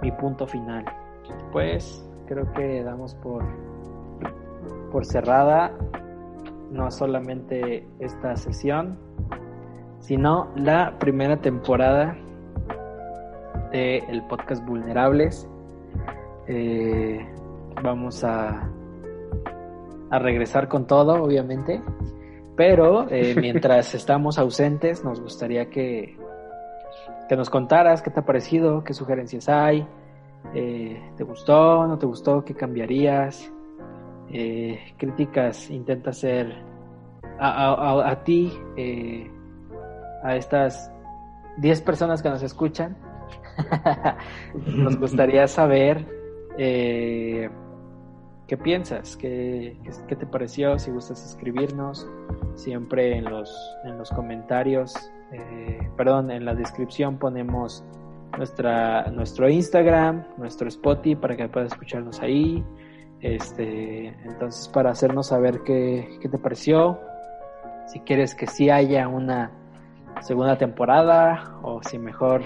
mi 0.01 0.12
punto 0.14 0.47
final. 0.47 0.86
Pues 1.51 2.10
creo 2.26 2.49
que 2.53 2.84
damos 2.84 3.14
por 3.16 3.43
por 4.92 5.06
cerrada 5.06 5.74
no 6.72 6.92
solamente 6.92 7.88
esta 8.00 8.36
sesión, 8.36 8.98
sino 10.00 10.50
la 10.56 10.98
primera 11.00 11.38
temporada 11.38 12.18
del 13.72 14.04
el 14.10 14.24
podcast 14.28 14.66
Vulnerables. 14.66 15.50
Eh, 16.48 17.26
vamos 17.82 18.24
a, 18.24 18.70
a 20.10 20.20
regresar 20.20 20.68
con 20.68 20.88
todo, 20.88 21.24
obviamente, 21.24 21.82
pero 22.56 23.10
eh, 23.10 23.36
mientras 23.40 23.94
estamos 23.94 24.38
ausentes, 24.38 25.04
nos 25.04 25.22
gustaría 25.22 25.70
que, 25.70 26.18
que 27.28 27.36
nos 27.36 27.50
contaras 27.50 28.02
qué 28.02 28.10
te 28.10 28.20
ha 28.20 28.26
parecido, 28.26 28.84
qué 28.84 28.94
sugerencias 28.94 29.50
hay, 29.50 29.88
eh, 30.54 31.02
¿te 31.18 31.24
gustó, 31.24 31.86
no 31.88 31.98
te 31.98 32.06
gustó, 32.06 32.44
qué 32.46 32.54
cambiarías? 32.54 33.52
Eh, 34.32 34.94
críticas 34.98 35.70
intenta 35.70 36.12
hacer 36.12 36.54
a, 37.40 37.74
a, 37.74 38.12
a 38.12 38.24
ti, 38.24 38.52
eh, 38.76 39.30
a 40.24 40.36
estas 40.36 40.92
10 41.58 41.82
personas 41.82 42.22
que 42.22 42.30
nos 42.30 42.44
escuchan. 42.44 42.98
nos 44.66 44.98
gustaría 44.98 45.48
saber 45.48 46.06
eh, 46.58 47.50
qué 48.48 48.58
piensas, 48.58 49.18
¿Qué, 49.18 49.78
qué, 50.08 50.16
te 50.16 50.26
pareció, 50.26 50.78
si 50.80 50.92
gustas 50.92 51.26
escribirnos, 51.26 52.08
siempre 52.56 53.18
en 53.18 53.26
los, 53.26 53.54
en 53.84 53.98
los 53.98 54.10
comentarios 54.12 54.94
eh, 55.32 55.90
perdón, 55.98 56.32
en 56.32 56.46
la 56.46 56.56
descripción 56.56 57.18
ponemos 57.18 57.84
nuestra, 58.38 59.10
nuestro 59.12 59.50
Instagram, 59.50 60.26
nuestro 60.38 60.68
Spotify 60.68 61.16
para 61.16 61.36
que 61.36 61.50
puedas 61.50 61.72
escucharnos 61.72 62.22
ahí. 62.22 62.64
Este, 63.22 64.07
entonces, 64.26 64.68
para 64.68 64.91
hacernos 64.91 65.28
saber 65.28 65.61
qué, 65.63 66.18
qué 66.22 66.30
te 66.30 66.38
pareció, 66.38 66.99
si 67.88 67.99
quieres 68.01 68.36
que 68.36 68.47
sí 68.47 68.70
haya 68.70 69.07
una 69.07 69.51
segunda 70.22 70.57
temporada 70.57 71.57
o 71.61 71.82
si 71.84 71.97
mejor 71.97 72.41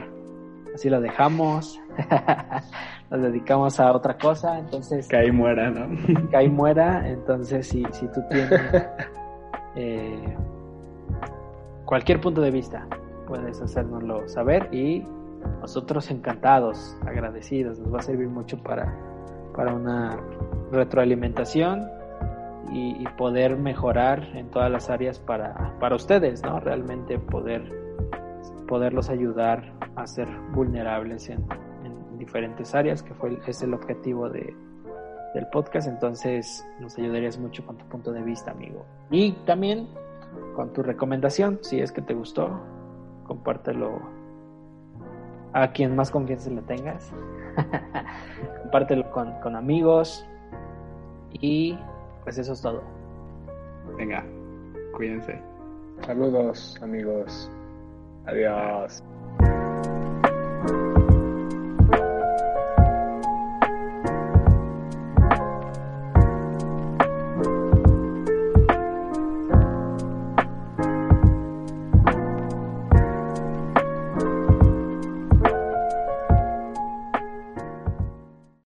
así 0.73 0.89
lo 0.89 1.01
dejamos, 1.01 1.79
nos 3.09 3.21
dedicamos 3.21 3.79
a 3.79 3.91
otra 3.91 4.17
cosa, 4.17 4.59
entonces... 4.59 5.07
Que 5.07 5.17
ahí 5.17 5.31
muera, 5.31 5.69
¿no? 5.69 6.29
Que 6.29 6.37
ahí 6.37 6.49
muera, 6.49 7.07
entonces 7.09 7.67
si, 7.67 7.83
si 7.91 8.07
tú 8.07 8.21
tienes 8.29 8.87
eh, 9.75 10.35
cualquier 11.85 12.21
punto 12.21 12.41
de 12.41 12.51
vista, 12.51 12.87
puedes 13.27 13.61
hacérnoslo 13.61 14.27
saber 14.29 14.73
y 14.73 15.03
nosotros 15.59 16.09
encantados, 16.11 16.95
agradecidos, 17.05 17.79
nos 17.79 17.93
va 17.93 17.99
a 17.99 18.03
servir 18.03 18.27
mucho 18.27 18.57
para, 18.61 18.95
para 19.55 19.73
una 19.73 20.17
retroalimentación 20.71 21.89
y, 22.73 23.05
poder 23.17 23.57
mejorar 23.57 24.23
en 24.33 24.49
todas 24.49 24.71
las 24.71 24.89
áreas 24.89 25.19
para, 25.19 25.75
para 25.79 25.95
ustedes, 25.95 26.41
¿no? 26.41 26.59
Realmente 26.59 27.19
poder 27.19 27.61
poderlos 28.67 29.09
ayudar 29.09 29.73
a 29.95 30.07
ser 30.07 30.27
vulnerables 30.53 31.29
en, 31.29 31.45
en 31.83 32.17
diferentes 32.17 32.73
áreas, 32.73 33.03
que 33.03 33.13
fue 33.13 33.37
es 33.45 33.61
el 33.61 33.73
objetivo 33.73 34.29
de, 34.29 34.55
del 35.33 35.47
podcast. 35.47 35.87
Entonces, 35.87 36.65
nos 36.79 36.97
ayudarías 36.97 37.37
mucho 37.37 37.65
con 37.65 37.77
tu 37.77 37.85
punto 37.85 38.11
de 38.11 38.21
vista, 38.21 38.51
amigo. 38.51 38.85
Y 39.09 39.33
también 39.45 39.87
con 40.55 40.73
tu 40.73 40.83
recomendación, 40.83 41.59
si 41.61 41.79
es 41.79 41.91
que 41.91 42.01
te 42.01 42.13
gustó, 42.13 42.49
compártelo 43.25 43.99
a 45.53 45.71
quien 45.71 45.95
más 45.95 46.11
confianza 46.11 46.49
le 46.49 46.61
tengas. 46.61 47.11
compártelo 48.63 49.09
con, 49.11 49.33
con 49.41 49.55
amigos. 49.55 50.25
Y 51.33 51.77
pues 52.23 52.37
eso 52.37 52.53
es 52.53 52.61
todo. 52.61 52.81
Venga, 53.97 54.23
cuídense. 54.95 55.39
Saludos, 56.05 56.77
amigos. 56.81 57.49
Adiós. 58.25 59.03